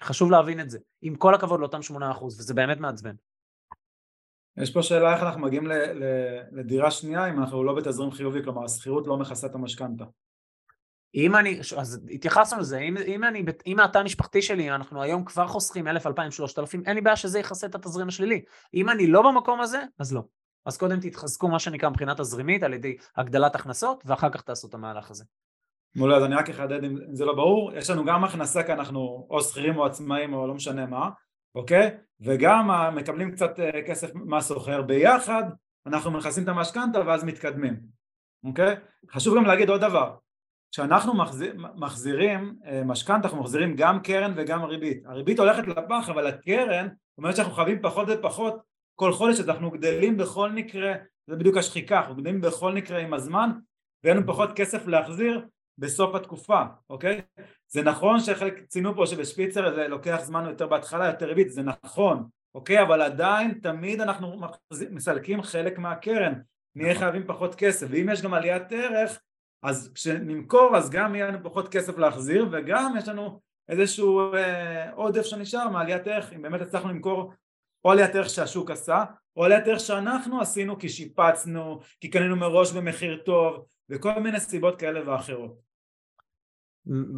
חשוב 0.01 0.31
להבין 0.31 0.59
את 0.59 0.69
זה, 0.69 0.79
עם 1.01 1.15
כל 1.15 1.35
הכבוד 1.35 1.59
לאותם 1.59 1.79
8%, 1.79 2.23
וזה 2.23 2.53
באמת 2.53 2.79
מעצבן. 2.79 3.15
יש 4.57 4.73
פה 4.73 4.83
שאלה 4.83 5.13
איך 5.13 5.23
אנחנו 5.23 5.41
מגיעים 5.41 5.67
לדירה 6.51 6.91
שנייה 6.91 7.29
אם 7.29 7.39
אנחנו 7.39 7.63
לא 7.63 7.73
בתזרים 7.73 8.11
חיובי, 8.11 8.43
כלומר 8.43 8.65
השכירות 8.65 9.07
לא 9.07 9.17
מכסה 9.17 9.47
את 9.47 9.55
המשכנתה. 9.55 10.05
אם 11.15 11.35
אני, 11.35 11.59
אז 11.77 12.05
התייחסנו 12.11 12.59
לזה, 12.59 12.79
אם, 12.79 12.97
אם 12.97 13.23
אני, 13.23 13.45
אם 13.67 13.79
התא 13.79 13.97
המשפחתי 13.97 14.41
שלי, 14.41 14.71
אנחנו 14.71 15.01
היום 15.01 15.25
כבר 15.25 15.47
חוסכים 15.47 15.87
1,000, 15.87 16.07
2,000, 16.07 16.31
3,000, 16.31 16.83
אין 16.85 16.95
לי 16.95 17.01
בעיה 17.01 17.15
שזה 17.15 17.39
יכסה 17.39 17.67
את 17.67 17.75
התזרים 17.75 18.07
השלילי. 18.07 18.41
אם 18.73 18.89
אני 18.89 19.07
לא 19.07 19.21
במקום 19.21 19.61
הזה, 19.61 19.83
אז 19.99 20.13
לא. 20.13 20.23
אז 20.65 20.77
קודם 20.77 20.99
תתחזקו 20.99 21.47
מה 21.47 21.59
שנקרא 21.59 21.89
מבחינה 21.89 22.15
תזרימית 22.15 22.63
על 22.63 22.73
ידי 22.73 22.97
הגדלת 23.17 23.55
הכנסות, 23.55 24.03
ואחר 24.05 24.29
כך 24.29 24.41
תעשו 24.41 24.67
את 24.67 24.73
המהלך 24.73 25.11
הזה. 25.11 25.23
מעולה, 25.95 26.17
אז 26.17 26.23
אני 26.23 26.35
רק 26.35 26.49
אחדד 26.49 26.83
אם 26.83 26.97
זה 27.11 27.25
לא 27.25 27.35
ברור, 27.35 27.73
יש 27.73 27.89
לנו 27.89 28.05
גם 28.05 28.23
הכנסה 28.23 28.63
כי 28.63 28.73
אנחנו 28.73 29.27
או 29.29 29.41
שכירים 29.41 29.77
או 29.77 29.85
עצמאים 29.85 30.33
או 30.33 30.47
לא 30.47 30.53
משנה 30.53 30.85
מה, 30.85 31.09
אוקיי? 31.55 31.89
וגם 32.21 32.69
מקבלים 32.95 33.31
קצת 33.31 33.59
אה, 33.59 33.81
כסף 33.87 34.15
מהסוחר 34.15 34.81
ביחד, 34.81 35.43
אנחנו 35.85 36.11
מכסים 36.11 36.43
את 36.43 36.47
המשכנתה 36.47 36.99
ואז 37.05 37.23
מתקדמים, 37.23 37.79
אוקיי? 38.43 38.75
חשוב 39.11 39.37
גם 39.37 39.45
להגיד 39.45 39.69
עוד 39.69 39.81
דבר, 39.81 40.15
כשאנחנו 40.71 41.13
מחזיר, 41.13 41.53
מחזירים 41.75 42.55
אה, 42.65 42.83
משכנתה 42.83 43.27
אנחנו 43.27 43.41
מחזירים 43.41 43.75
גם 43.75 43.99
קרן 43.99 44.33
וגם 44.35 44.63
ריבית, 44.63 45.05
הריבית 45.05 45.39
הולכת 45.39 45.67
לפח 45.67 46.09
אבל 46.09 46.27
הקרן 46.27 46.87
אומרת 47.17 47.35
שאנחנו 47.35 47.53
חייבים 47.53 47.81
פחות 47.81 48.07
ופחות 48.09 48.61
כל 48.95 49.11
חודש 49.11 49.39
אז 49.39 49.49
אנחנו 49.49 49.71
גדלים 49.71 50.17
בכל 50.17 50.51
מקרה, 50.51 50.93
זה 51.27 51.35
בדיוק 51.35 51.57
השחיקה, 51.57 51.99
אנחנו 51.99 52.15
גדלים 52.15 52.41
בכל 52.41 52.73
מקרה 52.73 52.99
עם 52.99 53.13
הזמן 53.13 53.49
ואין 54.03 54.17
לנו 54.17 54.27
פחות 54.27 54.49
כסף 54.55 54.87
להחזיר 54.87 55.45
בסוף 55.77 56.15
התקופה, 56.15 56.61
אוקיי? 56.89 57.21
זה 57.67 57.83
נכון 57.83 58.19
שחלק 58.19 58.65
ציינו 58.67 58.95
פה 58.95 59.05
שבשפיצר 59.05 59.75
זה 59.75 59.87
לוקח 59.87 60.19
זמן 60.23 60.45
יותר 60.49 60.67
בהתחלה, 60.67 61.07
יותר 61.07 61.25
ריבית, 61.25 61.51
זה 61.51 61.61
נכון, 61.61 62.27
אוקיי? 62.55 62.81
אבל 62.81 63.01
עדיין 63.01 63.59
תמיד 63.61 64.01
אנחנו 64.01 64.41
מסלקים 64.91 65.41
חלק 65.41 65.77
מהקרן, 65.77 66.33
נהיה 66.75 66.89
נכון. 66.93 67.03
חייבים 67.03 67.27
פחות 67.27 67.55
כסף, 67.55 67.87
ואם 67.89 68.09
יש 68.11 68.21
גם 68.21 68.33
עליית 68.33 68.71
ערך, 68.71 69.19
אז 69.63 69.91
כשנמכור 69.95 70.77
אז 70.77 70.89
גם 70.89 71.15
יהיה 71.15 71.27
לנו 71.27 71.43
פחות 71.43 71.67
כסף 71.67 71.97
להחזיר, 71.97 72.47
וגם 72.51 72.95
יש 72.97 73.07
לנו 73.07 73.39
איזשהו 73.69 74.33
אה, 74.33 74.91
עודף 74.91 75.23
שנשאר 75.23 75.69
מעליית 75.69 76.07
ערך, 76.07 76.33
אם 76.33 76.41
באמת 76.41 76.61
הצלחנו 76.61 76.89
למכור 76.89 77.33
או 77.85 77.91
עליית 77.91 78.15
ערך 78.15 78.29
שהשוק 78.29 78.71
עשה, 78.71 79.03
או 79.35 79.45
עליית 79.45 79.67
ערך 79.67 79.79
שאנחנו 79.79 80.41
עשינו 80.41 80.79
כי 80.79 80.89
שיפצנו, 80.89 81.79
כי 81.99 82.09
קנינו 82.09 82.35
מראש 82.35 82.71
במחיר 82.71 83.21
טוב, 83.25 83.65
וכל 83.89 84.19
מיני 84.19 84.39
סיבות 84.39 84.79
כאלה 84.79 85.09
ואחרות. 85.09 85.73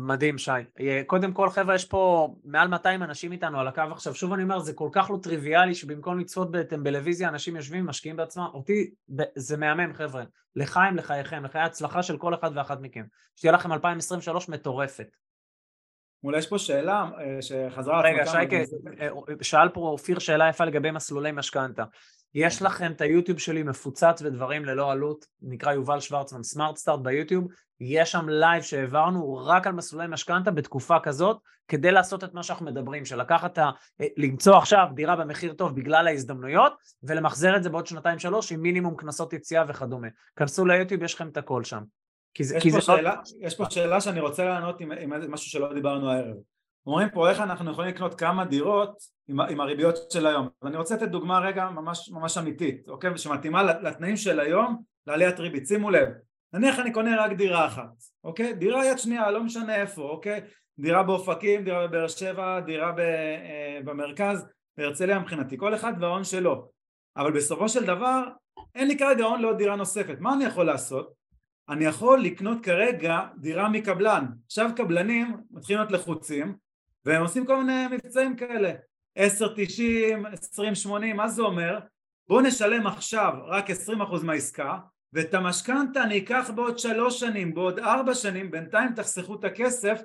מדהים 0.07 0.37
שי. 0.37 0.51
אה, 0.79 1.01
קודם 1.07 1.33
כל 1.33 1.49
חבר'ה 1.49 1.75
יש 1.75 1.85
פה 1.85 2.35
מעל 2.43 2.67
200 2.67 3.03
אנשים 3.03 3.31
איתנו 3.31 3.59
על 3.59 3.67
הקו 3.67 3.81
עכשיו, 3.91 4.15
שוב 4.15 4.33
אני 4.33 4.43
אומר 4.43 4.59
זה 4.59 4.73
כל 4.73 4.89
כך 4.91 5.09
לא 5.09 5.17
טריוויאלי 5.23 5.75
שבמקום 5.75 6.19
לצפות 6.19 6.51
בטלוויזיה 6.51 7.29
אנשים 7.29 7.55
יושבים 7.55 7.85
משקיעים 7.85 8.15
בעצמם, 8.17 8.47
אותי 8.53 8.91
זה 9.35 9.57
מהמם 9.57 9.93
חבר'ה, 9.93 10.23
לחיים 10.55 10.95
לחייכם, 10.95 11.45
לחיי 11.45 11.61
הצלחה 11.61 12.03
של 12.03 12.17
כל 12.17 12.33
אחד 12.33 12.51
ואחת 12.55 12.77
מכם, 12.81 13.03
שתהיה 13.35 13.53
לכם 13.53 13.73
2023 13.73 14.49
מטורפת. 14.49 15.07
אולי 16.25 16.37
יש 16.37 16.47
פה 16.47 16.57
שאלה 16.57 17.09
אה, 17.19 17.41
שחזרה 17.41 18.01
רגע 18.01 18.25
שייקה, 18.25 18.55
אה, 19.01 19.07
שאל 19.41 19.69
פה 19.69 19.81
אופיר 19.81 20.19
שאלה 20.19 20.49
יפה 20.49 20.65
לגבי 20.65 20.91
מסלולי 20.91 21.31
משכנתה 21.31 21.83
יש 22.35 22.61
לכם 22.61 22.91
את 22.91 23.01
היוטיוב 23.01 23.39
שלי 23.39 23.63
מפוצץ 23.63 24.21
ודברים 24.21 24.65
ללא 24.65 24.91
עלות, 24.91 25.25
נקרא 25.41 25.73
יובל 25.73 25.99
שוורצמן 25.99 26.43
Smart 26.43 26.77
Start 26.77 26.99
ביוטיוב, 26.99 27.47
יש 27.79 28.11
שם 28.11 28.29
לייב 28.29 28.63
שהעברנו 28.63 29.45
רק 29.45 29.67
על 29.67 29.73
מסלולי 29.73 30.07
משכנתה 30.07 30.51
בתקופה 30.51 30.99
כזאת, 30.99 31.37
כדי 31.67 31.91
לעשות 31.91 32.23
את 32.23 32.33
מה 32.33 32.43
שאנחנו 32.43 32.65
מדברים, 32.65 33.05
של 33.05 33.21
לקחת, 33.21 33.57
ה... 33.57 33.69
למצוא 34.17 34.57
עכשיו 34.57 34.87
דירה 34.93 35.15
במחיר 35.15 35.53
טוב 35.53 35.75
בגלל 35.75 36.07
ההזדמנויות, 36.07 36.73
ולמחזר 37.03 37.55
את 37.57 37.63
זה 37.63 37.69
בעוד 37.69 37.87
שנתיים 37.87 38.19
שלוש 38.19 38.51
עם 38.51 38.61
מינימום 38.61 38.95
קנסות 38.95 39.33
יציאה 39.33 39.63
וכדומה. 39.67 40.07
כנסו 40.35 40.65
ליוטיוב, 40.65 41.03
יש 41.03 41.13
לכם 41.13 41.27
את 41.27 41.37
הכל 41.37 41.63
שם. 41.63 41.81
כי 42.35 42.43
זה, 42.43 42.57
יש, 42.57 42.63
כי 42.63 42.71
פה 42.71 42.79
זה 42.79 42.91
לא- 42.91 42.97
שאלה, 42.97 43.15
לא... 43.15 43.47
יש 43.47 43.55
פה 43.55 43.65
שאלה 43.69 44.01
שאני 44.01 44.19
רוצה 44.19 44.45
לענות 44.45 44.81
עם, 44.81 44.91
עם 44.91 45.31
משהו 45.31 45.51
שלא 45.51 45.73
דיברנו 45.73 46.11
הערב. 46.11 46.35
אומרים 46.87 47.09
פה 47.09 47.29
איך 47.29 47.39
אנחנו 47.39 47.71
יכולים 47.71 47.91
לקנות 47.91 48.15
כמה 48.19 48.45
דירות 48.45 48.97
עם, 49.27 49.41
עם 49.41 49.61
הריביות 49.61 50.11
של 50.11 50.27
היום. 50.27 50.47
ואני 50.61 50.77
רוצה 50.77 50.95
לתת 50.95 51.07
דוגמה 51.07 51.39
רגע 51.39 51.69
ממש, 51.69 52.09
ממש 52.09 52.37
אמיתית, 52.37 52.87
אוקיי? 52.87 53.17
שמתאימה 53.17 53.63
לתנאים 53.63 54.17
של 54.17 54.39
היום 54.39 54.81
לעליית 55.07 55.39
ריבית. 55.39 55.67
שימו 55.67 55.89
לב, 55.89 56.09
נניח 56.53 56.79
אני 56.79 56.93
קונה 56.93 57.23
רק 57.25 57.31
דירה 57.31 57.67
אחת, 57.67 57.93
אוקיי? 58.23 58.53
דירה 58.53 58.85
יד 58.85 58.97
שנייה, 58.97 59.31
לא 59.31 59.43
משנה 59.43 59.75
איפה, 59.75 60.01
אוקיי? 60.01 60.41
דירה 60.79 61.03
באופקים, 61.03 61.63
דירה 61.63 61.87
בבאר 61.87 62.07
שבע, 62.07 62.59
דירה 62.59 62.91
ב, 62.91 62.99
אה, 62.99 63.79
במרכז, 63.85 64.45
בהרצליה 64.77 65.19
מבחינתי, 65.19 65.57
כל 65.57 65.75
אחד 65.75 65.93
וההון 65.99 66.23
שלו. 66.23 66.69
אבל 67.17 67.31
בסופו 67.31 67.69
של 67.69 67.85
דבר 67.85 68.23
אין 68.75 68.87
לי 68.87 68.97
כרגע 68.97 69.23
הון 69.23 69.41
לעוד 69.41 69.57
דירה 69.57 69.75
נוספת. 69.75 70.15
מה 70.19 70.33
אני 70.33 70.45
יכול 70.45 70.65
לעשות? 70.65 71.24
אני 71.69 71.85
יכול 71.85 72.21
לקנות 72.21 72.63
כרגע 72.63 73.21
דירה 73.37 73.69
מקבלן. 73.69 74.25
עכשיו 74.45 74.69
קבלנים 74.75 75.37
מתחילים 75.51 75.79
להיות 75.81 75.91
לחוצים 75.91 76.55
והם 77.05 77.21
עושים 77.21 77.45
כל 77.45 77.63
מיני 77.63 77.87
מבצעים 77.87 78.35
כאלה 78.35 78.71
10-90, 79.19 79.21
20-80, 80.87 80.89
מה 81.15 81.27
זה 81.27 81.41
אומר? 81.41 81.79
בואו 82.27 82.41
נשלם 82.41 82.87
עכשיו 82.87 83.33
רק 83.45 83.69
20% 83.69 83.73
מהעסקה 84.23 84.77
ואת 85.13 85.33
המשכנתה 85.33 86.03
אני 86.03 86.17
אקח 86.17 86.51
בעוד 86.55 86.79
שלוש 86.79 87.19
שנים, 87.19 87.53
בעוד 87.53 87.79
ארבע 87.79 88.13
שנים, 88.13 88.51
בינתיים 88.51 88.93
תחסכו 88.95 89.35
את 89.35 89.43
הכסף 89.43 90.01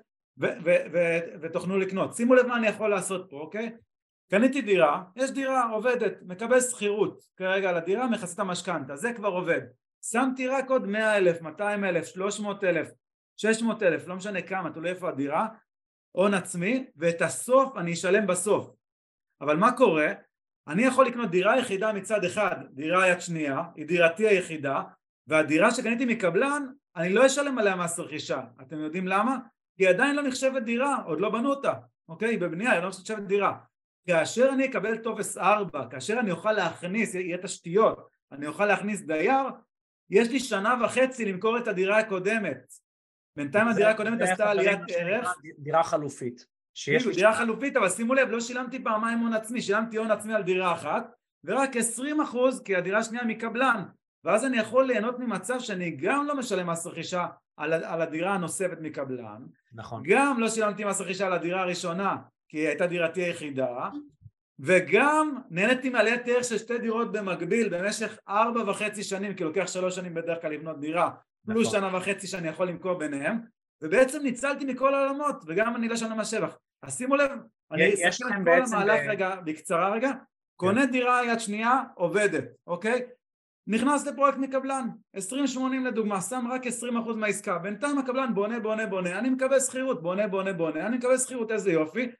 ותוכלו 1.42 1.78
לקנות. 1.78 2.14
שימו 2.14 2.34
לב 2.34 2.46
מה 2.46 2.56
אני 2.56 2.66
יכול 2.66 2.90
לעשות 2.90 3.26
פה, 3.30 3.36
אוקיי? 3.36 3.70
קניתי 4.30 4.60
דירה, 4.60 5.02
יש 5.16 5.30
דירה 5.30 5.70
עובדת, 5.70 6.12
מקבל 6.22 6.60
שכירות 6.60 7.22
כרגע 7.36 7.68
על 7.68 7.76
הדירה, 7.76 8.06
מכסה 8.06 8.34
את 8.34 8.38
המשכנתה, 8.38 8.96
זה 8.96 9.12
כבר 9.12 9.28
עובד. 9.28 9.60
שמתי 10.02 10.48
רק 10.48 10.70
עוד 10.70 10.86
100 10.86 11.16
אלף, 11.16 11.42
200 11.42 11.84
אלף, 11.84 12.06
300 12.06 12.64
אלף, 12.64 12.88
600 13.36 13.82
אלף, 13.82 14.06
לא 14.06 14.16
משנה 14.16 14.42
כמה, 14.42 14.70
תלוי 14.70 14.90
איפה 14.90 15.08
הדירה, 15.08 15.48
הון 16.12 16.34
עצמי, 16.34 16.86
ואת 16.96 17.22
הסוף 17.22 17.76
אני 17.76 17.92
אשלם 17.92 18.26
בסוף. 18.26 18.70
אבל 19.40 19.56
מה 19.56 19.72
קורה? 19.72 20.12
אני 20.68 20.82
יכול 20.82 21.06
לקנות 21.06 21.30
דירה 21.30 21.58
יחידה 21.58 21.92
מצד 21.92 22.24
אחד, 22.24 22.56
דירה 22.70 23.08
יד 23.08 23.20
שנייה, 23.20 23.62
היא 23.76 23.86
דירתי 23.86 24.28
היחידה, 24.28 24.82
והדירה 25.26 25.70
שקניתי 25.70 26.04
מקבלן, 26.04 26.66
אני 26.96 27.12
לא 27.12 27.26
אשלם 27.26 27.58
עליה 27.58 27.76
מס 27.76 27.98
רכישה. 27.98 28.40
אתם 28.62 28.78
יודעים 28.78 29.06
למה? 29.08 29.38
כי 29.76 29.86
היא 29.86 29.90
עדיין 29.90 30.16
לא 30.16 30.22
נחשבת 30.22 30.62
דירה, 30.62 30.96
עוד 31.06 31.20
לא 31.20 31.30
בנו 31.30 31.50
אותה, 31.50 31.72
אוקיי? 32.08 32.28
היא 32.28 32.38
בבנייה, 32.38 32.72
היא 32.72 32.80
לא 32.80 32.88
נחשבת 32.88 33.22
דירה. 33.22 33.58
כאשר 34.06 34.48
אני 34.52 34.66
אקבל 34.66 34.96
טופס 34.96 35.38
4, 35.38 35.86
כאשר 35.90 36.20
אני 36.20 36.30
אוכל 36.30 36.52
להכניס, 36.52 37.14
יהיה 37.14 37.38
תשתיות, 37.38 38.08
אני 38.32 38.46
אוכל 38.46 38.66
להכניס 38.66 39.02
דייר, 39.02 39.42
יש 40.10 40.28
לי 40.28 40.40
שנה 40.40 40.74
וחצי 40.84 41.24
למכור 41.24 41.58
את 41.58 41.68
הדירה 41.68 41.98
הקודמת. 41.98 42.72
בינתיים 43.36 43.68
הדירה 43.68 43.90
הקודמת 43.90 44.20
עשתה 44.20 44.50
עליית 44.50 44.80
ערך. 44.88 45.28
דירה 45.58 45.82
חלופית. 45.82 46.46
שיש 46.74 47.06
לי 47.06 47.14
דירה 47.14 47.34
חלופית, 47.34 47.76
אבל 47.76 47.88
שימו 47.88 48.14
לב, 48.14 48.28
לא 48.28 48.40
שילמתי 48.40 48.84
פעמיים 48.84 49.18
הון 49.18 49.32
עצמי, 49.32 49.62
שילמתי 49.62 49.96
הון 49.96 50.10
עצמי 50.10 50.34
על 50.34 50.42
דירה 50.42 50.72
אחת, 50.72 51.10
ורק 51.44 51.76
20 51.76 52.20
אחוז 52.20 52.62
כי 52.62 52.76
הדירה 52.76 52.98
השנייה 52.98 53.24
מקבלן, 53.24 53.84
ואז 54.24 54.44
אני 54.44 54.56
יכול 54.56 54.86
ליהנות 54.86 55.18
ממצב 55.18 55.60
שאני 55.60 55.90
גם 55.90 56.26
לא 56.26 56.36
משלם 56.36 56.70
מס 56.70 56.86
רכישה 56.86 57.26
על, 57.56 57.72
על 57.72 58.02
הדירה 58.02 58.34
הנוספת 58.34 58.78
מקבלן, 58.80 59.42
נכון. 59.72 60.02
גם 60.06 60.40
לא 60.40 60.48
שילמתי 60.48 60.84
מס 60.84 61.00
רכישה 61.00 61.26
על 61.26 61.32
הדירה 61.32 61.60
הראשונה 61.60 62.16
כי 62.48 62.58
היא 62.58 62.68
הייתה 62.68 62.86
דירתי 62.86 63.22
היחידה, 63.22 63.88
וגם 64.62 65.38
נהניתי 65.50 65.88
מעליית 65.88 66.28
ערך 66.28 66.44
של 66.44 66.58
שתי 66.58 66.78
דירות 66.78 67.12
במקביל 67.12 67.68
במשך 67.68 68.18
ארבע 68.28 68.70
וחצי 68.70 69.02
שנים, 69.02 69.34
כי 69.34 69.44
לוקח 69.44 69.66
שלוש 69.66 69.96
שנים 69.96 70.14
בדרך 70.14 70.40
כלל 70.42 70.52
לבנות 70.52 70.80
דירה, 70.80 71.10
פלוס 71.46 71.68
נכון. 71.68 71.80
שנה 71.80 71.96
וחצי 71.96 72.26
שאני 72.26 72.48
יכול 72.48 72.68
למכור 72.68 72.94
ביניהם, 72.94 73.38
ובעצם 73.82 74.22
ניצלתי 74.22 74.64
מכל 74.64 74.94
העולמות, 74.94 75.36
וגם 75.46 75.76
אני 75.76 75.88
לא 75.88 75.96
שנה 75.96 76.14
מהשבח. 76.14 76.58
אז 76.82 76.98
שימו 76.98 77.16
לב, 77.16 77.30
אני 77.72 77.92
לכם 78.20 78.34
על 78.34 78.44
כל 78.44 78.76
המהלך 78.76 79.00
ב- 79.06 79.10
רגע, 79.10 79.34
בקצרה 79.44 79.90
רגע, 79.90 80.10
קונה 80.56 80.86
דירה 80.86 81.26
יד 81.26 81.40
שנייה, 81.40 81.82
עובדת, 81.94 82.44
אוקיי? 82.66 83.02
נכנס 83.66 84.06
לפרויקט 84.06 84.38
מקבלן, 84.38 84.88
20-80 85.16 85.20
לדוגמה, 85.84 86.20
שם 86.20 86.48
רק 86.50 86.66
20% 86.66 86.70
מהעסקה, 87.16 87.58
בינתיים 87.58 87.98
הקבלן 87.98 88.34
בונה 88.34 88.60
בונה 88.60 88.86
בונה, 88.86 89.18
אני 89.18 89.30
מקבל 89.30 89.60
שכירות, 89.60 90.02
בונה 90.02 90.26
בונה 90.28 90.52
בונה, 90.52 90.86
אני 90.86 90.96
מקבל 90.96 91.18
שכירות 91.18 91.50
איזה 91.50 91.72
יופי, 91.72 92.10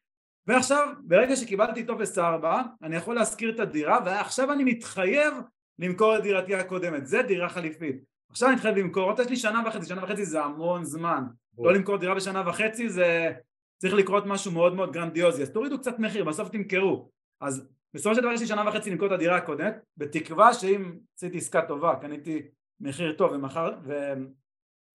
ועכשיו 0.47 0.89
ברגע 1.05 1.37
שקיבלתי 1.37 1.85
טופס 1.85 2.19
4 2.19 2.63
אני 2.83 2.97
יכול 2.97 3.15
להשכיר 3.15 3.55
את 3.55 3.61
הדירה 3.61 3.99
ועכשיו 4.05 4.53
אני 4.53 4.65
מתחייב 4.65 5.35
למכור 5.79 6.17
את 6.17 6.23
דירתי 6.23 6.55
הקודמת, 6.55 7.07
זה 7.07 7.23
דירה 7.23 7.49
חליפית, 7.49 7.97
עכשיו 8.31 8.49
אני 8.49 8.57
מתחייב 8.57 8.77
למכור 8.77 9.11
אותה, 9.11 9.23
יש 9.23 9.29
לי 9.29 9.37
שנה 9.37 9.63
וחצי, 9.67 9.87
שנה 9.87 10.05
וחצי 10.05 10.25
זה 10.25 10.43
המון 10.43 10.85
זמן, 10.85 11.25
לא 11.59 11.73
למכור 11.73 11.97
דירה 11.97 12.15
בשנה 12.15 12.49
וחצי 12.49 12.89
זה 12.89 13.33
צריך 13.81 13.95
לקרות 13.95 14.27
משהו 14.27 14.53
מאוד 14.53 14.75
מאוד 14.75 14.93
גרנדיוזי, 14.93 15.43
אז 15.43 15.51
תורידו 15.51 15.79
קצת 15.79 15.99
מחיר, 15.99 16.25
בסוף 16.25 16.49
תמכרו, 16.49 17.11
אז 17.41 17.69
בסופו 17.95 18.15
של 18.15 18.21
דבר 18.21 18.33
יש 18.33 18.41
לי 18.41 18.47
שנה 18.47 18.69
וחצי 18.69 18.91
למכור 18.91 19.07
את 19.07 19.13
הדירה 19.13 19.37
הקודמת, 19.37 19.75
בתקווה 19.97 20.55
שאם 20.55 20.99
עשיתי 21.17 21.39
עסקה 21.39 21.63
טובה, 21.63 21.97
קניתי 22.01 22.43
מחיר 22.81 23.13
טוב 23.13 23.33
ומחר, 23.33 23.75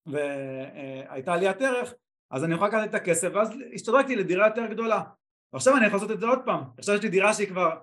והייתה 0.05 1.33
עליית 1.33 1.61
ערך, 1.61 1.93
אז 2.31 2.43
אני 2.43 2.55
יכול 2.55 2.67
לקחת 2.67 2.89
את 2.89 2.95
הכסף 2.95 3.29
ואז 3.33 3.49
השתדרגתי 3.73 4.15
לדירה 4.15 4.47
יותר 4.47 4.65
גדולה. 4.65 5.01
ועכשיו 5.55 5.77
אני 5.77 5.85
יכול 5.85 5.97
לעשות 5.97 6.11
את 6.11 6.19
זה 6.19 6.25
עוד 6.25 6.39
פעם, 6.45 6.63
עכשיו 6.77 6.95
יש 6.95 7.01
לי 7.01 7.09
דירה 7.09 7.33
שהיא 7.33 7.47
כבר 7.47 7.77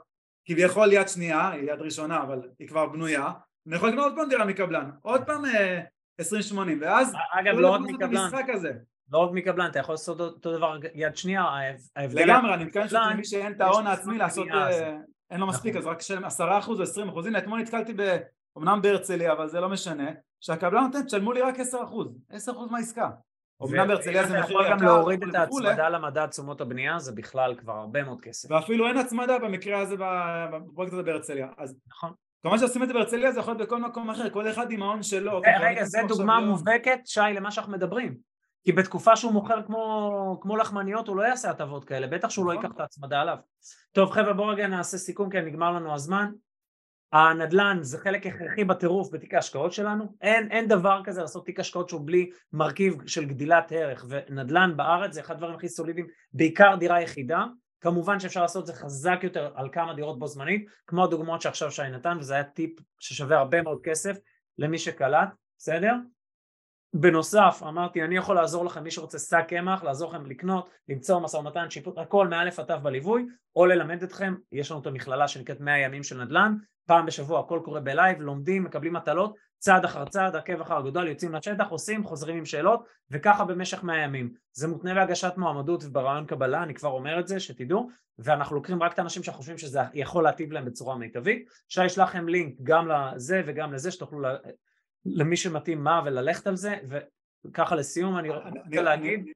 כביכול 0.44 0.92
יד 0.92 1.08
שנייה, 1.08 1.50
היא 1.50 1.72
יד 1.72 1.80
ראשונה 1.80 2.22
אבל 2.22 2.40
היא 2.58 2.68
כבר 2.68 2.86
בנויה, 2.86 3.30
אני 3.66 3.76
יכול 3.76 3.88
לקנות 3.88 4.04
עוד 4.04 4.14
פעם 4.16 4.28
דירה 4.28 4.44
מקבלן, 4.44 4.90
עוד 5.02 5.22
פעם 5.26 5.44
אה, 5.44 5.80
20-80 6.20 6.24
ואז 6.80 7.14
אגב, 7.32 7.54
לא 7.54 7.70
רק 7.70 7.80
מקבלן. 7.80 8.30
לא 9.12 9.18
רק 9.18 9.30
מקבלן, 9.32 9.70
אתה 9.70 9.78
יכול 9.78 9.92
לעשות 9.92 10.20
אותו 10.20 10.56
דבר 10.56 10.76
יד 10.94 11.16
שנייה, 11.16 11.42
ההב- 11.42 11.88
ההבדל... 11.96 12.22
לגמרי, 12.22 12.54
אני 12.54 12.64
מתכוון 12.64 12.84
מקבלן, 12.84 13.10
שמי 13.14 13.24
שאין 13.24 13.52
את 13.52 13.60
ההון 13.60 13.86
העצמי 13.86 14.18
לעשות, 14.18 14.48
אה, 14.48 14.96
אין 15.30 15.40
לו 15.40 15.46
מספיק 15.46 15.76
נכון. 15.76 15.82
אז 15.82 15.86
רק 15.86 15.98
תשלם 15.98 16.24
עשרה 16.24 16.58
אחוז 16.58 16.78
או 16.78 16.82
עשרים 16.82 17.08
אחוז, 17.08 17.26
הנה 17.26 17.38
אתמול 17.38 17.60
נתקלתי 17.60 17.92
ב... 17.96 18.16
אמנם 18.58 18.82
בהרצליה 18.82 19.32
אבל 19.32 19.48
זה 19.48 19.60
לא 19.60 19.68
משנה, 19.68 20.10
שהקבלן 20.40 20.84
נותן 20.84 21.02
תשלמו 21.02 21.32
לי 21.32 21.40
רק 21.40 21.60
עשר 21.60 21.78
אחוז, 21.84 22.18
עשר 22.30 22.52
אחוז 22.52 22.70
מהעסקה, 22.70 23.10
אמנם 23.64 23.88
בהרצליה 23.88 24.26
זה 24.26 24.34
אתה 24.34 24.40
מחיר 24.42 24.56
יכול 24.56 24.66
יקר 24.66 24.76
גם 24.76 24.82
להוריד 24.82 25.22
את 25.22 25.34
ההצמדה 25.34 25.88
למדד 25.88 26.26
תשומות 26.26 26.60
הבנייה, 26.60 26.98
זה 26.98 27.12
בכלל 27.12 27.54
כבר 27.54 27.72
הרבה 27.72 28.02
מאוד 28.02 28.20
כסף. 28.20 28.50
ואפילו 28.50 28.86
אין 28.86 28.96
הצמדה 28.96 29.38
במקרה 29.38 29.78
הזה 29.78 29.96
בפרויקט 30.52 30.92
הזה 30.92 31.02
בהרצליה, 31.02 31.48
נכון. 31.88 32.12
כמובן 32.42 32.58
שעושים 32.58 32.82
את 32.82 32.88
זה 32.88 32.94
בהרצליה 32.94 33.32
זה 33.32 33.40
יכול 33.40 33.54
להיות 33.54 33.68
בכל 33.68 33.80
מקום 33.80 34.10
אחר, 34.10 34.30
כל 34.30 34.50
אחד 34.50 34.70
עם 34.70 34.82
ההון 34.82 35.02
שלו. 35.02 35.38
רגע, 35.38 35.56
אוקיי, 35.56 35.70
רגע, 35.70 35.84
זו 35.84 35.98
דוגמה 36.08 36.40
לא- 36.40 36.46
מובהקת, 36.46 37.00
שי, 37.04 37.20
למה 37.34 37.50
שאנחנו 37.50 37.72
מדברים. 37.72 38.16
כי 38.64 38.72
בתקופה 38.72 39.16
שהוא 39.16 39.32
מוכר 39.32 39.62
כמו, 39.66 40.38
כמו 40.42 40.56
לחמניות, 40.56 41.08
הוא 41.08 41.16
לא 41.16 41.22
יעשה 41.22 41.50
הטבות 41.50 41.84
כאלה, 41.84 42.06
בטח 42.06 42.30
שהוא 42.30 42.46
לא 42.46 42.52
נכון. 42.52 42.64
ייקח 42.64 42.74
את 42.74 42.80
ההצמדה 42.80 43.20
עליו. 43.20 43.36
טוב, 43.92 44.10
חבר'ה, 44.10 44.32
בואו 44.32 44.48
רגע 44.48 44.66
נעשה 44.66 44.98
סיכום, 44.98 45.30
כי 45.30 45.40
נגמר 45.40 45.70
לנו 45.70 45.94
הזמן. 45.94 46.30
הנדל"ן 47.12 47.78
זה 47.80 47.98
חלק 47.98 48.26
הכרחי 48.26 48.64
בטירוף 48.64 49.08
בתיק 49.12 49.34
ההשקעות 49.34 49.72
שלנו. 49.72 50.14
אין, 50.20 50.50
אין 50.50 50.68
דבר 50.68 51.00
כזה 51.04 51.20
לעשות 51.20 51.46
תיק 51.46 51.60
השקעות 51.60 51.88
שהוא 51.88 52.00
בלי 52.04 52.30
מרכיב 52.52 53.08
של 53.08 53.24
גדילת 53.24 53.72
ערך, 53.72 54.06
ונדל"ן 54.08 54.76
בארץ 54.76 55.12
זה 55.12 55.20
אחד 55.20 55.34
הדברים 55.34 55.54
הכי 55.54 55.68
סולידיים, 55.68 56.06
בעיקר 56.32 56.74
דירה 56.78 57.02
יחידה. 57.02 57.44
כמובן 57.80 58.20
שאפשר 58.20 58.42
לעשות 58.42 58.62
את 58.62 58.66
זה 58.66 58.74
חזק 58.74 59.20
יותר 59.22 59.52
על 59.54 59.68
כמה 59.72 59.94
דירות 59.94 60.18
בו 60.18 60.26
זמנית, 60.26 60.66
כמו 60.86 61.04
הדוגמאות 61.04 61.42
שעכשיו 61.42 61.70
שי 61.70 61.82
נתן, 61.82 62.16
וזה 62.20 62.34
היה 62.34 62.44
טיפ 62.44 62.70
ששווה 62.98 63.38
הרבה 63.38 63.62
מאוד 63.62 63.80
כסף 63.84 64.16
למי 64.58 64.78
שקלט, 64.78 65.28
בסדר? 65.58 65.94
בנוסף 66.94 67.62
אמרתי 67.68 68.02
אני 68.02 68.16
יכול 68.16 68.36
לעזור 68.36 68.64
לכם 68.64 68.84
מי 68.84 68.90
שרוצה 68.90 69.18
שק 69.18 69.44
קמח 69.48 69.82
לעזור 69.82 70.10
לכם 70.10 70.26
לקנות 70.26 70.70
למצוא 70.88 71.20
משא 71.20 71.36
ומתן 71.36 71.70
שיפוט 71.70 71.98
הכל 71.98 72.28
מאלף 72.28 72.58
עד 72.58 72.66
תו 72.66 72.80
בליווי 72.82 73.26
או 73.56 73.66
ללמד 73.66 74.02
אתכם 74.02 74.34
יש 74.52 74.70
לנו 74.70 74.80
את 74.80 74.86
המכללה 74.86 75.28
שנקראת 75.28 75.60
100 75.60 75.78
ימים 75.78 76.02
של 76.02 76.24
נדל"ן 76.24 76.56
פעם 76.86 77.06
בשבוע 77.06 77.40
הכל 77.40 77.60
קורה 77.64 77.80
בלייב 77.80 78.20
לומדים 78.20 78.64
מקבלים 78.64 78.92
מטלות 78.92 79.34
צעד 79.58 79.84
אחר 79.84 80.04
צעד 80.04 80.36
עקב 80.36 80.60
אחר 80.60 80.78
אגודל 80.78 81.06
יוצאים 81.06 81.34
לשטח 81.34 81.68
עושים 81.68 82.04
חוזרים 82.04 82.36
עם 82.36 82.44
שאלות 82.44 82.84
וככה 83.10 83.44
במשך 83.44 83.82
100 83.82 83.98
ימים 83.98 84.32
זה 84.52 84.68
מותנה 84.68 84.94
בהגשת 84.94 85.32
מועמדות 85.36 85.84
וברעיון 85.84 86.26
קבלה 86.26 86.62
אני 86.62 86.74
כבר 86.74 86.90
אומר 86.90 87.20
את 87.20 87.28
זה 87.28 87.40
שתדעו 87.40 87.88
ואנחנו 88.18 88.56
לוקחים 88.56 88.82
רק 88.82 88.92
את 88.92 88.98
האנשים 88.98 89.22
שאנחנו 89.22 89.38
חושבים 89.38 89.58
שזה 89.58 89.80
יכול 89.94 90.24
להטיב 90.24 90.52
להם 90.52 90.64
בצורה 90.64 90.96
מיטבית 90.96 91.48
שי 91.68 91.84
ישלח 91.84 92.08
לכם 92.08 92.28
לינק 92.28 92.54
גם 92.62 92.88
לזה 92.88 93.42
וגם 93.46 93.72
לזה 93.72 93.90
שתוכלו. 93.90 94.28
למי 95.06 95.36
שמתאים 95.36 95.84
מה 95.84 96.02
וללכת 96.04 96.46
על 96.46 96.56
זה 96.56 96.74
וככה 97.44 97.74
לסיום 97.74 98.18
אני 98.18 98.28
רוצה 98.30 98.82
להגיד 98.82 99.26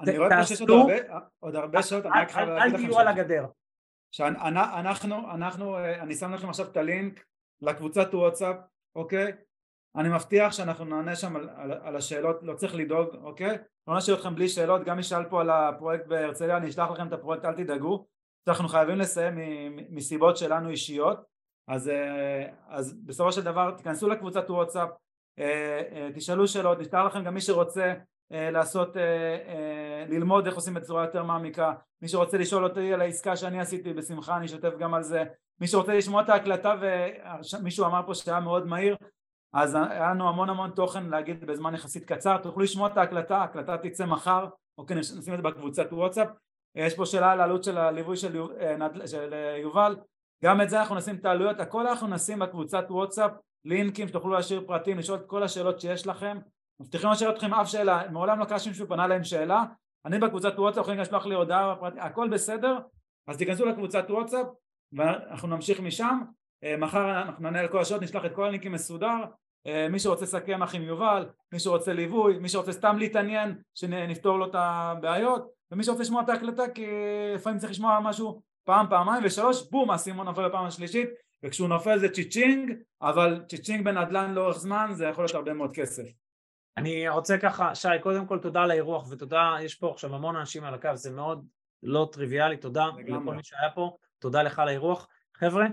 אני 0.00 0.18
רואה 0.18 0.30
פה 0.30 0.44
שיש 0.46 0.60
עוד 0.60 0.68
תעשו- 0.70 0.80
הרבה- 0.80 1.18
עוד 1.40 1.56
הרבה 1.56 1.82
שעות, 1.82 2.06
אני 2.06 2.14
אל- 2.14 2.20
רק 2.20 2.30
חייב 2.30 2.48
אל- 2.48 2.54
להגיד 2.54 2.74
אל 2.74 2.78
לכם 2.78 2.86
תהיו 2.86 2.94
ש- 2.94 3.00
על 3.00 3.08
הגדר 3.08 3.46
שאנחנו, 4.14 5.30
אנחנו, 5.34 5.76
אה, 5.76 6.02
אני 6.02 6.14
שם 6.14 6.34
לכם 6.34 6.48
עכשיו 6.48 6.66
את 6.66 6.76
הלינק 6.76 7.24
לקבוצת 7.62 8.14
וואטסאפ, 8.14 8.56
אוקיי? 8.96 9.32
אני 9.96 10.08
מבטיח 10.08 10.52
שאנחנו 10.52 10.84
נענה 10.84 11.16
שם 11.16 11.36
על, 11.36 11.48
על, 11.56 11.72
על 11.72 11.96
השאלות, 11.96 12.42
לא 12.42 12.54
צריך 12.54 12.74
לדאוג, 12.74 13.08
אוקיי? 13.14 13.58
לא 13.88 13.96
נשאיר 13.96 14.16
אתכם 14.16 14.34
בלי 14.34 14.48
שאלות, 14.48 14.84
גם 14.84 14.96
מי 14.96 15.02
שאל 15.02 15.24
פה 15.24 15.40
על 15.40 15.50
הפרויקט 15.50 16.06
בהרצליה, 16.06 16.56
אני 16.56 16.68
אשלח 16.68 16.90
לכם 16.90 17.06
את 17.08 17.12
הפרויקט, 17.12 17.44
אל 17.44 17.54
תדאגו. 17.54 18.06
אנחנו 18.48 18.68
חייבים 18.68 18.98
לסיים 18.98 19.34
מסיבות 19.90 20.36
שלנו 20.36 20.68
אישיות, 20.70 21.18
אז, 21.68 21.88
אה, 21.88 22.46
אז 22.68 22.94
בסופו 23.04 23.32
של 23.32 23.42
דבר 23.42 23.70
תיכנסו 23.70 24.08
לקבוצת 24.08 24.50
וואטסאפ, 24.50 24.88
אה, 25.38 25.82
אה, 25.92 26.08
תשאלו 26.14 26.48
שאלות, 26.48 26.78
נשלח 26.78 27.04
לכם 27.06 27.24
גם 27.24 27.34
מי 27.34 27.40
שרוצה 27.40 27.94
לעשות, 28.30 28.96
ללמוד 30.08 30.46
איך 30.46 30.54
עושים 30.54 30.74
בצורה 30.74 31.04
יותר 31.04 31.22
מעמיקה, 31.22 31.72
מי 32.02 32.08
שרוצה 32.08 32.38
לשאול 32.38 32.64
אותי 32.64 32.94
על 32.94 33.00
העסקה 33.00 33.36
שאני 33.36 33.60
עשיתי 33.60 33.92
בשמחה 33.92 34.36
אני 34.36 34.46
אשתף 34.46 34.72
גם 34.78 34.94
על 34.94 35.02
זה, 35.02 35.24
מי 35.60 35.66
שרוצה 35.66 35.94
לשמוע 35.94 36.22
את 36.22 36.28
ההקלטה 36.28 36.74
ומישהו 36.80 37.86
אמר 37.86 38.00
פה 38.06 38.14
שהיה 38.14 38.40
מאוד 38.40 38.66
מהיר 38.66 38.96
אז 39.52 39.74
היה 39.74 40.10
לנו 40.10 40.28
המון 40.28 40.50
המון 40.50 40.70
תוכן 40.70 41.06
להגיד 41.06 41.44
בזמן 41.44 41.74
יחסית 41.74 42.04
קצר, 42.04 42.36
תוכלו 42.38 42.62
לשמוע 42.62 42.88
את 42.88 42.96
ההקלטה, 42.96 43.36
ההקלטה 43.36 43.76
תצא 43.76 44.06
מחר, 44.06 44.46
אוקיי 44.78 44.96
נשים 44.96 45.18
את 45.18 45.22
זה 45.22 45.42
בקבוצת 45.42 45.92
וואטסאפ, 45.92 46.28
יש 46.74 46.94
פה 46.94 47.06
שאלה 47.06 47.32
על 47.32 47.40
העלות 47.40 47.64
של 47.64 47.78
הליווי 47.78 48.16
של, 48.16 48.36
יובל, 49.62 49.96
גם 50.44 50.60
את 50.60 50.70
זה 50.70 50.80
אנחנו 50.80 50.94
נשים 50.94 51.16
את 51.16 51.24
העלויות, 51.24 51.60
הכל 51.60 51.86
אנחנו 51.86 52.06
נשים 52.06 52.38
בקבוצת 52.38 52.84
וואטסאפ, 52.90 53.30
לינקים 53.64 54.08
שתוכלו 54.08 54.32
להשאיר 54.32 54.64
פרטים, 54.66 54.98
לשאול 54.98 55.18
את 55.18 55.26
כל 55.26 55.42
השאלות 55.42 55.80
שיש 55.80 56.06
לכם, 56.06 56.38
מבטיחים 56.80 57.10
לשאול 57.10 57.30
אתכם 57.30 57.54
אף 57.54 57.68
שאלה, 57.68 58.02
מעולם 58.10 58.38
לא 58.38 58.44
קרה 58.44 58.58
שמישהו 58.58 58.88
פנה 58.88 59.06
להם 59.06 59.24
שאלה, 59.24 59.64
אני 60.06 60.18
בקבוצת 60.18 60.58
וואטסאפ 60.58 60.82
יכולים 60.82 61.00
לשלוח 61.00 61.26
לי 61.26 61.34
הודעה 61.34 61.74
בפרטים, 61.74 62.00
הכל 62.02 62.28
בסדר, 62.28 62.78
אז 63.26 63.36
תיכנסו 63.36 63.66
לקבוצת 63.66 64.04
וואטסאפ 64.10 64.46
ואנחנו 64.92 65.48
נמשיך 65.48 65.80
משם, 65.80 66.20
אה, 66.64 66.76
מחר 66.76 67.22
אנחנו 67.22 67.42
נענה 67.42 67.60
על 67.60 67.68
כל 67.68 67.80
השאלות, 67.80 68.02
נשלח 68.02 68.24
את 68.24 68.34
כל 68.34 68.44
הלינקים 68.44 68.72
מסודר, 68.72 69.24
אה, 69.66 69.88
מי 69.90 69.98
שרוצה 69.98 70.26
שק 70.26 70.44
קמח 70.46 70.74
עם 70.74 70.82
יובל, 70.82 71.28
מי 71.52 71.58
שרוצה 71.58 71.92
ליווי, 71.92 72.38
מי 72.38 72.48
שרוצה 72.48 72.72
סתם 72.72 72.96
להתעניין 72.98 73.58
שנפתור 73.74 74.38
לו 74.38 74.46
את 74.46 74.54
הבעיות 74.54 75.50
ומי 75.72 75.84
שרוצה 75.84 76.02
לשמוע 76.02 76.22
את 76.22 76.28
ההקלטה 76.28 76.68
כי 76.74 76.86
לפעמים 77.34 77.58
צריך 77.58 77.70
לשמוע 77.70 78.00
משהו 78.00 78.42
פעם, 78.64 78.86
פעמיים 78.90 79.24
ושלוש, 79.24 79.70
בום, 79.70 79.90
האסימון 79.90 80.26
נופל 80.26 80.48
בפעם 80.48 80.66
השלישית 80.66 81.08
וכשהוא 81.42 81.68
נופל 81.68 81.98
זה 81.98 82.08
צ'יצ'ינג 82.08 82.72
אבל 83.02 83.42
צ'יצ'ינג 83.48 83.84
בנדל"ן 83.84 84.34
לאורך 84.34 84.58
זמן 84.58 84.90
זה 84.92 85.04
יכול 85.04 85.24
להיות 85.24 85.34
הרבה 85.34 85.52
מאוד 85.52 85.74
כסף. 85.74 86.02
אני 86.76 87.08
רוצה 87.08 87.38
ככה 87.38 87.74
שי 87.74 87.88
קודם 88.02 88.26
כל 88.26 88.38
תודה 88.38 88.62
על 88.62 88.70
האירוח 88.70 89.10
ותודה 89.10 89.56
יש 89.62 89.74
פה 89.74 89.90
עכשיו 89.90 90.14
המון 90.14 90.36
אנשים 90.36 90.64
על 90.64 90.74
הקו 90.74 90.90
זה 90.94 91.12
מאוד 91.12 91.46
לא 91.82 92.08
טריוויאלי 92.12 92.56
תודה. 92.56 92.86
לכל 93.06 93.34
מי 93.34 93.44
שהיה 93.44 93.70
פה 93.74 93.96
תודה 94.18 94.42
לך 94.42 94.58
על 94.58 94.68
האירוח. 94.68 95.08
חבר'ה 95.36 95.66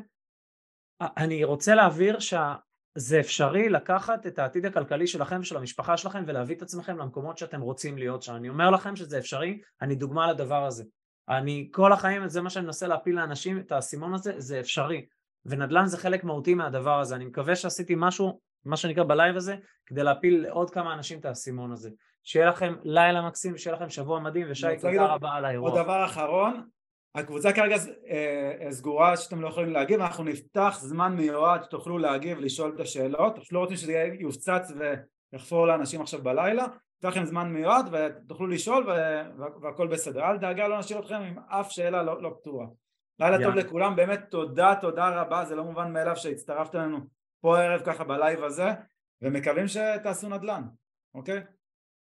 אני 1.02 1.44
רוצה 1.44 1.76
להבהיר 1.76 2.20
שזה 2.20 3.20
אפשרי 3.20 3.70
לקחת 3.70 4.28
את 4.28 4.40
העתיד 4.40 4.66
הכלכלי 4.66 5.08
שלכם 5.08 5.40
ושל 5.42 5.58
המשפחה 5.58 5.98
שלכם 5.98 6.24
ולהביא 6.28 6.56
את 6.56 6.62
עצמכם 6.62 6.98
למקומות 6.98 7.38
שאתם 7.38 7.62
רוצים 7.62 7.98
להיות 7.98 8.24
שם. 8.24 8.36
אני 8.36 8.50
אומר 8.50 8.70
לכם 8.70 8.96
שזה 8.96 9.18
אפשרי 9.18 9.62
אני 9.82 9.96
דוגמה 9.96 10.32
לדבר 10.32 10.66
הזה 10.66 10.84
אני 11.30 11.70
כל 11.72 11.94
החיים 11.94 12.28
זה 12.28 12.42
מה 12.42 12.50
שאני 12.50 12.66
מנסה 12.66 12.88
להפיל 12.88 13.16
לאנשים 13.16 13.60
את 13.60 13.72
האסימון 13.72 14.14
הזה 14.14 14.34
זה 14.38 14.60
אפשרי. 14.60 15.06
ונדל"ן 15.46 15.86
זה 15.86 15.98
חלק 15.98 16.24
מהותי 16.24 16.54
מהדבר 16.54 17.00
הזה. 17.00 17.16
אני 17.16 17.26
מקווה 17.26 17.56
שעשיתי 17.56 17.94
משהו 17.98 18.40
מה 18.66 18.78
שנקרא 18.78 19.04
בלייב 19.04 19.36
הזה 19.36 19.56
כדי 19.86 20.04
להפיל 20.04 20.42
לעוד 20.42 20.70
כמה 20.70 20.94
אנשים 20.94 21.20
את 21.20 21.26
האסימון 21.26 21.72
הזה. 21.72 21.90
שיהיה 22.24 22.50
לכם 22.50 22.76
לילה 22.84 23.28
מקסים 23.28 23.54
ושיהיה 23.54 23.76
לכם 23.76 23.90
שבוע 23.90 24.20
מדהים 24.20 24.48
ושי 24.50 24.68
תודה 24.82 25.02
עוד- 25.02 25.10
רבה 25.12 25.30
על 25.30 25.36
עוד 25.36 25.46
האירוח. 25.46 25.78
דבר 25.78 26.06
אחרון. 26.06 26.64
הקבוצה 27.16 27.54
כרגע 27.54 27.76
אה, 28.10 28.52
אה, 28.62 28.72
סגורה 28.72 29.18
שאתם 29.18 29.42
לא 29.42 29.48
יכולים 29.48 29.70
להגיב. 29.72 30.02
אנחנו 30.02 30.24
נפתח 30.24 30.78
זמן 30.82 31.16
מיועד 31.16 31.64
שתוכלו 31.64 31.98
להגיב 31.98 32.40
לשאול 32.40 32.72
את 32.76 32.80
השאלות. 32.80 33.38
אנחנו 33.38 33.56
לא 33.56 33.60
רוצים 33.60 33.78
שזה 33.78 34.10
יופצץ 34.20 34.72
ויחפור 35.34 35.68
לאנשים 35.68 36.02
עכשיו 36.02 36.24
בלילה 36.24 36.66
נפתח 37.04 37.18
לכם 37.18 37.26
זמן 37.26 37.54
מיועד 37.54 37.86
ותוכלו 37.92 38.48
לשאול 38.48 38.90
והכל 39.62 39.88
בסדר 39.88 40.22
אל 40.22 40.38
דאגה 40.38 40.68
לא 40.68 40.80
נשאיר 40.80 41.00
אתכם 41.00 41.16
עם 41.16 41.40
אף 41.40 41.72
שאלה 41.72 42.04
לא, 42.04 42.22
לא 42.22 42.36
פתורה 42.40 42.66
לילה 43.20 43.38
טוב. 43.44 43.56
לכולם, 43.56 43.96
באמת 43.96 44.20
תודה, 44.30 44.74
תודה 44.82 45.22
רבה, 45.22 45.46
זה 45.46 45.56
לא 45.56 45.64
מובן 45.64 45.94
מאליו 45.94 46.16
שהצטרפתם 46.16 46.80
אלינו 46.80 47.00
פה 47.42 47.60
הערב 47.60 47.82
ככה 47.86 48.04
בלייב 48.04 48.44
הזה, 48.44 48.70
ומקווים 49.22 49.68
שתעשו 49.68 50.30
נדל"ן, 50.30 50.64
אוקיי? 51.14 51.44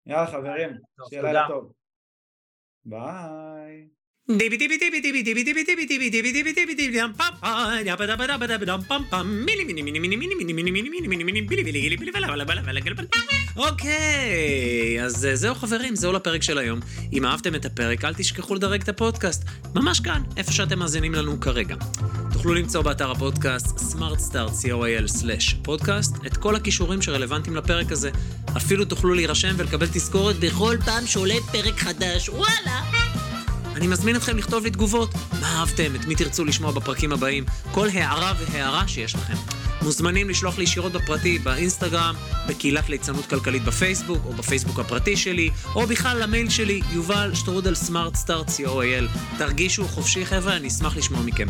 יאללה 0.07 0.27
חברים, 0.27 0.71
שיהיה. 1.09 1.23
לילה 1.23 1.45
טוב. 1.49 1.73
ביי. 2.85 3.89
אוקיי, 13.57 15.05
אז 15.05 15.27
אה, 15.27 15.37
זהו 15.37 15.55
חברים, 15.55 15.97
זהו 15.97 16.13
לפרק 16.13 16.43
של 16.43 16.59
היום. 16.59 16.81
אם 17.13 17.25
אהבתם 17.25 17.55
את 17.55 17.65
הפרק, 17.65 18.05
אל 18.05 18.15
תשכחו 18.15 18.55
לדרג 18.55 18.83
את 18.83 18.89
הפודקאסט, 18.89 19.45
ממש 19.75 20.01
כאן, 20.01 20.23
איפה 20.37 20.53
שאתם 20.53 20.79
מאזינים 20.79 21.15
לנו 21.15 21.41
כרגע. 21.41 21.77
תוכלו 22.33 22.55
למצוא 22.55 22.83
באתר 22.83 23.11
הפודקאסט 23.11 23.79
smartstart.co.il/פודקאסט 23.79 26.17
את 26.27 26.37
כל 26.37 26.57
הכישורים 26.57 27.03
שרלוונטיים 27.03 27.57
לפרק 27.57 27.93
הזה. 27.93 28.11
אפילו 28.57 28.85
תוכלו 28.85 29.15
להירשם 29.15 29.55
ולקבל 29.57 29.87
תזכורת 29.87 30.37
בכל 30.37 30.77
פעם 30.85 31.07
שעולה 31.07 31.35
פרק 31.53 31.79
חדש, 31.79 32.29
וואלה! 32.29 33.04
אני 33.75 33.87
מזמין 33.87 34.17
אתכם 34.17 34.37
לכתוב 34.37 34.65
לי 34.65 34.71
תגובות. 34.71 35.15
מה 35.41 35.61
אהבתם? 35.61 35.95
את 35.95 36.05
מי 36.05 36.15
תרצו 36.15 36.45
לשמוע 36.45 36.73
בפרקים 36.73 37.13
הבאים? 37.13 37.45
כל 37.71 37.89
הערה 37.89 38.33
והערה 38.39 38.89
שיש 38.89 39.15
לכם. 39.15 39.35
מוזמנים 39.83 40.31
לשלוח 40.31 40.59
לי 40.59 40.65
ישירות 40.65 40.93
בפרטי, 40.93 41.39
באינסטגרם, 41.39 42.15
בקהילת 42.49 42.89
ליצנות 42.89 43.27
כלכלית 43.27 43.65
בפייסבוק, 43.65 44.19
או 44.25 44.33
בפייסבוק 44.33 44.79
הפרטי 44.79 45.17
שלי, 45.17 45.51
או 45.75 45.87
בכלל 45.87 46.23
למייל 46.23 46.51
שלי, 46.51 46.81
יובל 46.93 47.35
שטרודל 47.35 47.75
סמארט 47.75 48.15
סטארט 48.15 48.49
co.il. 48.49 49.39
תרגישו 49.39 49.89
חופשי 49.89 50.27
חבר'ה, 50.27 50.57
אני 50.57 50.69
אשמח 50.69 50.97
לשמוע 50.97 51.23
מכם. 51.23 51.47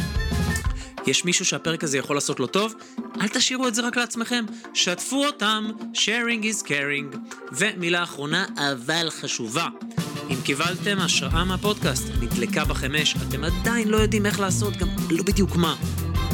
יש 1.07 1.25
מישהו 1.25 1.45
שהפרק 1.45 1.85
הזה 1.85 1.99
יכול 1.99 2.17
לעשות 2.17 2.41
לו 2.41 2.47
טוב? 2.47 2.75
אל 3.21 3.29
תשאירו 3.29 3.69
את 3.69 3.75
זה 3.75 3.87
רק 3.87 3.97
לעצמכם, 3.97 4.45
שתפו 4.75 5.27
אותם, 5.27 5.71
sharing 5.95 6.45
is 6.45 6.67
caring. 6.67 7.17
ומילה 7.53 8.03
אחרונה, 8.03 8.47
אבל 8.57 9.11
חשובה. 9.11 9.69
אם 10.31 10.37
קיבלתם 10.45 10.99
השראה 10.99 11.45
מהפודקאסט, 11.45 12.09
נדלקה 12.21 12.65
בכם 12.65 12.95
אש, 12.95 13.17
אתם 13.29 13.45
עדיין 13.45 13.89
לא 13.89 13.97
יודעים 13.97 14.27
איך 14.27 14.41
לעשות, 14.41 14.77
גם 14.77 14.89
לא 15.11 15.23
בדיוק 15.23 15.57
מה. 15.57 15.77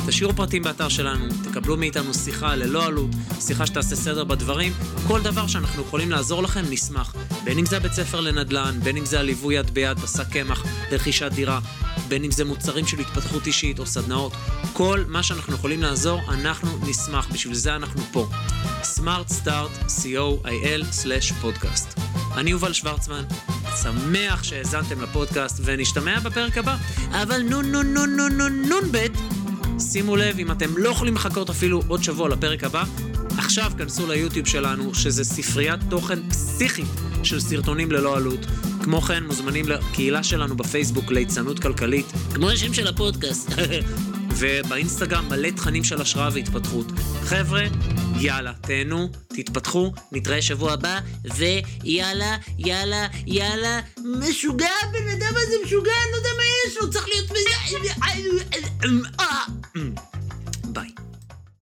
תשאירו 0.06 0.32
פרטים 0.32 0.62
באתר 0.62 0.88
שלנו, 0.88 1.24
תקבלו 1.44 1.76
מאיתנו 1.76 2.14
שיחה 2.14 2.54
ללא 2.54 2.86
עלות, 2.86 3.10
שיחה 3.40 3.66
שתעשה 3.66 3.96
סדר 3.96 4.24
בדברים, 4.24 4.72
כל 5.06 5.22
דבר 5.22 5.46
שאנחנו 5.46 5.82
יכולים 5.82 6.10
לעזור 6.10 6.42
לכם, 6.42 6.62
נשמח. 6.70 7.14
בין 7.44 7.58
אם 7.58 7.66
זה 7.66 7.76
הבית 7.76 7.92
ספר 7.92 8.20
לנדל"ן, 8.20 8.80
בין 8.82 8.96
אם 8.96 9.04
זה 9.04 9.20
הליווי 9.20 9.54
יד 9.54 9.70
ביד 9.70 10.00
בשק 10.00 10.28
קמח 10.32 10.64
לרכישת 10.92 11.32
דירה, 11.32 11.60
בין 12.08 12.24
אם 12.24 12.30
זה 12.30 12.44
מוצרים 12.44 12.86
של 12.86 12.98
התפתחות 12.98 13.46
אישית 13.46 13.78
או 13.78 13.86
סדנאות, 13.86 14.32
כל 14.72 15.04
מה 15.08 15.22
שאנחנו 15.22 15.54
יכולים 15.54 15.82
לעזור, 15.82 16.20
אנחנו 16.28 16.78
נשמח, 16.82 17.28
בשביל 17.32 17.54
זה 17.54 17.76
אנחנו 17.76 18.02
פה. 18.12 18.28
Smart 18.82 19.32
Start, 19.44 19.90
co.il/פודקאסט. 20.02 22.00
אני 22.36 22.50
יובל 22.50 22.72
שוורצמן, 22.72 23.24
שמח 23.82 24.42
שהאזנתם 24.42 25.02
לפודקאסט, 25.02 25.60
ונשתמע 25.64 26.20
בפרק 26.20 26.58
הבא. 26.58 26.76
אבל 27.10 27.42
נון 27.42 27.72
נון 27.72 27.94
נון 27.94 28.16
נון 28.16 28.32
נון 28.32 28.62
נון 28.68 28.92
בית. 28.92 29.12
שימו 29.92 30.16
לב, 30.16 30.38
אם 30.38 30.50
אתם 30.50 30.76
לא 30.76 30.88
יכולים 30.88 31.14
לחכות 31.14 31.50
אפילו 31.50 31.82
עוד 31.88 32.02
שבוע 32.02 32.28
לפרק 32.28 32.64
הבא, 32.64 32.84
עכשיו 33.38 33.72
כנסו 33.78 34.06
ליוטיוב 34.06 34.46
שלנו, 34.46 34.94
שזה 34.94 35.24
ספריית 35.24 35.80
תוכן 35.90 36.28
פסיכית 36.28 36.86
של 37.22 37.40
סרטונים 37.40 37.92
ללא 37.92 38.16
עלות. 38.16 38.46
כמו 38.82 39.00
כן, 39.00 39.24
מוזמנים 39.24 39.68
לקהילה 39.68 40.22
שלנו 40.22 40.56
בפייסבוק 40.56 41.12
ליצנות 41.12 41.58
כלכלית, 41.58 42.06
כמו 42.34 42.50
השם 42.50 42.74
של 42.74 42.86
הפודקאסט. 42.86 43.52
ובאינסטגרם 44.40 45.28
מלא 45.28 45.50
תכנים 45.50 45.84
של 45.84 46.00
השראה 46.00 46.28
והתפתחות. 46.32 46.86
חבר'ה, 47.22 47.62
יאללה, 48.20 48.52
תהנו, 48.60 49.08
תתפתחו, 49.28 49.92
נתראה 50.12 50.42
שבוע 50.42 50.72
הבא, 50.72 51.00
ויאללה, 51.36 52.36
יאללה, 52.58 53.06
יאללה, 53.26 53.80
משוגע, 54.04 54.70
הבן 54.82 55.08
אדם 55.08 55.32
הזה 55.36 55.54
משוגע, 55.64 55.92
אני 56.02 56.12
לא 56.12 56.16
יודע 56.16 56.28
מה 56.36 56.42
יש 56.66 56.76
לו, 56.76 56.90
צריך 56.90 57.08
להיות... 57.08 57.30
אה, 59.20 59.44